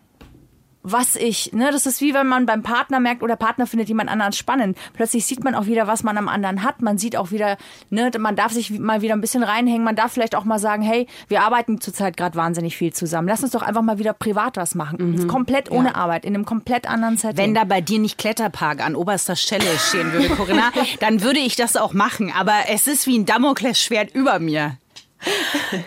was 0.85 1.17
ich, 1.17 1.53
ne, 1.55 1.71
das 1.73 1.87
ist 1.87 2.03
wie 2.03 2.13
wenn 2.13 2.27
man 2.27 2.45
beim 2.45 2.63
Partner 2.63 3.01
merkt 3.01 3.23
oder 3.23 3.37
Partner 3.37 3.67
findet 3.67 3.89
jemand 3.89 4.11
anderen 4.11 4.33
spannend. 4.33 4.77
Plötzlich 4.93 5.25
sieht 5.25 5.43
man 5.43 5.55
auch 5.55 5.65
wieder, 5.65 5.87
was 5.87 6.03
man 6.03 6.19
am 6.19 6.29
anderen 6.29 6.63
hat. 6.63 6.83
Man 6.83 6.99
sieht 6.99 7.17
auch 7.17 7.31
wieder, 7.31 7.57
ne, 7.89 8.11
man 8.19 8.37
darf 8.37 8.53
sich 8.53 8.71
mal 8.79 9.01
wieder 9.01 9.15
ein 9.15 9.23
bisschen 9.23 9.43
reinhängen. 9.43 9.83
Man 9.83 9.97
darf 9.97 10.13
vielleicht 10.13 10.37
auch 10.37 10.45
mal 10.45 10.59
sagen, 10.59 10.83
hey, 10.83 11.07
wir 11.29 11.43
arbeiten 11.43 11.81
zurzeit 11.81 12.19
gerade 12.19 12.37
wahnsinnig 12.37 12.77
viel 12.77 12.93
zusammen. 12.93 13.27
Lass 13.27 13.43
uns 13.43 13.53
doch 13.53 13.63
einfach 13.63 13.81
mal 13.81 13.99
wieder 13.99 14.13
privat 14.13 14.59
was 14.59 14.75
machen. 14.75 14.99
Mhm. 15.13 15.27
Komplett 15.27 15.71
ohne 15.71 15.89
ja. 15.89 15.95
Arbeit, 15.95 16.27
in 16.27 16.35
einem 16.35 16.45
komplett 16.45 16.89
anderen 16.89 17.17
Setting. 17.17 17.39
Wenn 17.39 17.55
da 17.55 17.65
bei 17.65 17.81
dir 17.81 17.99
nicht 17.99 18.19
Kletterpark 18.19 18.85
an 18.85 18.95
oberster 18.95 19.37
Stelle 19.37 19.79
stehen 19.79 20.13
würde, 20.13 20.29
Corinna, 20.29 20.71
dann 21.01 21.23
würde 21.23 21.39
ich 21.39 21.57
das 21.57 21.77
auch 21.77 21.95
machen. 21.95 22.31
Aber 22.39 22.55
es 22.69 22.87
ist 22.87 23.07
wie 23.07 23.19
ein 23.19 23.25
Damoklesschwert 23.25 24.15
über 24.15 24.39
mir. 24.39 24.77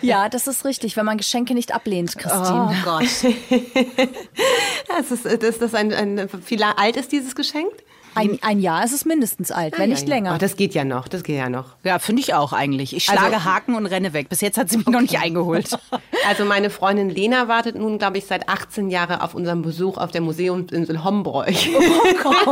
Ja, 0.02 0.28
das 0.28 0.46
ist 0.46 0.64
richtig, 0.64 0.96
wenn 0.96 1.06
man 1.06 1.16
Geschenke 1.16 1.54
nicht 1.54 1.74
ablehnt, 1.74 2.16
Christine. 2.16 2.70
Oh 2.70 2.84
Gott. 2.84 3.02
das 4.88 5.10
ist, 5.10 5.42
das 5.42 5.56
ist 5.56 5.74
ein, 5.74 5.92
ein, 5.92 6.28
wie 6.46 6.62
alt 6.62 6.96
ist 6.96 7.12
dieses 7.12 7.34
Geschenk? 7.34 7.72
Ein, 8.14 8.38
ein 8.42 8.60
Jahr 8.60 8.84
ist 8.84 8.92
es 8.92 9.04
mindestens 9.04 9.52
alt, 9.52 9.74
ah, 9.74 9.78
wenn 9.78 9.90
ja, 9.90 9.94
nicht 9.94 10.08
ja. 10.08 10.14
länger. 10.14 10.32
Oh, 10.34 10.38
das 10.38 10.56
geht 10.56 10.74
ja 10.74 10.84
noch, 10.84 11.06
das 11.08 11.22
geht 11.22 11.36
ja 11.36 11.48
noch. 11.48 11.76
Ja, 11.84 11.98
finde 11.98 12.22
ich 12.22 12.34
auch 12.34 12.52
eigentlich. 12.52 12.94
Ich 12.94 13.04
schlage 13.04 13.36
also, 13.36 13.44
Haken 13.44 13.74
und 13.74 13.86
renne 13.86 14.12
weg. 14.12 14.28
Bis 14.28 14.40
jetzt 14.40 14.58
hat 14.58 14.68
sie 14.68 14.78
mich 14.78 14.86
okay. 14.86 14.94
noch 14.94 15.02
nicht 15.02 15.18
eingeholt. 15.18 15.70
Also 16.26 16.44
meine 16.44 16.68
Freundin 16.68 17.08
Lena 17.08 17.48
wartet 17.48 17.76
nun, 17.76 17.96
glaube 17.96 18.18
ich, 18.18 18.26
seit 18.26 18.50
18 18.50 18.90
Jahren 18.90 19.20
auf 19.20 19.34
unseren 19.34 19.62
Besuch 19.62 19.96
auf 19.96 20.10
der 20.10 20.20
Museumsinsel 20.20 21.02
Hombroich. 21.02 21.70
Oh 21.74 21.80
Gott. 22.22 22.36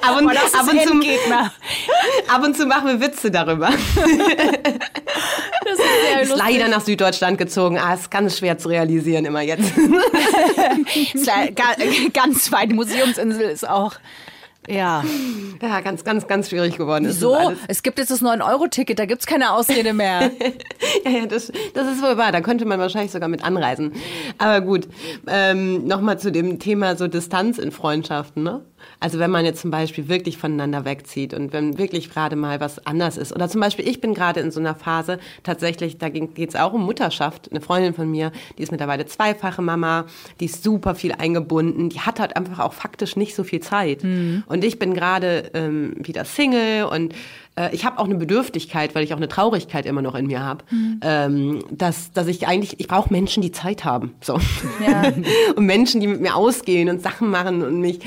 ab, 0.00 0.16
und, 0.16 0.26
oh, 0.26 0.30
ab, 0.30 0.68
und 0.70 0.80
zu, 0.80 0.94
ab 2.28 2.44
und 2.44 2.56
zu 2.56 2.66
machen 2.66 2.88
wir 2.88 3.00
Witze 3.00 3.30
darüber. 3.30 3.70
Ist 6.22 6.36
leider 6.36 6.68
nach 6.68 6.80
Süddeutschland 6.80 7.38
gezogen. 7.38 7.78
Ah, 7.78 7.94
ist 7.94 8.10
ganz 8.10 8.38
schwer 8.38 8.58
zu 8.58 8.68
realisieren 8.68 9.24
immer 9.24 9.42
jetzt. 9.42 9.72
ganz 12.14 12.52
weit. 12.52 12.70
Museumsinsel 12.70 13.42
ist 13.42 13.68
auch 13.68 13.94
ja. 14.68 15.04
Ja, 15.60 15.80
ganz, 15.80 16.04
ganz, 16.04 16.26
ganz 16.26 16.50
schwierig 16.50 16.76
geworden 16.76 17.04
ist. 17.04 17.20
So, 17.20 17.36
es 17.68 17.82
gibt 17.82 17.98
jetzt 17.98 18.10
das 18.10 18.22
9-Euro-Ticket, 18.22 18.98
da 18.98 19.06
gibt 19.06 19.20
es 19.20 19.26
keine 19.26 19.52
Ausrede 19.52 19.92
mehr. 19.92 20.30
ja, 21.04 21.10
ja, 21.10 21.26
das, 21.26 21.52
das 21.74 21.92
ist 21.92 22.02
wohl 22.02 22.16
wahr. 22.16 22.32
Da 22.32 22.40
könnte 22.40 22.64
man 22.64 22.80
wahrscheinlich 22.80 23.12
sogar 23.12 23.28
mit 23.28 23.44
anreisen. 23.44 23.92
Aber 24.38 24.60
gut, 24.60 24.88
ähm, 25.28 25.86
nochmal 25.86 26.18
zu 26.18 26.32
dem 26.32 26.58
Thema 26.58 26.96
so 26.96 27.06
Distanz 27.06 27.58
in 27.58 27.70
Freundschaften. 27.70 28.42
Ne? 28.42 28.62
Also 29.00 29.18
wenn 29.18 29.30
man 29.30 29.44
jetzt 29.44 29.60
zum 29.60 29.70
Beispiel 29.70 30.08
wirklich 30.08 30.38
voneinander 30.38 30.84
wegzieht 30.84 31.34
und 31.34 31.52
wenn 31.52 31.78
wirklich 31.78 32.10
gerade 32.10 32.36
mal 32.36 32.60
was 32.60 32.84
anders 32.86 33.16
ist. 33.16 33.32
Oder 33.32 33.48
zum 33.48 33.60
Beispiel, 33.60 33.88
ich 33.88 34.00
bin 34.00 34.14
gerade 34.14 34.40
in 34.40 34.50
so 34.50 34.60
einer 34.60 34.74
Phase, 34.74 35.18
tatsächlich, 35.42 35.98
da 35.98 36.08
geht 36.08 36.48
es 36.48 36.56
auch 36.56 36.72
um 36.72 36.84
Mutterschaft. 36.84 37.50
Eine 37.50 37.60
Freundin 37.60 37.94
von 37.94 38.10
mir, 38.10 38.32
die 38.58 38.62
ist 38.62 38.72
mittlerweile 38.72 39.06
zweifache 39.06 39.62
Mama, 39.62 40.06
die 40.40 40.46
ist 40.46 40.62
super 40.62 40.94
viel 40.94 41.12
eingebunden, 41.12 41.88
die 41.88 42.00
hat 42.00 42.20
halt 42.20 42.36
einfach 42.36 42.60
auch 42.60 42.72
faktisch 42.72 43.16
nicht 43.16 43.34
so 43.34 43.44
viel 43.44 43.60
Zeit. 43.60 44.04
Mhm. 44.04 44.44
Und 44.52 44.64
ich 44.64 44.78
bin 44.78 44.92
gerade 44.92 45.50
ähm, 45.54 45.94
wieder 45.96 46.26
Single 46.26 46.84
und 46.84 47.14
äh, 47.56 47.74
ich 47.74 47.86
habe 47.86 47.98
auch 47.98 48.04
eine 48.04 48.16
Bedürftigkeit, 48.16 48.94
weil 48.94 49.02
ich 49.02 49.14
auch 49.14 49.16
eine 49.16 49.28
Traurigkeit 49.28 49.86
immer 49.86 50.02
noch 50.02 50.14
in 50.14 50.26
mir 50.26 50.40
habe, 50.40 50.62
mhm. 50.70 51.00
ähm, 51.02 51.64
dass, 51.70 52.12
dass 52.12 52.26
ich 52.26 52.46
eigentlich, 52.46 52.78
ich 52.78 52.86
brauche 52.86 53.10
Menschen, 53.10 53.42
die 53.42 53.50
Zeit 53.50 53.86
haben. 53.86 54.14
So. 54.20 54.38
Ja. 54.86 55.10
und 55.56 55.64
Menschen, 55.64 56.02
die 56.02 56.06
mit 56.06 56.20
mir 56.20 56.36
ausgehen 56.36 56.90
und 56.90 57.00
Sachen 57.00 57.30
machen 57.30 57.62
und 57.62 57.80
mich 57.80 58.00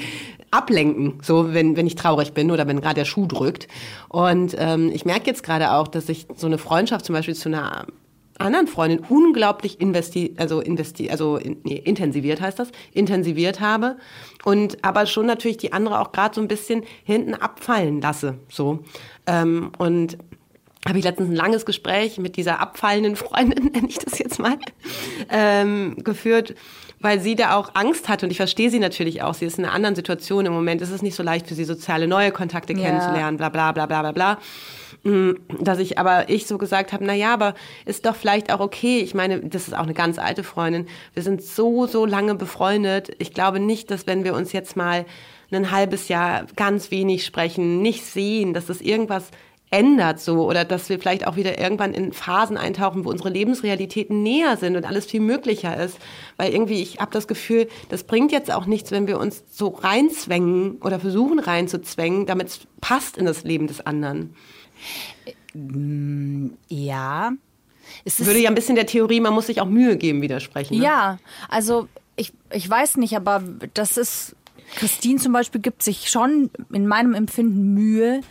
ablenken, 0.51 1.15
so 1.23 1.53
wenn, 1.53 1.75
wenn 1.75 1.87
ich 1.87 1.95
traurig 1.95 2.33
bin 2.33 2.51
oder 2.51 2.67
wenn 2.67 2.79
gerade 2.79 2.95
der 2.95 3.05
Schuh 3.05 3.25
drückt. 3.25 3.67
Und 4.07 4.55
ähm, 4.59 4.91
ich 4.93 5.03
merke 5.03 5.25
jetzt 5.25 5.41
gerade 5.41 5.71
auch, 5.71 5.87
dass 5.87 6.09
ich 6.09 6.27
so 6.35 6.45
eine 6.45 6.59
Freundschaft 6.59 7.05
zum 7.05 7.13
Beispiel 7.13 7.35
zu 7.35 7.49
einer 7.49 7.87
anderen 8.37 8.67
Freundin 8.67 8.99
unglaublich 9.07 9.79
investi 9.79 10.33
also 10.37 10.59
investi 10.59 11.09
also 11.09 11.37
in, 11.37 11.57
nee, 11.63 11.77
intensiviert 11.77 12.41
heißt 12.41 12.59
das 12.59 12.69
intensiviert 12.91 13.59
habe 13.59 13.97
und 14.43 14.83
aber 14.83 15.05
schon 15.05 15.25
natürlich 15.25 15.57
die 15.57 15.73
andere 15.73 15.99
auch 15.99 16.11
gerade 16.11 16.35
so 16.35 16.41
ein 16.41 16.47
bisschen 16.47 16.83
hinten 17.03 17.33
abfallen 17.33 18.01
lasse 18.01 18.37
so 18.49 18.79
ähm, 19.25 19.71
und 19.77 20.17
habe 20.87 20.99
ich 20.99 21.03
letztens 21.03 21.29
ein 21.29 21.35
langes 21.35 21.65
Gespräch 21.65 22.17
mit 22.17 22.35
dieser 22.35 22.59
abfallenden 22.59 23.15
Freundin 23.15 23.65
nenne 23.73 23.87
ich 23.87 23.99
das 23.99 24.19
jetzt 24.19 24.39
mal 24.39 24.57
ähm, 25.29 25.95
geführt 26.03 26.55
weil 27.05 27.19
sie 27.19 27.35
da 27.35 27.55
auch 27.55 27.71
Angst 27.75 28.09
hat 28.09 28.23
und 28.23 28.31
ich 28.31 28.37
verstehe 28.37 28.71
sie 28.71 28.79
natürlich 28.79 29.21
auch. 29.21 29.35
Sie 29.35 29.45
ist 29.45 29.59
in 29.59 29.65
einer 29.65 29.73
anderen 29.73 29.95
Situation 29.95 30.45
im 30.47 30.53
Moment. 30.53 30.81
Es 30.81 30.89
ist 30.89 31.03
nicht 31.03 31.13
so 31.13 31.21
leicht 31.21 31.47
für 31.47 31.53
sie, 31.53 31.63
soziale 31.63 32.07
neue 32.07 32.31
Kontakte 32.31 32.73
kennenzulernen, 32.73 33.37
bla 33.37 33.49
bla 33.49 33.71
bla 33.73 33.85
bla 33.85 34.01
bla 34.01 34.11
bla. 34.11 34.39
Mm, 35.05 35.33
dass 35.59 35.77
ich 35.77 35.99
aber 35.99 36.29
ich 36.29 36.47
so 36.47 36.57
gesagt 36.57 36.91
habe, 36.91 37.05
na 37.05 37.13
ja, 37.13 37.31
aber 37.31 37.53
ist 37.85 38.07
doch 38.07 38.15
vielleicht 38.15 38.51
auch 38.51 38.59
okay. 38.59 39.01
Ich 39.01 39.13
meine, 39.13 39.39
das 39.39 39.67
ist 39.67 39.75
auch 39.75 39.83
eine 39.83 39.93
ganz 39.93 40.17
alte 40.17 40.43
Freundin. 40.43 40.87
Wir 41.13 41.21
sind 41.21 41.43
so 41.43 41.85
so 41.85 42.07
lange 42.07 42.33
befreundet. 42.33 43.15
Ich 43.19 43.31
glaube 43.31 43.59
nicht, 43.59 43.91
dass 43.91 44.07
wenn 44.07 44.23
wir 44.23 44.33
uns 44.33 44.51
jetzt 44.51 44.75
mal 44.75 45.05
ein 45.51 45.71
halbes 45.71 46.07
Jahr 46.07 46.47
ganz 46.55 46.89
wenig 46.89 47.23
sprechen, 47.23 47.83
nicht 47.83 48.03
sehen, 48.03 48.53
dass 48.55 48.65
das 48.65 48.81
irgendwas 48.81 49.29
ändert 49.69 50.19
so 50.19 50.47
oder 50.49 50.65
dass 50.65 50.89
wir 50.89 50.99
vielleicht 50.99 51.27
auch 51.27 51.35
wieder 51.35 51.59
irgendwann 51.59 51.93
in 51.93 52.11
Phasen 52.11 52.57
eintauchen, 52.57 53.05
wo 53.05 53.09
unsere 53.09 53.29
Lebensrealitäten 53.29 54.23
näher 54.23 54.57
sind 54.57 54.75
und 54.75 54.85
alles 54.85 55.05
viel 55.05 55.21
möglicher 55.21 55.77
ist. 55.77 55.99
Weil 56.37 56.51
irgendwie, 56.51 56.81
ich 56.81 56.97
habe 56.97 57.11
das 57.11 57.27
Gefühl, 57.27 57.67
das 57.89 58.03
bringt 58.03 58.31
jetzt 58.31 58.51
auch 58.51 58.65
nichts, 58.65 58.91
wenn 58.91 59.05
wir 59.05 59.19
uns 59.19 59.43
so 59.51 59.67
reinzwängen 59.67 60.77
oder 60.81 60.99
versuchen 60.99 61.39
reinzuzwängen, 61.39 62.25
damit 62.25 62.47
es 62.47 62.59
passt 62.81 63.17
in 63.17 63.25
das 63.25 63.43
Leben 63.43 63.67
des 63.67 63.85
anderen. 63.85 64.35
Ja. 66.69 67.31
Es 68.03 68.25
würde 68.25 68.39
ja 68.39 68.49
ein 68.49 68.55
bisschen 68.55 68.75
der 68.75 68.87
Theorie, 68.87 69.19
man 69.19 69.33
muss 69.33 69.47
sich 69.47 69.61
auch 69.61 69.67
Mühe 69.67 69.97
geben, 69.97 70.21
widersprechen. 70.21 70.77
Ne? 70.77 70.83
Ja, 70.83 71.17
also 71.49 71.87
ich, 72.15 72.33
ich 72.51 72.69
weiß 72.69 72.97
nicht, 72.97 73.15
aber 73.15 73.43
das 73.73 73.97
ist 73.97 74.35
Christine 74.75 75.19
zum 75.19 75.33
Beispiel 75.33 75.61
gibt 75.61 75.83
sich 75.83 76.09
schon 76.09 76.49
in 76.71 76.87
meinem 76.87 77.13
Empfinden 77.13 77.73
Mühe, 77.73 78.21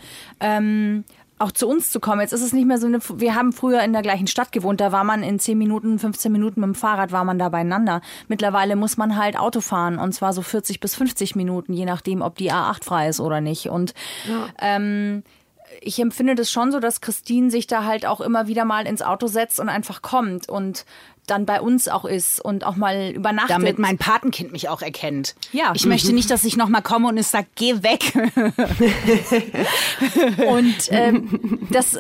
ähm, 0.41 1.05
auch 1.39 1.53
zu 1.53 1.69
uns 1.69 1.91
zu 1.91 2.01
kommen. 2.01 2.21
Jetzt 2.21 2.33
ist 2.33 2.43
es 2.43 2.53
nicht 2.53 2.67
mehr 2.67 2.79
so 2.79 2.87
eine, 2.87 2.99
wir 3.17 3.35
haben 3.35 3.53
früher 3.53 3.83
in 3.83 3.93
der 3.93 4.03
gleichen 4.03 4.27
Stadt 4.27 4.53
gewohnt, 4.53 4.81
da 4.81 4.93
war 4.93 5.05
man 5.05 5.23
in 5.23 5.39
10 5.39 5.59
Minuten, 5.59 5.99
15 5.99 6.31
Minuten 6.31 6.61
mit 6.61 6.69
dem 6.69 6.75
Fahrrad 6.75 7.13
war 7.13 7.25
man 7.25 7.39
da 7.39 7.49
beieinander. 7.49 8.01
Mittlerweile 8.29 8.77
muss 8.77 8.97
man 8.97 9.17
halt 9.17 9.39
Auto 9.39 9.61
fahren 9.61 9.99
und 9.99 10.13
zwar 10.13 10.33
so 10.33 10.43
40 10.43 10.81
bis 10.81 10.95
50 10.95 11.35
Minuten, 11.37 11.73
je 11.73 11.85
nachdem, 11.85 12.23
ob 12.23 12.37
die 12.37 12.53
A8 12.53 12.85
frei 12.85 13.09
ist 13.09 13.21
oder 13.21 13.41
nicht. 13.41 13.69
Und 13.69 13.95
ja. 14.29 14.49
ähm, 14.61 15.23
ich 15.81 15.99
empfinde 15.99 16.35
das 16.35 16.51
schon 16.51 16.73
so, 16.73 16.81
dass 16.81 17.01
Christine 17.01 17.51
sich 17.51 17.67
da 17.67 17.85
halt 17.85 18.07
auch 18.07 18.21
immer 18.21 18.47
wieder 18.47 18.65
mal 18.65 18.87
ins 18.87 19.03
Auto 19.03 19.27
setzt 19.27 19.61
und 19.61 19.69
einfach 19.69 20.03
kommt 20.03 20.49
und 20.49 20.85
dann 21.27 21.47
bei 21.47 21.61
uns 21.61 21.89
auch 21.89 22.05
ist 22.05 22.41
und 22.41 22.65
auch 22.65 22.77
mal 22.77 23.11
übernachtet. 23.11 23.51
Damit 23.51 23.79
mein 23.79 23.97
Patenkind 23.97 24.53
mich 24.53 24.69
auch 24.69 24.83
erkennt. 24.83 25.35
Ja. 25.53 25.73
Ich 25.75 25.87
möchte 25.87 26.13
nicht, 26.13 26.31
dass 26.31 26.45
ich 26.45 26.57
nochmal 26.57 26.83
komme 26.83 27.09
und 27.09 27.17
es 27.17 27.31
sagt, 27.31 27.57
geh 27.57 27.83
weg. 27.83 28.13
und 30.47 30.77
ähm, 30.91 31.67
das, 31.71 31.99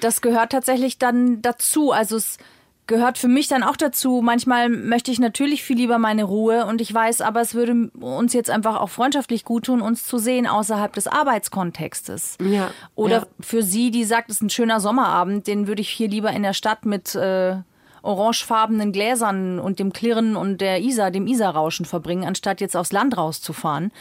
das 0.00 0.22
gehört 0.22 0.52
tatsächlich 0.52 0.98
dann 0.98 1.42
dazu. 1.42 1.92
Also 1.92 2.16
es 2.16 2.38
gehört 2.86 3.18
für 3.18 3.28
mich 3.28 3.48
dann 3.48 3.62
auch 3.62 3.76
dazu. 3.76 4.20
Manchmal 4.22 4.68
möchte 4.68 5.10
ich 5.10 5.18
natürlich 5.18 5.62
viel 5.62 5.76
lieber 5.76 5.98
meine 5.98 6.24
Ruhe 6.24 6.66
und 6.66 6.80
ich 6.80 6.92
weiß, 6.92 7.20
aber 7.20 7.40
es 7.40 7.54
würde 7.54 7.90
uns 8.00 8.32
jetzt 8.32 8.50
einfach 8.50 8.80
auch 8.80 8.90
freundschaftlich 8.90 9.44
gut 9.44 9.66
tun, 9.66 9.80
uns 9.80 10.06
zu 10.06 10.18
sehen 10.18 10.46
außerhalb 10.46 10.92
des 10.92 11.06
Arbeitskontextes. 11.06 12.36
Ja. 12.42 12.70
Oder 12.94 13.20
ja. 13.20 13.26
für 13.40 13.62
sie, 13.62 13.90
die 13.90 14.04
sagt, 14.04 14.30
es 14.30 14.36
ist 14.36 14.42
ein 14.42 14.50
schöner 14.50 14.80
Sommerabend, 14.80 15.46
den 15.46 15.66
würde 15.66 15.80
ich 15.82 15.88
hier 15.88 16.08
lieber 16.08 16.30
in 16.30 16.42
der 16.42 16.52
Stadt 16.52 16.84
mit 16.84 17.14
äh, 17.14 17.56
orangefarbenen 18.04 18.92
Gläsern 18.92 19.58
und 19.58 19.78
dem 19.78 19.92
Klirren 19.92 20.36
und 20.36 20.60
der 20.60 20.80
Isar, 20.80 21.10
dem 21.10 21.26
Isarrauschen 21.26 21.86
verbringen, 21.86 22.24
anstatt 22.24 22.60
jetzt 22.60 22.76
aufs 22.76 22.92
Land 22.92 23.16
rauszufahren 23.16 23.92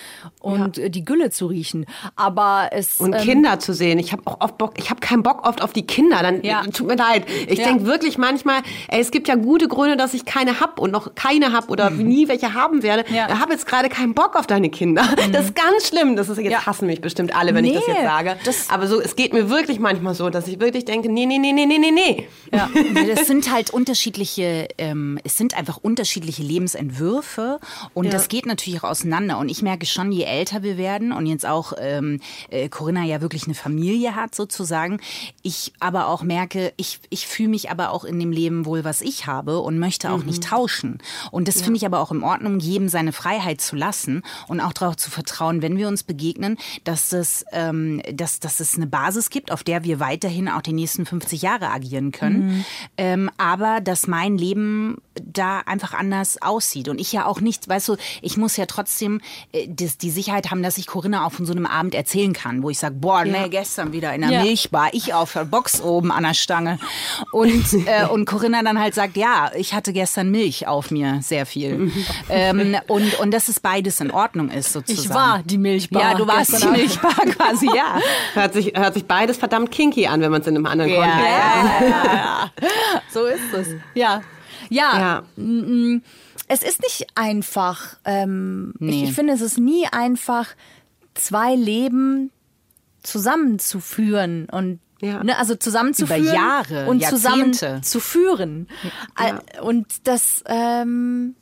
und 0.42 0.78
ja. 0.78 0.90
die 0.90 1.06
Gülle 1.06 1.30
zu 1.30 1.48
riechen. 1.48 1.86
Aber 2.16 2.70
es 2.72 3.00
und 3.00 3.14
ähm, 3.14 3.22
Kinder 3.22 3.60
zu 3.60 3.74
sehen. 3.74 4.00
Ich 4.00 4.12
habe 4.12 4.24
auch 4.26 4.42
oft 4.42 4.58
Bock. 4.58 4.74
Ich 4.78 4.90
habe 4.90 5.00
keinen 5.00 5.24
Bock 5.24 5.48
oft 5.48 5.62
auf 5.62 5.74
die 5.74 5.88
Kinder. 5.88 6.22
Dann 6.22 6.44
ja. 6.44 6.64
tut 6.64 6.88
mir 6.88 6.96
leid. 6.96 7.26
Ich 7.48 7.60
ja. 7.60 7.66
denke 7.66 7.86
wirklich 7.86 8.18
manchmal, 8.18 8.62
ey, 8.90 9.00
es 9.00 9.12
gibt 9.12 9.28
ja 9.28 9.36
gute 9.36 9.68
Gründe, 9.68 9.96
dass 9.96 10.14
ich 10.14 10.26
keine 10.26 10.60
hab 10.60 10.80
und 10.80 10.92
noch 10.92 11.16
keine 11.16 11.54
hab 11.54 11.70
oder 11.70 11.90
mhm. 11.90 12.08
nie 12.08 12.28
welche 12.28 12.54
haben 12.54 12.84
werde. 12.84 13.06
Ja. 13.14 13.28
Ich 13.30 13.40
habe 13.40 13.54
jetzt 13.54 13.66
gerade 13.66 13.88
keinen 13.90 14.14
Bock 14.14 14.36
auf 14.36 14.48
deine 14.48 14.70
Kinder. 14.70 15.04
Mhm. 15.04 15.34
Das 15.34 15.46
ist 15.46 15.56
ganz 15.56 15.88
schlimm. 15.88 16.16
Das 16.16 16.30
ist 16.30 16.38
jetzt 16.38 16.68
hassen 16.68 16.86
mich 16.86 17.02
bestimmt 17.02 17.36
alle, 17.36 17.56
wenn 17.56 17.64
nee, 17.64 17.72
ich 17.72 17.76
das 17.76 17.88
jetzt 17.88 18.04
sage. 18.04 18.36
Das 18.46 18.70
Aber 18.70 18.88
so, 18.88 19.02
es 19.02 19.16
geht 19.16 19.34
mir 19.34 19.50
wirklich 19.50 19.80
manchmal 19.80 20.14
so, 20.14 20.30
dass 20.30 20.48
ich 20.48 20.60
wirklich 20.60 20.86
denke, 20.86 21.12
nee, 21.12 21.26
nee, 21.26 21.40
nee, 21.40 21.54
nee, 21.54 21.66
nee, 21.66 21.80
nee, 21.80 21.92
nee. 21.92 22.28
Ja. 22.52 22.70
das 23.16 23.26
sind 23.26 23.52
halt 23.52 23.72
unter 23.72 23.93
unterschiedliche, 23.94 24.70
ähm, 24.80 25.20
es 25.24 25.38
sind 25.38 25.56
einfach 25.56 25.78
unterschiedliche 25.78 26.42
Lebensentwürfe 26.42 27.60
und 27.94 28.06
ja. 28.06 28.12
das 28.12 28.28
geht 28.28 28.48
natürlich 28.48 28.84
auch 28.84 28.90
auseinander. 28.90 29.38
Und 29.38 29.50
ich 29.50 29.62
merke 29.62 29.86
schon, 29.86 30.12
je 30.12 30.24
älter 30.24 30.64
wir 30.64 30.78
werden 30.78 31.12
und 31.12 31.28
jetzt 31.28 31.46
auch 31.46 31.74
ähm, 31.80 32.20
äh, 32.50 32.70
Corinna 32.70 33.04
ja 33.04 33.22
wirklich 33.22 33.44
eine 33.46 33.54
Familie 33.54 34.16
hat 34.16 34.34
sozusagen, 34.34 35.00
ich 35.44 35.74
aber 35.80 36.08
auch 36.08 36.24
merke, 36.24 36.74
ich, 36.76 37.02
ich 37.12 37.28
fühle 37.28 37.50
mich 37.50 37.70
aber 37.70 37.92
auch 37.92 38.04
in 38.04 38.20
dem 38.20 38.32
Leben 38.32 38.66
wohl, 38.66 38.84
was 38.84 39.02
ich 39.02 39.28
habe 39.28 39.60
und 39.60 39.78
möchte 39.78 40.10
auch 40.10 40.22
mhm. 40.22 40.26
nicht 40.26 40.44
tauschen. 40.44 40.98
Und 41.30 41.48
das 41.48 41.58
ja. 41.58 41.66
finde 41.66 41.78
ich 41.78 41.86
aber 41.86 42.00
auch 42.00 42.12
in 42.12 42.24
Ordnung, 42.24 42.60
jedem 42.60 42.90
seine 42.90 43.12
Freiheit 43.12 43.62
zu 43.62 43.76
lassen 43.76 44.24
und 44.48 44.60
auch 44.60 44.74
darauf 44.74 44.98
zu 44.98 45.12
vertrauen, 45.12 45.62
wenn 45.62 45.78
wir 45.78 45.88
uns 45.88 46.02
begegnen, 46.02 46.58
dass 46.84 47.14
es, 47.14 47.46
ähm, 47.52 48.02
dass, 48.12 48.40
dass 48.40 48.60
es 48.60 48.76
eine 48.76 48.88
Basis 48.88 49.30
gibt, 49.30 49.52
auf 49.52 49.64
der 49.64 49.84
wir 49.84 50.00
weiterhin 50.00 50.50
auch 50.50 50.64
die 50.64 50.74
nächsten 50.74 51.06
50 51.06 51.44
Jahre 51.44 51.70
agieren 51.70 52.12
können. 52.12 52.48
Mhm. 52.48 52.66
Ähm, 52.98 53.30
aber 53.38 53.82
dass 53.84 54.08
mein 54.08 54.38
Leben 54.38 54.98
da 55.22 55.60
einfach 55.60 55.94
anders 55.94 56.42
aussieht. 56.42 56.90
Und 56.90 57.00
ich 57.00 57.12
ja 57.12 57.26
auch 57.26 57.42
nicht, 57.42 57.68
weißt 57.68 57.90
du, 57.90 57.98
ich 58.22 58.38
muss 58.38 58.58
ja 58.58 58.66
trotzdem 58.66 59.22
äh, 59.52 59.68
das, 59.70 59.98
die 59.98 60.12
Sicherheit 60.12 60.52
haben, 60.52 60.64
dass 60.64 60.78
ich 60.78 60.88
Corinna 60.88 61.26
auch 61.26 61.32
von 61.32 61.46
so 61.46 61.54
einem 61.54 61.66
Abend 61.66 61.96
erzählen 61.96 62.34
kann, 62.34 62.64
wo 62.64 62.70
ich 62.70 62.80
sage, 62.80 62.96
boah, 62.96 63.26
nee, 63.26 63.50
gestern 63.50 63.92
wieder 63.94 64.14
in 64.14 64.22
der 64.22 64.32
Ja. 64.32 64.44
Milchbar, 64.44 64.90
ich 64.94 65.14
auf 65.14 65.34
der 65.34 65.46
Box 65.46 65.82
oben 65.82 66.12
an 66.12 66.24
der 66.24 66.34
Stange. 66.34 66.80
Und, 67.32 67.66
äh, 67.86 68.06
und 68.12 68.26
Corinna 68.26 68.64
dann 68.64 68.80
halt 68.80 68.96
sagt, 68.96 69.18
ja, 69.18 69.52
ich 69.56 69.74
hatte 69.74 69.94
gestern 69.94 70.32
Milch 70.32 70.68
auf 70.68 70.92
mir, 70.92 71.20
sehr 71.22 71.46
viel. 71.46 71.92
ähm, 72.30 72.76
und, 72.88 73.20
und 73.20 73.32
dass 73.32 73.48
es 73.48 73.60
beides 73.60 74.00
in 74.00 74.12
Ordnung 74.12 74.50
ist, 74.50 74.74
sozusagen. 74.74 75.08
Ich 75.08 75.14
war 75.14 75.42
die 75.44 75.58
Milchbar. 75.58 76.02
Ja, 76.02 76.18
du 76.18 76.28
warst 76.28 76.62
die. 76.62 76.68
Milchbar 76.68 77.14
quasi, 77.14 77.68
ja. 77.68 78.00
Hört 78.34 78.54
sich, 78.54 78.74
hört 78.76 78.94
sich 78.94 79.06
beides 79.06 79.38
verdammt 79.38 79.72
kinky 79.72 80.08
an, 80.08 80.22
wenn 80.22 80.32
man 80.32 80.42
es 80.42 80.48
in 80.48 80.56
einem 80.56 80.66
anderen 80.66 80.92
Kontext 80.92 81.20
ja. 81.20 82.52
So 83.14 83.26
ist 83.26 83.54
es. 83.54 83.68
Ja. 83.94 84.22
Ja, 84.70 85.24
Ja. 85.38 86.00
es 86.48 86.64
ist 86.64 86.82
nicht 86.82 87.08
einfach. 87.16 87.98
Ähm, 88.06 88.74
Nee. 88.80 89.04
ich, 89.04 89.10
ich 89.10 89.16
finde, 89.16 89.34
es 89.34 89.42
ist 89.42 89.58
nie 89.60 89.88
einfach, 89.92 90.50
zwei 91.16 91.56
Leben 91.56 92.32
zusammenzuführen 93.24 94.48
und 94.52 94.80
Ja. 95.02 95.24
ne, 95.24 95.38
also 95.38 95.56
zusammenzuführen 95.56 96.24
Über 96.24 96.34
Jahre, 96.34 96.86
und 96.88 97.00
Jahrzehnte. 97.00 97.82
zusammenzuführen. 97.82 98.68
Äh, 99.18 99.62
Und 99.62 100.08
das, 100.08 100.44
ähm, 100.48 101.36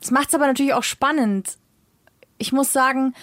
das 0.00 0.10
macht 0.10 0.28
es 0.28 0.34
aber 0.34 0.46
natürlich 0.46 0.72
auch 0.74 0.82
spannend. 0.82 1.58
Ich 2.38 2.52
muss 2.52 2.72
sagen, 2.72 3.14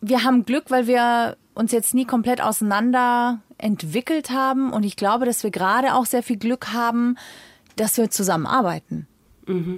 wir 0.00 0.24
haben 0.24 0.44
Glück, 0.46 0.70
weil 0.70 0.86
wir 0.86 1.36
uns 1.54 1.72
jetzt 1.72 1.92
nie 1.94 2.06
komplett 2.06 2.40
auseinander 2.40 3.40
entwickelt 3.58 4.30
haben. 4.30 4.72
Und 4.72 4.82
ich 4.84 4.96
glaube, 4.96 5.26
dass 5.26 5.42
wir 5.42 5.50
gerade 5.50 5.94
auch 5.94 6.06
sehr 6.06 6.22
viel 6.22 6.38
Glück 6.38 6.72
haben, 6.72 7.16
dass 7.80 7.96
wir 7.96 8.10
zusammenarbeiten. 8.10 9.06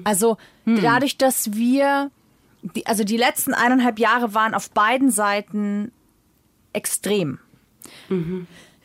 Also 0.04 0.36
dadurch, 0.82 1.16
dass 1.16 1.52
wir, 1.52 2.10
die, 2.62 2.86
also 2.86 3.04
die 3.04 3.16
letzten 3.16 3.54
eineinhalb 3.54 3.98
Jahre 3.98 4.34
waren 4.34 4.54
auf 4.54 4.70
beiden 4.70 5.10
Seiten 5.10 5.92
extrem. 6.72 7.38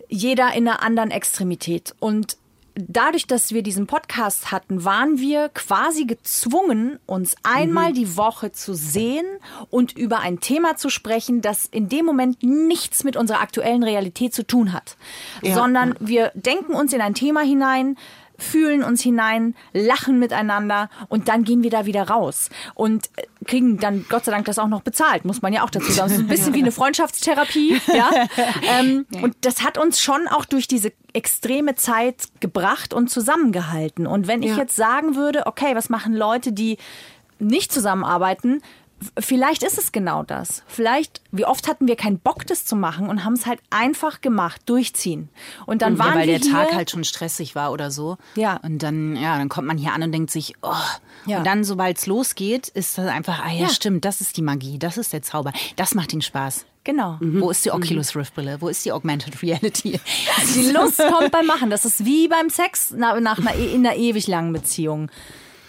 Jeder 0.07 0.53
in 0.53 0.67
einer 0.67 0.83
anderen 0.83 1.11
Extremität. 1.11 1.95
Und 1.99 2.37
dadurch, 2.75 3.27
dass 3.27 3.51
wir 3.51 3.63
diesen 3.63 3.87
Podcast 3.87 4.51
hatten, 4.51 4.85
waren 4.85 5.19
wir 5.19 5.49
quasi 5.49 6.05
gezwungen, 6.05 6.99
uns 7.05 7.35
einmal 7.43 7.91
die 7.93 8.15
Woche 8.15 8.51
zu 8.51 8.73
sehen 8.73 9.25
und 9.69 9.97
über 9.97 10.19
ein 10.19 10.39
Thema 10.39 10.77
zu 10.77 10.89
sprechen, 10.89 11.41
das 11.41 11.65
in 11.65 11.89
dem 11.89 12.05
Moment 12.05 12.43
nichts 12.43 13.03
mit 13.03 13.17
unserer 13.17 13.41
aktuellen 13.41 13.83
Realität 13.83 14.33
zu 14.33 14.45
tun 14.45 14.73
hat. 14.73 14.95
Sondern 15.43 15.95
wir 15.99 16.31
denken 16.35 16.73
uns 16.73 16.93
in 16.93 17.01
ein 17.01 17.15
Thema 17.15 17.41
hinein, 17.41 17.97
fühlen 18.37 18.83
uns 18.83 19.01
hinein, 19.01 19.55
lachen 19.73 20.19
miteinander 20.19 20.89
und 21.09 21.27
dann 21.27 21.43
gehen 21.43 21.63
wir 21.63 21.69
da 21.69 21.85
wieder 21.85 22.07
raus 22.09 22.49
und 22.75 23.09
äh, 23.17 23.23
kriegen 23.45 23.77
dann 23.79 24.05
Gott 24.09 24.25
sei 24.25 24.31
Dank 24.31 24.45
das 24.45 24.59
auch 24.59 24.67
noch 24.67 24.81
bezahlt, 24.81 25.25
muss 25.25 25.41
man 25.41 25.53
ja 25.53 25.63
auch 25.63 25.69
dazu 25.69 25.91
sagen. 25.91 26.09
Das 26.09 26.17
ist 26.17 26.23
ein 26.23 26.27
bisschen 26.27 26.53
wie 26.53 26.61
eine 26.61 26.71
Freundschaftstherapie, 26.71 27.79
ja. 27.93 28.09
ähm, 28.79 29.05
und 29.21 29.35
das 29.41 29.63
hat 29.63 29.77
uns 29.77 29.99
schon 30.01 30.27
auch 30.27 30.45
durch 30.45 30.67
diese 30.67 30.91
extreme 31.13 31.75
Zeit 31.75 32.27
gebracht 32.39 32.93
und 32.93 33.09
zusammengehalten. 33.09 34.05
Und 34.07 34.27
wenn 34.27 34.43
ich 34.43 34.51
Ja. 34.51 34.57
jetzt 34.57 34.75
sagen 34.75 35.15
würde, 35.15 35.45
okay, 35.47 35.75
was 35.75 35.89
machen 35.89 36.13
Leute, 36.13 36.51
die 36.51 36.77
nicht 37.39 37.71
zusammenarbeiten? 37.71 38.61
Vielleicht 39.19 39.63
ist 39.63 39.77
es 39.77 39.91
genau 39.91 40.23
das. 40.23 40.63
Vielleicht, 40.65 41.21
wie 41.31 41.45
oft 41.45 41.67
hatten 41.67 41.87
wir 41.87 41.95
keinen 41.95 42.17
Bock, 42.19 42.47
das 42.47 42.65
zu 42.65 42.75
machen 42.75 43.09
und 43.09 43.23
haben 43.23 43.33
es 43.33 43.45
halt 43.45 43.59
einfach 43.69 44.21
gemacht, 44.21 44.61
durchziehen. 44.65 45.29
Und 45.67 45.81
dann 45.83 45.99
waren 45.99 46.09
ja, 46.09 46.15
weil 46.15 46.27
wir 46.27 46.39
der 46.39 46.49
Tag 46.51 46.73
halt 46.73 46.89
schon 46.89 47.03
stressig 47.03 47.53
war 47.53 47.71
oder 47.71 47.91
so. 47.91 48.17
Ja. 48.35 48.57
Und 48.57 48.81
dann, 48.81 49.15
ja, 49.15 49.37
dann 49.37 49.49
kommt 49.49 49.67
man 49.67 49.77
hier 49.77 49.93
an 49.93 50.01
und 50.03 50.11
denkt 50.11 50.31
sich, 50.31 50.55
oh. 50.63 50.73
Ja. 51.27 51.39
Und 51.39 51.43
dann, 51.45 51.63
sobald 51.63 51.97
es 51.97 52.07
losgeht, 52.07 52.69
ist 52.69 52.97
das 52.97 53.07
einfach, 53.07 53.39
ah 53.45 53.51
ja, 53.51 53.63
Ja. 53.63 53.69
stimmt, 53.69 54.03
das 54.05 54.21
ist 54.21 54.35
die 54.37 54.41
Magie, 54.41 54.79
das 54.79 54.97
ist 54.97 55.13
der 55.13 55.21
Zauber. 55.21 55.53
Das 55.75 55.93
macht 55.93 56.11
den 56.13 56.21
Spaß. 56.21 56.65
Genau. 56.83 57.17
Wo 57.19 57.51
ist 57.51 57.65
die 57.65 57.71
Oculus 57.71 58.15
Rift 58.15 58.33
Brille? 58.33 58.61
Wo 58.61 58.69
ist 58.69 58.85
die 58.85 58.93
Augmented 58.93 59.43
Reality? 59.43 59.99
Die 60.55 60.71
Lust 60.71 60.97
kommt 60.97 61.31
beim 61.33 61.45
Machen. 61.45 61.69
Das 61.69 61.83
ist 61.83 62.05
wie 62.05 62.29
beim 62.29 62.49
Sex 62.49 62.91
nach, 62.91 63.19
nach 63.19 63.39
einer, 63.39 63.53
in 63.55 63.85
einer 63.85 63.97
ewig 63.97 64.25
langen 64.27 64.53
Beziehung. 64.53 65.11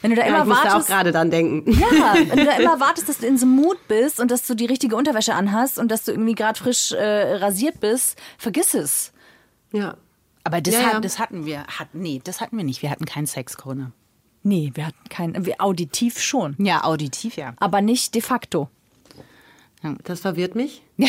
Wenn 0.03 0.11
du 0.11 0.17
da 0.17 0.23
Ja, 0.23 0.29
immer 0.29 0.39
ich 0.43 0.45
musste 0.49 0.63
auch 0.69 0.73
wartest, 0.73 0.89
gerade 0.89 1.13
dann 1.13 1.31
denken. 1.31 1.71
ja, 1.73 2.15
wenn 2.15 2.39
du 2.39 2.45
da 2.45 2.53
immer 2.59 2.81
wartest, 2.81 3.09
dass 3.09 3.19
du 3.19 3.27
in 3.27 3.37
so 3.39 3.47
einem 3.47 3.57
Mut 3.57 3.79
bist 3.89 4.21
und 4.21 4.31
dass 4.31 4.47
du 4.47 4.55
die 4.55 4.67
richtige 4.67 4.95
Unterwäsche 4.97 5.35
anhast 5.35 5.79
und 5.79 5.89
dass 5.91 6.05
du 6.05 6.13
irgendwie 6.13 6.35
gerade 6.35 6.59
frisch 6.59 6.93
äh, 6.93 7.35
rasiert 7.37 7.81
bist, 7.81 8.17
vergiss 8.39 8.75
es. 8.75 9.13
Ja. 9.73 9.97
Aber 10.45 10.61
das, 10.61 10.75
Ja, 10.75 10.81
hat, 10.83 10.93
ja. 10.95 11.01
das 11.01 11.19
hatten 11.19 11.45
wir. 11.47 11.65
Hat, 11.67 11.89
nee, 11.95 12.21
das 12.23 12.41
hatten 12.41 12.57
wir 12.57 12.65
nicht. 12.65 12.81
Wir 12.83 12.91
hatten 12.91 13.05
keinen 13.05 13.27
Sex, 13.27 13.57
Corona. 13.57 13.93
Nee, 14.45 14.71
wir 14.75 14.87
hatten 14.87 15.09
keinen, 15.11 15.45
wir 15.45 15.61
auditiv 15.61 16.21
schon, 16.21 16.55
Ja, 16.59 16.85
auditiv, 16.85 17.37
ja. 17.37 17.55
aber 17.59 17.81
nicht 17.83 18.15
de 18.15 18.23
facto. 18.23 18.69
Das 20.05 20.21
verwirrt 20.21 20.55
mich. 20.55 20.83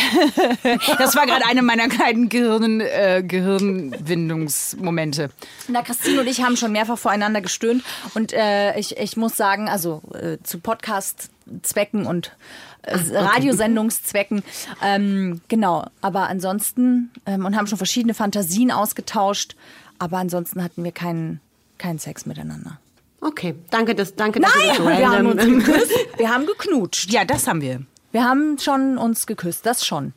Das 0.97 1.15
war 1.15 1.25
gerade 1.25 1.45
eine 1.47 1.63
meiner 1.63 1.87
kleinen 1.87 2.27
Gehirn, 2.29 2.81
äh, 2.81 3.23
Gehirnwindungsmomente. 3.25 5.31
Na, 5.67 5.81
Christine 5.81 6.21
und 6.21 6.27
ich 6.27 6.43
haben 6.43 6.55
schon 6.57 6.71
mehrfach 6.71 6.99
voreinander 6.99 7.41
gestöhnt 7.41 7.83
und 8.13 8.33
äh, 8.33 8.77
ich, 8.77 8.97
ich 8.97 9.17
muss 9.17 9.35
sagen, 9.35 9.67
also 9.67 10.03
äh, 10.13 10.37
zu 10.43 10.59
Podcast-Zwecken 10.59 12.05
und 12.05 12.35
äh, 12.83 12.95
Radiosendungszwecken, 12.95 14.43
ähm, 14.83 15.41
genau. 15.47 15.87
Aber 16.01 16.29
ansonsten, 16.29 17.09
ähm, 17.25 17.45
und 17.45 17.55
haben 17.55 17.65
schon 17.67 17.79
verschiedene 17.79 18.13
Fantasien 18.13 18.71
ausgetauscht, 18.71 19.55
aber 19.97 20.17
ansonsten 20.17 20.63
hatten 20.63 20.83
wir 20.83 20.91
keinen 20.91 21.41
keinen 21.79 21.97
Sex 21.97 22.27
miteinander. 22.27 22.79
Okay, 23.21 23.55
danke, 23.71 23.95
das, 23.95 24.15
danke, 24.15 24.39
dass 24.39 24.53
Nein, 24.55 24.77
du 24.77 24.83
das 24.83 24.99
wir 24.99 25.09
haben 25.09 25.37
geküsst. 25.37 25.91
Wir 26.17 26.29
haben 26.29 26.45
geknutscht. 26.45 27.11
Ja, 27.11 27.25
das 27.25 27.47
haben 27.47 27.61
wir. 27.61 27.81
Wir 28.11 28.23
haben 28.23 28.57
schon 28.57 28.97
uns 28.97 29.27
geküsst, 29.27 29.65
das 29.65 29.85
schon. 29.85 30.13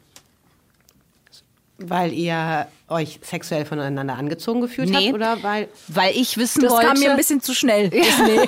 weil 1.88 2.12
ihr 2.12 2.66
euch 2.93 3.18
sexuell 3.22 3.64
voneinander 3.64 4.14
angezogen 4.16 4.61
gefühlt 4.61 4.90
Nee. 4.90 5.07
habt 5.07 5.14
oder 5.14 5.43
weil 5.43 5.68
Weil 5.88 6.14
ich 6.16 6.36
wissen 6.36 6.62
Das 6.62 6.72
wollte. 6.72 6.86
kam 6.86 6.99
mir 6.99 7.11
ein 7.11 7.16
bisschen 7.16 7.40
zu 7.40 7.55
schnell. 7.55 7.88
Nee. 7.88 8.03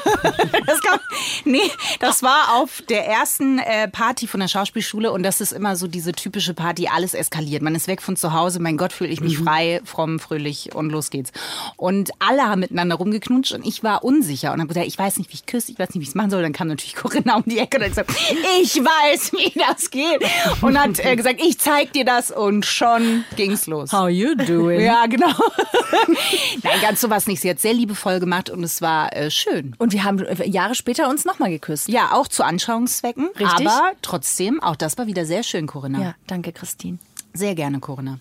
das 0.67 0.81
kam, 0.81 0.99
nee, 1.45 1.59
das 2.01 2.23
war 2.23 2.55
auf 2.57 2.83
der 2.89 3.07
ersten 3.07 3.59
äh, 3.59 3.89
Party 3.89 4.27
von 4.27 4.41
der 4.41 4.49
Schauspielschule 4.49 5.11
und 5.13 5.23
das 5.23 5.41
ist 5.41 5.53
immer 5.53 5.77
so 5.77 5.87
diese 5.87 6.13
typische 6.13 6.55
Party, 6.55 6.89
alles 6.93 7.15
eskaliert. 7.15 7.63
Man 7.63 7.75
ist 7.75 7.89
weg 7.89 8.03
von 8.03 8.17
zu 8.17 8.33
Hause, 8.33 8.61
mein 8.61 8.77
Gott, 8.77 8.93
fühle 8.93 9.11
ich 9.11 9.21
mich 9.21 9.39
frei, 9.39 9.81
fromm, 9.85 10.19
fröhlich 10.19 10.75
und 10.75 10.91
los 10.91 11.11
geht's. 11.11 11.33
Und 11.77 12.11
alle 12.19 12.43
haben 12.43 12.61
miteinander 12.61 12.97
rumgeknutscht 12.97 13.53
und 13.53 13.67
ich 13.67 13.83
war 13.83 14.05
unsicher 14.05 14.53
und 14.53 14.61
habe 14.61 14.69
gesagt, 14.69 14.87
ich 14.87 14.99
weiß 14.99 15.19
nicht, 15.19 15.31
wie 15.31 15.35
ich 15.35 15.47
küsse, 15.47 15.73
ich 15.73 15.79
weiß 15.79 15.89
nicht, 15.91 15.99
wie 16.01 16.03
ich 16.03 16.09
es 16.11 16.15
machen 16.15 16.31
soll. 16.31 16.43
Dann 16.43 16.53
kam 16.53 16.69
natürlich 16.69 16.95
Corinna 16.97 17.37
um 17.37 17.45
die 17.47 17.59
Ecke 17.59 17.77
und 17.79 17.83
hat 17.85 17.91
gesagt, 17.91 18.13
ich 18.61 18.75
weiß, 18.77 19.33
wie 19.33 19.59
das 19.59 19.91
geht. 19.91 20.21
Und 20.63 20.79
hat 20.79 20.99
äh, 21.05 21.17
gesagt, 21.17 21.41
ich 21.43 21.59
zeig 21.59 21.93
dir 21.93 22.05
das 22.05 22.31
und 22.31 22.67
schon 22.67 23.25
ging's 23.37 23.67
los. 23.67 23.93
How 23.93 24.09
you 24.09 24.34
doing? 24.37 24.81
Ja, 24.81 25.07
genau. 25.07 25.29
Nein, 26.63 26.81
ganz 26.83 27.01
sowas 27.01 27.27
nicht. 27.27 27.41
Sie 27.41 27.51
hat 27.51 27.61
sehr 27.61 27.75
liebevoll 27.75 28.21
gemacht 28.21 28.51
und 28.51 28.63
es 28.63 28.83
war 28.83 29.15
äh, 29.15 29.31
schön. 29.31 29.75
Und 29.79 29.93
wir 29.93 30.05
haben 30.05 30.19
äh, 30.21 30.49
Jahre 30.49 30.75
später 30.75 31.09
uns 31.09 31.25
nochmal 31.25 31.51
geküsst. 31.51 31.89
Ja, 31.89 32.13
auch 32.13 32.29
zu 32.29 32.45
Anschauungszwecken. 32.45 33.29
Richtig. 33.39 33.67
Aber 33.67 33.93
trotzdem, 34.03 34.63
auch 34.63 34.77
das 34.77 34.99
war 34.99 35.07
wieder 35.07 35.25
sehr 35.25 35.43
schön, 35.43 35.67
Corinna. 35.67 36.01
Ja, 36.01 36.15
danke, 36.27 36.53
Christine. 36.53 36.99
Sehr 37.33 37.55
gerne, 37.55 37.81
Corinna. 37.81 38.19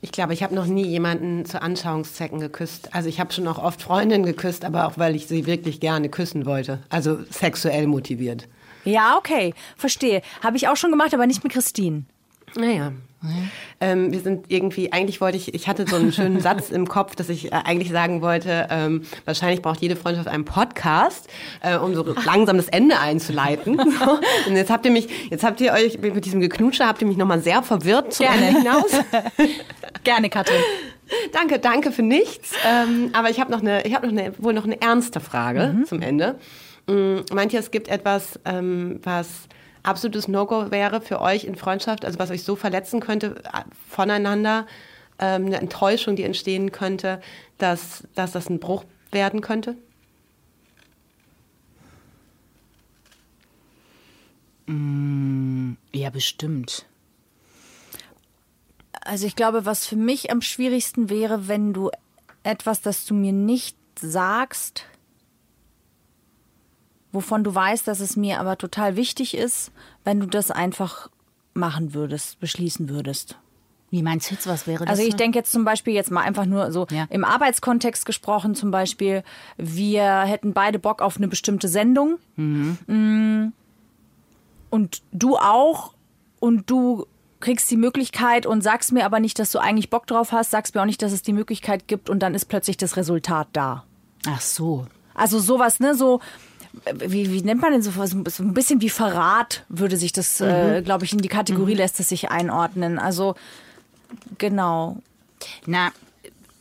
Ich 0.00 0.12
glaube, 0.12 0.32
ich 0.32 0.42
habe 0.42 0.54
noch 0.54 0.66
nie 0.66 0.86
jemanden 0.86 1.44
zu 1.44 1.60
Anschauungszwecken 1.60 2.38
geküsst. 2.38 2.94
Also 2.94 3.08
ich 3.08 3.20
habe 3.20 3.32
schon 3.32 3.48
auch 3.48 3.58
oft 3.58 3.82
Freundinnen 3.82 4.24
geküsst, 4.24 4.64
aber 4.64 4.86
auch 4.86 4.96
weil 4.96 5.16
ich 5.16 5.26
sie 5.26 5.46
wirklich 5.46 5.80
gerne 5.80 6.08
küssen 6.08 6.46
wollte. 6.46 6.80
Also 6.88 7.18
sexuell 7.30 7.86
motiviert. 7.86 8.46
Ja, 8.84 9.16
okay, 9.16 9.54
verstehe. 9.76 10.22
Habe 10.42 10.56
ich 10.56 10.68
auch 10.68 10.76
schon 10.76 10.90
gemacht, 10.90 11.14
aber 11.14 11.26
nicht 11.26 11.42
mit 11.42 11.52
Christine. 11.52 12.04
Naja. 12.54 12.92
Ähm, 13.80 14.12
wir 14.12 14.20
sind 14.20 14.46
irgendwie, 14.48 14.92
eigentlich 14.92 15.20
wollte 15.20 15.36
ich, 15.36 15.52
ich 15.52 15.66
hatte 15.66 15.86
so 15.88 15.96
einen 15.96 16.12
schönen 16.12 16.40
Satz 16.48 16.70
im 16.70 16.86
Kopf, 16.86 17.16
dass 17.16 17.28
ich 17.28 17.46
äh, 17.46 17.56
eigentlich 17.64 17.90
sagen 17.90 18.22
wollte, 18.22 18.68
ähm, 18.70 19.02
wahrscheinlich 19.24 19.60
braucht 19.60 19.80
jede 19.80 19.96
Freundschaft 19.96 20.28
einen 20.28 20.44
Podcast, 20.44 21.28
äh, 21.60 21.76
um 21.76 21.94
so 21.94 22.04
langsam 22.24 22.56
das 22.56 22.68
Ende 22.68 22.98
einzuleiten. 22.98 23.78
So. 23.98 24.20
Und 24.46 24.54
jetzt 24.54 24.70
habt 24.70 24.84
ihr 24.84 24.92
mich, 24.92 25.08
jetzt 25.30 25.42
habt 25.42 25.60
ihr 25.60 25.72
euch 25.72 25.98
mit 25.98 26.24
diesem 26.24 26.40
Geknutsche, 26.40 26.86
habt 26.86 27.00
ihr 27.00 27.08
mich 27.08 27.16
nochmal 27.16 27.40
sehr 27.40 27.62
verwirrt 27.62 28.12
zum 28.12 28.26
Gerne. 28.26 28.46
Ende 28.46 28.60
hinaus. 28.60 28.90
Gerne, 30.04 30.28
Katrin. 30.28 30.60
Danke, 31.32 31.58
danke 31.58 31.90
für 31.90 32.02
nichts. 32.02 32.52
Ähm, 32.66 33.10
aber 33.14 33.30
ich 33.30 33.40
habe 33.40 33.50
noch 33.50 33.60
eine, 33.60 33.84
ich 33.84 33.94
habe 33.94 34.06
noch 34.06 34.12
eine, 34.12 34.32
wohl 34.38 34.52
noch 34.52 34.64
eine 34.64 34.80
ernste 34.80 35.20
Frage 35.20 35.82
zum 35.86 36.02
Ende. 36.02 36.38
Mm, 36.86 37.20
meint 37.32 37.52
ihr, 37.52 37.60
es 37.60 37.70
gibt 37.70 37.88
etwas, 37.88 38.38
ähm, 38.44 39.00
was 39.02 39.48
absolutes 39.88 40.28
No-Go 40.28 40.70
wäre 40.70 41.00
für 41.00 41.20
euch 41.20 41.44
in 41.44 41.56
Freundschaft, 41.56 42.04
also 42.04 42.18
was 42.18 42.30
euch 42.30 42.44
so 42.44 42.56
verletzen 42.56 43.00
könnte 43.00 43.42
äh, 43.44 43.62
voneinander, 43.88 44.66
ähm, 45.18 45.46
eine 45.46 45.56
Enttäuschung, 45.56 46.14
die 46.14 46.22
entstehen 46.22 46.70
könnte, 46.70 47.20
dass, 47.56 48.04
dass 48.14 48.32
das 48.32 48.48
ein 48.48 48.60
Bruch 48.60 48.84
werden 49.10 49.40
könnte? 49.40 49.76
Ja, 55.94 56.10
bestimmt. 56.10 56.84
Also 59.00 59.26
ich 59.26 59.34
glaube, 59.34 59.64
was 59.64 59.86
für 59.86 59.96
mich 59.96 60.30
am 60.30 60.42
schwierigsten 60.42 61.08
wäre, 61.08 61.48
wenn 61.48 61.72
du 61.72 61.90
etwas, 62.42 62.82
das 62.82 63.06
du 63.06 63.14
mir 63.14 63.32
nicht 63.32 63.78
sagst, 63.98 64.84
wovon 67.12 67.44
du 67.44 67.54
weißt, 67.54 67.86
dass 67.88 68.00
es 68.00 68.16
mir 68.16 68.40
aber 68.40 68.58
total 68.58 68.96
wichtig 68.96 69.36
ist, 69.36 69.72
wenn 70.04 70.20
du 70.20 70.26
das 70.26 70.50
einfach 70.50 71.08
machen 71.54 71.94
würdest, 71.94 72.38
beschließen 72.40 72.88
würdest? 72.88 73.36
Wie 73.90 74.02
meinst 74.02 74.30
du 74.30 74.34
jetzt, 74.34 74.46
was 74.46 74.66
wäre 74.66 74.84
das? 74.84 74.90
Also 74.98 75.02
ich 75.08 75.16
denke 75.16 75.38
jetzt 75.38 75.50
zum 75.50 75.64
Beispiel 75.64 75.94
jetzt 75.94 76.10
mal 76.10 76.20
einfach 76.20 76.44
nur 76.44 76.70
so 76.72 76.86
Ja. 76.90 77.06
im 77.08 77.24
Arbeitskontext 77.24 78.04
gesprochen 78.04 78.54
zum 78.54 78.70
Beispiel, 78.70 79.24
wir 79.56 80.20
hätten 80.22 80.52
beide 80.52 80.78
Bock 80.78 81.00
auf 81.00 81.16
eine 81.16 81.26
bestimmte 81.28 81.68
Sendung 81.68 82.18
Mm. 82.36 83.46
und 84.70 85.02
du 85.12 85.36
auch 85.36 85.94
und 86.40 86.68
du 86.70 87.06
kriegst 87.40 87.70
die 87.70 87.76
Möglichkeit 87.76 88.46
und 88.46 88.62
sagst 88.62 88.92
mir 88.92 89.04
aber 89.06 89.20
nicht, 89.20 89.38
dass 89.38 89.52
du 89.52 89.58
eigentlich 89.58 89.90
Bock 89.90 90.06
drauf 90.06 90.32
hast, 90.32 90.50
sagst 90.50 90.74
mir 90.74 90.82
auch 90.82 90.86
nicht, 90.86 91.00
dass 91.02 91.12
es 91.12 91.22
die 91.22 91.32
Möglichkeit 91.32 91.86
gibt 91.88 92.10
und 92.10 92.18
dann 92.20 92.34
ist 92.34 92.46
plötzlich 92.46 92.76
das 92.76 92.96
Resultat 92.96 93.48
da. 93.52 93.84
Ach 94.26 94.40
so. 94.40 94.86
Also 95.14 95.38
sowas, 95.38 95.80
ne, 95.80 95.94
so 95.94 96.20
wie, 96.94 97.30
wie 97.32 97.42
nennt 97.42 97.60
man 97.60 97.72
denn 97.72 97.82
sowas? 97.82 98.10
So 98.10 98.42
ein 98.42 98.54
bisschen 98.54 98.80
wie 98.80 98.90
Verrat 98.90 99.64
würde 99.68 99.96
sich 99.96 100.12
das, 100.12 100.40
äh, 100.40 100.82
glaube 100.82 101.04
ich, 101.04 101.12
in 101.12 101.18
die 101.18 101.28
Kategorie 101.28 101.74
lässt 101.74 102.00
es 102.00 102.08
sich 102.08 102.30
einordnen. 102.30 102.98
Also 102.98 103.34
genau, 104.38 104.98
Na, 105.66 105.92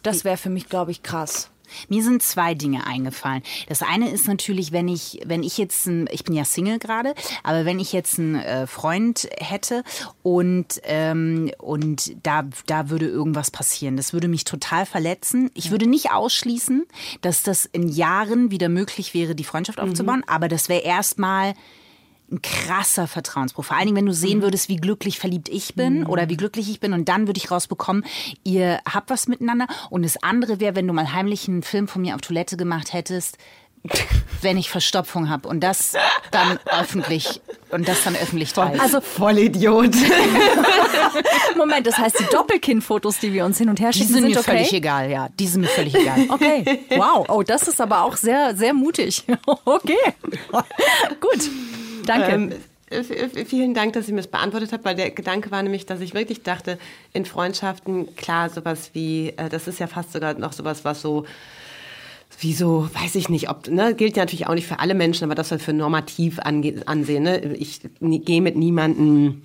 das 0.03 0.23
wäre 0.23 0.37
für 0.37 0.49
mich, 0.49 0.69
glaube 0.69 0.91
ich, 0.91 1.03
krass. 1.03 1.49
Mir 1.89 2.03
sind 2.03 2.23
zwei 2.23 2.53
Dinge 2.53 2.85
eingefallen. 2.85 3.43
Das 3.67 3.81
eine 3.81 4.09
ist 4.09 4.27
natürlich, 4.27 4.71
wenn 4.71 4.87
ich, 4.87 5.21
wenn 5.25 5.43
ich 5.43 5.57
jetzt 5.57 5.85
ein, 5.87 6.07
ich 6.11 6.23
bin 6.23 6.35
ja 6.35 6.45
Single 6.45 6.79
gerade, 6.79 7.13
aber 7.43 7.65
wenn 7.65 7.79
ich 7.79 7.93
jetzt 7.93 8.19
einen 8.19 8.35
äh, 8.35 8.67
Freund 8.67 9.27
hätte 9.39 9.83
und 10.23 10.81
ähm, 10.83 11.51
und 11.57 12.15
da 12.23 12.43
da 12.65 12.89
würde 12.89 13.07
irgendwas 13.07 13.51
passieren, 13.51 13.97
das 13.97 14.13
würde 14.13 14.27
mich 14.27 14.43
total 14.43 14.85
verletzen. 14.85 15.51
Ich 15.53 15.71
würde 15.71 15.87
nicht 15.87 16.11
ausschließen, 16.11 16.85
dass 17.21 17.43
das 17.43 17.65
in 17.65 17.89
Jahren 17.89 18.51
wieder 18.51 18.69
möglich 18.69 19.13
wäre, 19.13 19.35
die 19.35 19.43
Freundschaft 19.43 19.79
aufzubauen, 19.79 20.23
aber 20.27 20.47
das 20.47 20.69
wäre 20.69 20.81
erstmal 20.81 21.53
ein 22.31 22.41
krasser 22.41 23.07
Vertrauensbruch. 23.07 23.65
Vor 23.65 23.77
allen 23.77 23.85
Dingen, 23.85 23.97
wenn 23.97 24.05
du 24.05 24.13
sehen 24.13 24.41
würdest, 24.41 24.67
wie 24.69 24.75
glücklich 24.75 25.19
verliebt 25.19 25.49
ich 25.49 25.75
bin 25.75 26.05
oder 26.05 26.29
wie 26.29 26.37
glücklich 26.37 26.69
ich 26.69 26.79
bin 26.79 26.93
und 26.93 27.07
dann 27.07 27.27
würde 27.27 27.37
ich 27.37 27.51
rausbekommen, 27.51 28.05
ihr 28.43 28.79
habt 28.91 29.09
was 29.09 29.27
miteinander. 29.27 29.67
Und 29.89 30.03
das 30.03 30.21
andere 30.23 30.59
wäre, 30.59 30.75
wenn 30.75 30.87
du 30.87 30.93
mal 30.93 31.13
heimlich 31.13 31.47
einen 31.47 31.63
Film 31.63 31.87
von 31.87 32.01
mir 32.01 32.15
auf 32.15 32.21
Toilette 32.21 32.57
gemacht 32.57 32.91
hättest, 32.93 33.37
wenn 34.41 34.57
ich 34.57 34.69
Verstopfung 34.69 35.29
habe 35.29 35.47
und 35.47 35.61
das 35.61 35.93
dann 36.31 36.59
öffentlich 36.65 37.41
und 37.69 37.87
das 37.87 38.03
dann 38.03 38.15
öffentlich 38.15 38.53
teilst. 38.53 38.81
Also 38.81 39.01
Vollidiot. 39.01 39.95
Moment, 41.57 41.87
das 41.87 41.97
heißt, 41.97 42.19
die 42.19 42.25
Doppelkinn-Fotos, 42.25 43.19
die 43.19 43.33
wir 43.33 43.45
uns 43.45 43.57
hin 43.57 43.69
und 43.69 43.79
her 43.79 43.91
die 43.91 43.99
schicken, 43.99 44.13
sind, 44.13 44.23
sind 44.23 44.33
mir 44.33 44.39
okay? 44.39 44.51
völlig 44.51 44.73
egal, 44.73 45.09
ja. 45.09 45.29
Die 45.39 45.47
sind 45.47 45.61
mir 45.61 45.67
völlig 45.67 45.95
egal. 45.95 46.17
Okay, 46.29 46.81
wow. 46.89 47.25
Oh, 47.29 47.41
das 47.41 47.67
ist 47.67 47.79
aber 47.79 48.03
auch 48.03 48.17
sehr, 48.17 48.55
sehr 48.55 48.73
mutig. 48.73 49.23
Okay, 49.65 49.95
gut. 51.19 51.49
Danke. 52.07 52.31
Ähm, 52.31 52.53
vielen 53.45 53.73
Dank, 53.73 53.93
dass 53.93 54.05
Sie 54.05 54.13
mir 54.13 54.21
das 54.21 54.31
beantwortet 54.31 54.71
habt, 54.71 54.85
weil 54.85 54.95
der 54.95 55.11
Gedanke 55.11 55.51
war 55.51 55.61
nämlich, 55.61 55.85
dass 55.85 55.99
ich 55.99 56.13
wirklich 56.13 56.43
dachte, 56.43 56.77
in 57.13 57.25
Freundschaften, 57.25 58.15
klar, 58.15 58.49
sowas 58.49 58.91
wie, 58.93 59.33
äh, 59.35 59.49
das 59.49 59.67
ist 59.67 59.79
ja 59.79 59.87
fast 59.87 60.13
sogar 60.13 60.35
noch 60.35 60.53
sowas, 60.53 60.85
was 60.85 61.01
so, 61.01 61.25
wie 62.39 62.53
so, 62.53 62.89
weiß 62.93 63.15
ich 63.15 63.29
nicht, 63.29 63.49
ob, 63.49 63.67
ne, 63.67 63.93
gilt 63.93 64.15
ja 64.15 64.23
natürlich 64.23 64.47
auch 64.47 64.53
nicht 64.53 64.67
für 64.67 64.79
alle 64.79 64.93
Menschen, 64.93 65.25
aber 65.25 65.35
das 65.35 65.51
wir 65.51 65.59
für 65.59 65.73
normativ 65.73 66.39
ange 66.39 66.81
ansehen. 66.85 67.23
Ne? 67.23 67.55
Ich 67.55 67.81
gehe 67.99 68.41
mit 68.41 68.55
niemandem 68.55 69.41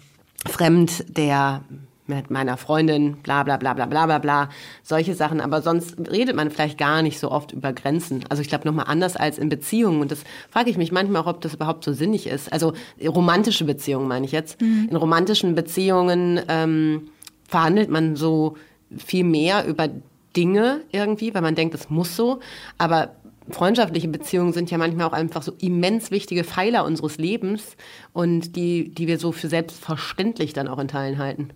fremd, 0.48 1.04
der 1.08 1.62
mit 2.06 2.30
meiner 2.30 2.56
Freundin, 2.56 3.14
bla 3.22 3.42
bla 3.42 3.56
bla 3.56 3.74
bla 3.74 3.86
bla 3.86 4.06
bla 4.06 4.18
bla, 4.18 4.48
solche 4.82 5.14
Sachen. 5.14 5.40
Aber 5.40 5.62
sonst 5.62 5.96
redet 6.10 6.36
man 6.36 6.50
vielleicht 6.50 6.78
gar 6.78 7.02
nicht 7.02 7.18
so 7.18 7.30
oft 7.30 7.52
über 7.52 7.72
Grenzen. 7.72 8.24
Also 8.28 8.42
ich 8.42 8.48
glaube 8.48 8.66
nochmal 8.66 8.86
anders 8.88 9.16
als 9.16 9.38
in 9.38 9.48
Beziehungen. 9.48 10.00
Und 10.00 10.10
das 10.10 10.24
frage 10.50 10.70
ich 10.70 10.76
mich 10.76 10.92
manchmal 10.92 11.22
auch, 11.22 11.26
ob 11.26 11.40
das 11.40 11.54
überhaupt 11.54 11.84
so 11.84 11.92
sinnig 11.92 12.26
ist. 12.26 12.52
Also 12.52 12.72
romantische 13.02 13.64
Beziehungen 13.64 14.08
meine 14.08 14.26
ich 14.26 14.32
jetzt. 14.32 14.60
In 14.90 14.96
romantischen 14.96 15.54
Beziehungen 15.54 16.40
ähm, 16.48 17.08
verhandelt 17.46 17.90
man 17.90 18.16
so 18.16 18.56
viel 18.96 19.24
mehr 19.24 19.66
über 19.66 19.88
Dinge 20.36 20.80
irgendwie, 20.90 21.34
weil 21.34 21.42
man 21.42 21.54
denkt, 21.54 21.74
es 21.74 21.90
muss 21.90 22.16
so. 22.16 22.40
Aber 22.78 23.14
freundschaftliche 23.50 24.08
Beziehungen 24.08 24.52
sind 24.52 24.70
ja 24.70 24.78
manchmal 24.78 25.06
auch 25.06 25.12
einfach 25.12 25.42
so 25.42 25.52
immens 25.60 26.10
wichtige 26.10 26.44
Pfeiler 26.44 26.84
unseres 26.84 27.18
Lebens 27.18 27.76
und 28.12 28.56
die, 28.56 28.90
die 28.90 29.06
wir 29.06 29.18
so 29.18 29.32
für 29.32 29.48
selbstverständlich 29.48 30.52
dann 30.52 30.68
auch 30.68 30.78
in 30.78 30.88
Teilen 30.88 31.18
halten. 31.18 31.50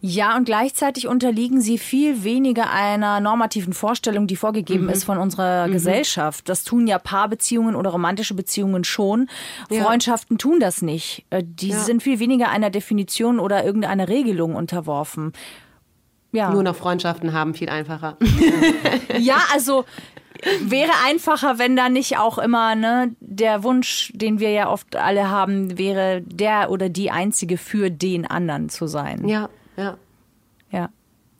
Ja, 0.00 0.36
und 0.36 0.44
gleichzeitig 0.44 1.06
unterliegen 1.08 1.60
sie 1.60 1.78
viel 1.78 2.24
weniger 2.24 2.70
einer 2.70 3.20
normativen 3.20 3.72
Vorstellung, 3.72 4.26
die 4.26 4.36
vorgegeben 4.36 4.88
ist 4.88 5.04
von 5.04 5.18
unserer 5.18 5.68
Gesellschaft. 5.68 6.48
Das 6.48 6.64
tun 6.64 6.86
ja 6.86 6.98
Paarbeziehungen 6.98 7.74
oder 7.76 7.90
romantische 7.90 8.34
Beziehungen 8.34 8.84
schon. 8.84 9.28
Ja. 9.70 9.82
Freundschaften 9.84 10.38
tun 10.38 10.60
das 10.60 10.82
nicht. 10.82 11.24
Äh, 11.30 11.42
Die 11.44 11.68
Ja. 11.70 11.78
sind 11.80 12.02
viel 12.02 12.18
weniger 12.18 12.48
einer 12.50 12.70
Definition 12.70 13.38
oder 13.38 13.64
irgendeiner 13.64 14.08
Regelung 14.08 14.54
unterworfen. 14.54 15.32
Ja. 16.32 16.50
Nur 16.52 16.62
noch 16.62 16.76
Freundschaften 16.76 17.32
haben 17.32 17.54
viel 17.54 17.68
einfacher. 17.68 18.16
Ja, 19.18 19.38
also 19.52 19.84
wäre 20.62 20.92
einfacher, 21.06 21.58
wenn 21.58 21.76
da 21.76 21.88
nicht 21.90 22.18
auch 22.18 22.38
immer 22.38 22.74
ne, 22.74 23.14
der 23.20 23.62
Wunsch, 23.64 24.10
den 24.14 24.40
wir 24.40 24.50
ja 24.50 24.70
oft 24.70 24.96
alle 24.96 25.28
haben, 25.28 25.76
wäre 25.76 26.22
der 26.24 26.70
oder 26.70 26.88
die 26.88 27.10
einzige 27.10 27.58
für 27.58 27.90
den 27.90 28.26
anderen 28.26 28.68
zu 28.70 28.86
sein. 28.86 29.26
ja, 29.28 29.48
ja. 29.80 29.96
Ja. 30.70 30.88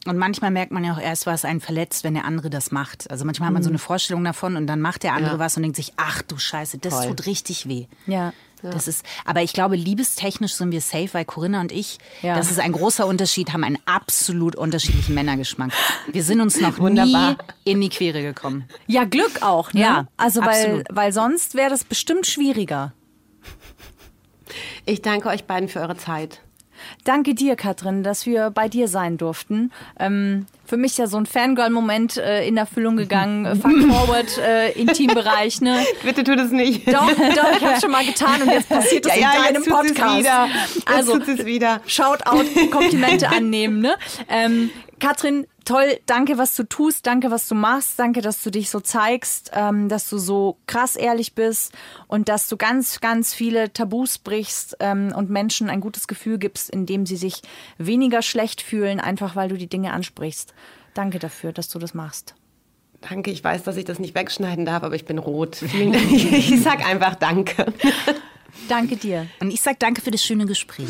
Und 0.07 0.17
manchmal 0.17 0.49
merkt 0.49 0.71
man 0.71 0.83
ja 0.83 0.93
auch 0.93 0.99
erst, 0.99 1.27
was 1.27 1.45
einen 1.45 1.61
verletzt, 1.61 2.03
wenn 2.03 2.15
der 2.15 2.25
andere 2.25 2.49
das 2.49 2.71
macht. 2.71 3.09
Also 3.11 3.23
manchmal 3.23 3.47
hat 3.47 3.53
man 3.53 3.61
so 3.63 3.69
eine 3.69 3.77
Vorstellung 3.77 4.23
davon 4.23 4.55
und 4.57 4.65
dann 4.65 4.81
macht 4.81 5.03
der 5.03 5.13
andere 5.13 5.33
Ja. 5.33 5.39
was 5.39 5.55
und 5.57 5.61
denkt 5.63 5.75
sich, 5.77 5.93
ach 5.95 6.23
du 6.23 6.37
Scheiße, 6.39 6.79
das 6.79 6.95
Toll. 6.95 7.07
tut 7.09 7.27
richtig 7.27 7.67
weh. 7.69 7.85
Ja. 8.07 8.33
Das 8.63 8.87
ist, 8.87 9.03
aber 9.25 9.41
ich 9.41 9.53
glaube, 9.53 9.75
liebestechnisch 9.75 10.53
sind 10.53 10.71
wir 10.71 10.81
safe, 10.81 11.09
weil 11.13 11.25
Corinna 11.25 11.61
und 11.61 11.71
ich, 11.71 11.97
Ja. 12.23 12.35
das 12.35 12.51
ist 12.51 12.59
ein 12.59 12.71
großer 12.73 13.07
Unterschied, 13.07 13.53
haben 13.53 13.63
einen 13.63 13.77
absolut 13.85 14.55
unterschiedlichen 14.55 15.15
Männergeschmack. 15.15 15.71
Wir 16.11 16.23
sind 16.23 16.41
uns 16.41 16.59
noch 16.61 16.77
Wunderbar. 16.79 17.31
nie 17.31 17.37
in 17.71 17.79
die 17.81 17.89
Quere 17.89 18.21
gekommen. 18.21 18.65
Ja, 18.87 19.03
Glück 19.05 19.41
auch, 19.43 19.71
ne? 19.73 19.81
Ja, 19.81 20.07
also 20.17 20.41
weil, 20.41 20.83
weil 20.91 21.11
sonst 21.13 21.55
wäre 21.55 21.69
das 21.71 21.83
bestimmt 21.83 22.25
schwieriger. 22.27 22.93
Ich 24.85 25.01
danke 25.01 25.29
euch 25.29 25.45
beiden 25.45 25.69
für 25.69 25.79
eure 25.79 25.95
Zeit. 25.97 26.41
Danke 27.03 27.33
dir, 27.33 27.55
Katrin, 27.55 28.03
dass 28.03 28.25
wir 28.25 28.49
bei 28.51 28.67
dir 28.69 28.87
sein 28.87 29.17
durften. 29.17 29.71
Ähm, 29.99 30.45
für 30.65 30.77
mich 30.77 30.97
ja 30.97 31.07
so 31.07 31.17
ein 31.17 31.25
Fangirl-Moment 31.25 32.17
äh, 32.17 32.47
in 32.47 32.55
Erfüllung 32.57 32.95
gegangen. 32.95 33.45
Fuck 33.61 33.91
forward, 33.91 34.37
äh, 34.37 34.71
Intimbereich, 34.71 35.61
ne? 35.61 35.85
Bitte 36.03 36.23
tut 36.23 36.39
es 36.39 36.51
nicht. 36.51 36.87
Doch, 36.87 37.09
doch, 37.11 37.57
ich 37.57 37.65
hab's 37.65 37.81
schon 37.81 37.91
mal 37.91 38.05
getan 38.05 38.41
und 38.41 38.49
jetzt 38.51 38.69
passiert 38.69 39.05
das 39.05 39.15
Ja, 39.15 39.21
ja, 39.33 39.47
in 39.47 39.53
deinem 39.55 39.61
es 39.63 39.67
Podcast. 39.69 40.19
wieder. 40.19 40.47
Jetzt 40.75 40.87
Also, 40.87 41.17
es 41.17 41.45
wieder. 41.45 41.81
Shoutout, 41.87 42.45
Komplimente 42.71 43.27
annehmen, 43.35 43.81
ne? 43.81 43.95
Ähm, 44.29 44.69
Katrin, 45.01 45.47
toll, 45.65 45.99
danke, 46.05 46.37
was 46.37 46.55
du 46.55 46.63
tust, 46.63 47.07
danke, 47.07 47.31
was 47.31 47.47
du 47.47 47.55
machst, 47.55 47.97
danke, 47.97 48.21
dass 48.21 48.43
du 48.43 48.51
dich 48.51 48.69
so 48.69 48.79
zeigst, 48.79 49.49
ähm, 49.55 49.89
dass 49.89 50.07
du 50.07 50.19
so 50.19 50.57
krass 50.67 50.95
ehrlich 50.95 51.33
bist 51.33 51.73
und 52.07 52.29
dass 52.29 52.47
du 52.47 52.55
ganz, 52.55 53.01
ganz 53.01 53.33
viele 53.33 53.73
Tabus 53.73 54.19
brichst 54.19 54.77
ähm, 54.79 55.11
und 55.15 55.31
Menschen 55.31 55.71
ein 55.71 55.81
gutes 55.81 56.07
Gefühl 56.07 56.37
gibst, 56.37 56.69
indem 56.69 57.07
sie 57.07 57.15
sich 57.15 57.41
weniger 57.79 58.21
schlecht 58.21 58.61
fühlen, 58.61 58.99
einfach 58.99 59.35
weil 59.35 59.49
du 59.49 59.57
die 59.57 59.65
Dinge 59.65 59.91
ansprichst. 59.91 60.53
Danke 60.93 61.17
dafür, 61.17 61.51
dass 61.51 61.67
du 61.67 61.79
das 61.79 61.95
machst. 61.95 62.35
Danke, 63.01 63.31
ich 63.31 63.43
weiß, 63.43 63.63
dass 63.63 63.77
ich 63.77 63.85
das 63.85 63.97
nicht 63.97 64.13
wegschneiden 64.13 64.65
darf, 64.65 64.83
aber 64.83 64.93
ich 64.93 65.05
bin 65.05 65.17
rot. 65.17 65.55
Vielen 65.67 65.93
Dank. 65.93 66.11
Ich 66.11 66.61
sag 66.61 66.85
einfach 66.85 67.15
Danke. 67.15 67.73
Danke 68.69 68.97
dir. 68.97 69.25
Und 69.39 69.49
ich 69.49 69.61
sag 69.61 69.79
danke 69.79 70.01
für 70.01 70.11
das 70.11 70.23
schöne 70.23 70.45
Gespräch. 70.45 70.89